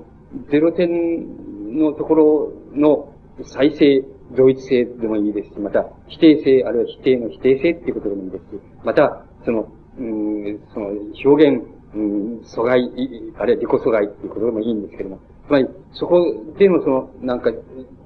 [0.51, 3.13] ゼロ点のところの
[3.45, 4.05] 再生、
[4.37, 9.69] 同一性でもいいですし、また、否定性、あるいは否定の否定性っていうことでもいいですし、また、その、
[9.99, 10.87] うん、その、
[11.25, 11.63] 表現、
[11.95, 12.91] うん、阻害、
[13.39, 16.25] あるいは自己阻害っていうことでもいいんですけども、つまり、そこ
[16.59, 17.53] でのその、なんか、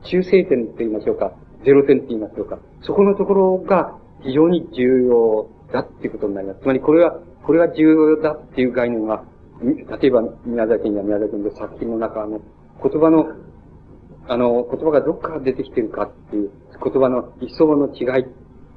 [0.02, 1.32] 中性点と言いましょうか、
[1.64, 6.60] ゼロ点と言いましょうか、そこのところが非常に重要だっていうことになります。
[6.60, 9.24] つまり、これは、これが重要だっていう概念は、
[9.62, 12.40] 例えば、宮崎や宮崎の作品の中あの
[12.82, 13.26] 言葉の、
[14.28, 16.50] あの、言葉がどこから出てきてるかっていう、
[16.82, 18.24] 言葉の一層の違い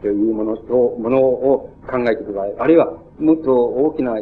[0.02, 4.14] というものと、ものを考えていく場合、あるいはもっと大きな、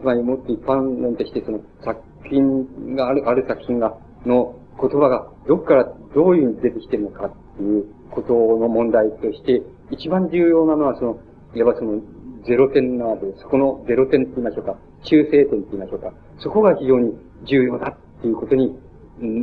[0.00, 5.84] つまりもっと一般論としてその作品がある、ある作品が、の言葉がどこから
[6.14, 11.18] どういうふうに出てきてるのかっていうことの問題として、一番重要なのはその、
[11.54, 12.00] いわばその、
[12.46, 13.44] ゼロ点なわけです。
[13.44, 16.12] このゼロ点って言いましょうか、中性点って言いましょうか。
[16.38, 17.12] そこが非常に
[17.44, 18.76] 重要だっていうことに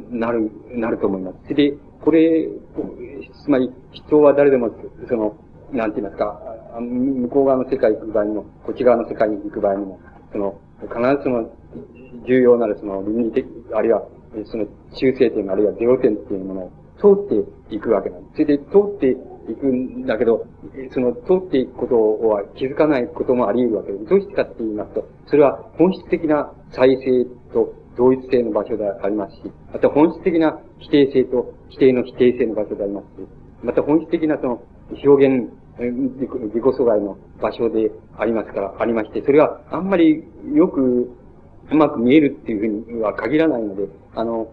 [0.10, 1.54] なる、なると思います。
[1.54, 2.48] で、これ、
[3.44, 4.70] つまり人は誰でも、
[5.08, 5.36] その、
[5.72, 6.40] なんて言いますか、
[6.80, 10.00] 向こう側の世界行く場合にも、こっち側の世界に行く場合にも、
[10.32, 11.50] その、必ずその、
[12.26, 14.04] 重要なるその倫理的、あるいは、
[14.46, 14.66] その
[14.96, 18.34] 中性点あるいはゼロ点っていうものを通っていくわけなんです。
[18.34, 18.64] それで通
[18.96, 19.18] って
[19.50, 20.46] いくんだけど、
[20.92, 24.06] その通っていくことは気づかないこともあり得るわけです。
[24.06, 29.42] どうしてかって言いますと、それは本質的な再生と同一性の場所でありますし、
[29.72, 33.28] また本質的な否定性と否定の否定性の場所でありますし、
[33.64, 41.12] また本質的なその表現、自己阻害の場所でありますから、ありまして、それはあんまりよく
[41.72, 44.48] うまく見えるっていうふうには限らないので、あの、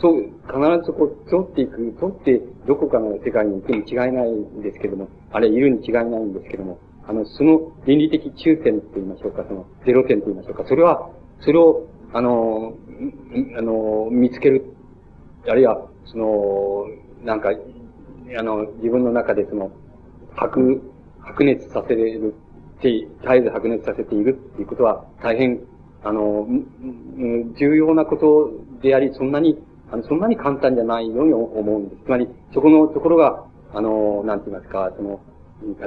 [0.00, 11.10] そう、必ずそこを通っていく、通ってどこかの世界に行くに違いないんですけども、あれいるに違いないんですけども、あの、その倫理的中点と言いましょうか、そのゼロ点と言いましょうか、それは、
[11.40, 12.74] それを、あの、
[13.58, 14.64] あの、見つける、
[15.48, 16.86] あるいは、その、
[17.24, 17.50] なんか、
[18.38, 19.70] あの、自分の中でその、
[20.36, 20.80] 白、
[21.20, 22.34] 白熱させれる、
[22.82, 25.60] 絶えず白熱させているっていうことは、大変
[26.02, 26.46] あの、
[27.58, 28.52] 重要なこと
[28.82, 29.58] であり、そんなに、
[29.90, 32.04] あの、そんなに簡単じゃないように思うんです。
[32.04, 33.44] つまり、そこのところが、
[33.74, 35.20] あの、なんて言いますか、その、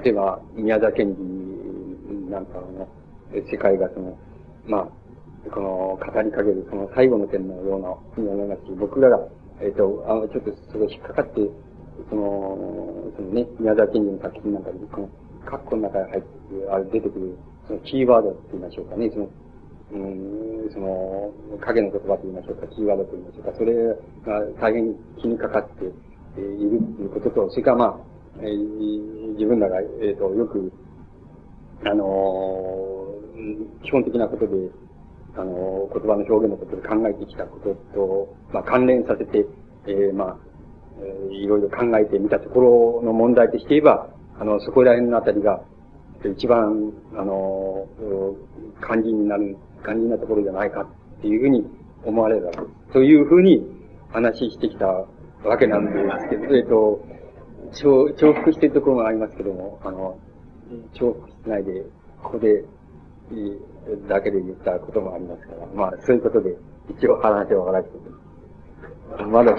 [0.04, 1.22] 例えば、宮沢賢治
[2.30, 2.88] なんかの
[3.52, 4.18] 世界がその、
[4.66, 9.20] まあ、この、語りかけるその最後の点のような、思いますし、僕らが、
[9.60, 11.42] えっ、ー、と、あの、ちょっとそれ引っかかって、
[12.10, 15.10] その、そのね、宮沢賢治の作品なんかで、この、
[15.46, 16.28] カッコの中に入って、
[16.72, 17.38] あれ出てくる、
[17.68, 19.30] そのキーワードって言いましょうかね、その、
[19.92, 21.32] うん、その、
[21.62, 30.72] 影の言葉と言いましょうか、キーワードと言いましょうか、それが大変気にかかっているということと、それからまあ、えー、自分らが、えっ、ー、と、よく、
[31.86, 34.72] あのー、基本的なことで、
[35.36, 39.46] あのー、言葉の表現のことで考えてきたことと、まあ、関連させて、
[39.86, 40.38] えー、まあ、
[41.00, 45.62] えー、いろいろ考えてみたところの問題として言えば、あの、そこら辺のあたりが、
[46.26, 47.86] 一番、あの、
[48.82, 51.66] 肝心になる肝心なところじゃないかっていうふうに
[52.04, 52.94] 思われるわけです。
[52.94, 53.62] というふうに
[54.12, 57.06] 話してきたわけなんですけど、えっと、
[57.74, 60.18] 重重複しているところがありますけども、あの、
[60.94, 61.84] 重複しないで、
[62.22, 62.64] ここで、
[64.08, 66.56] だけで言ったこともありますから、まあ、そういうことで、
[66.98, 67.98] 一応話を終わらせて、
[69.26, 69.54] まだ、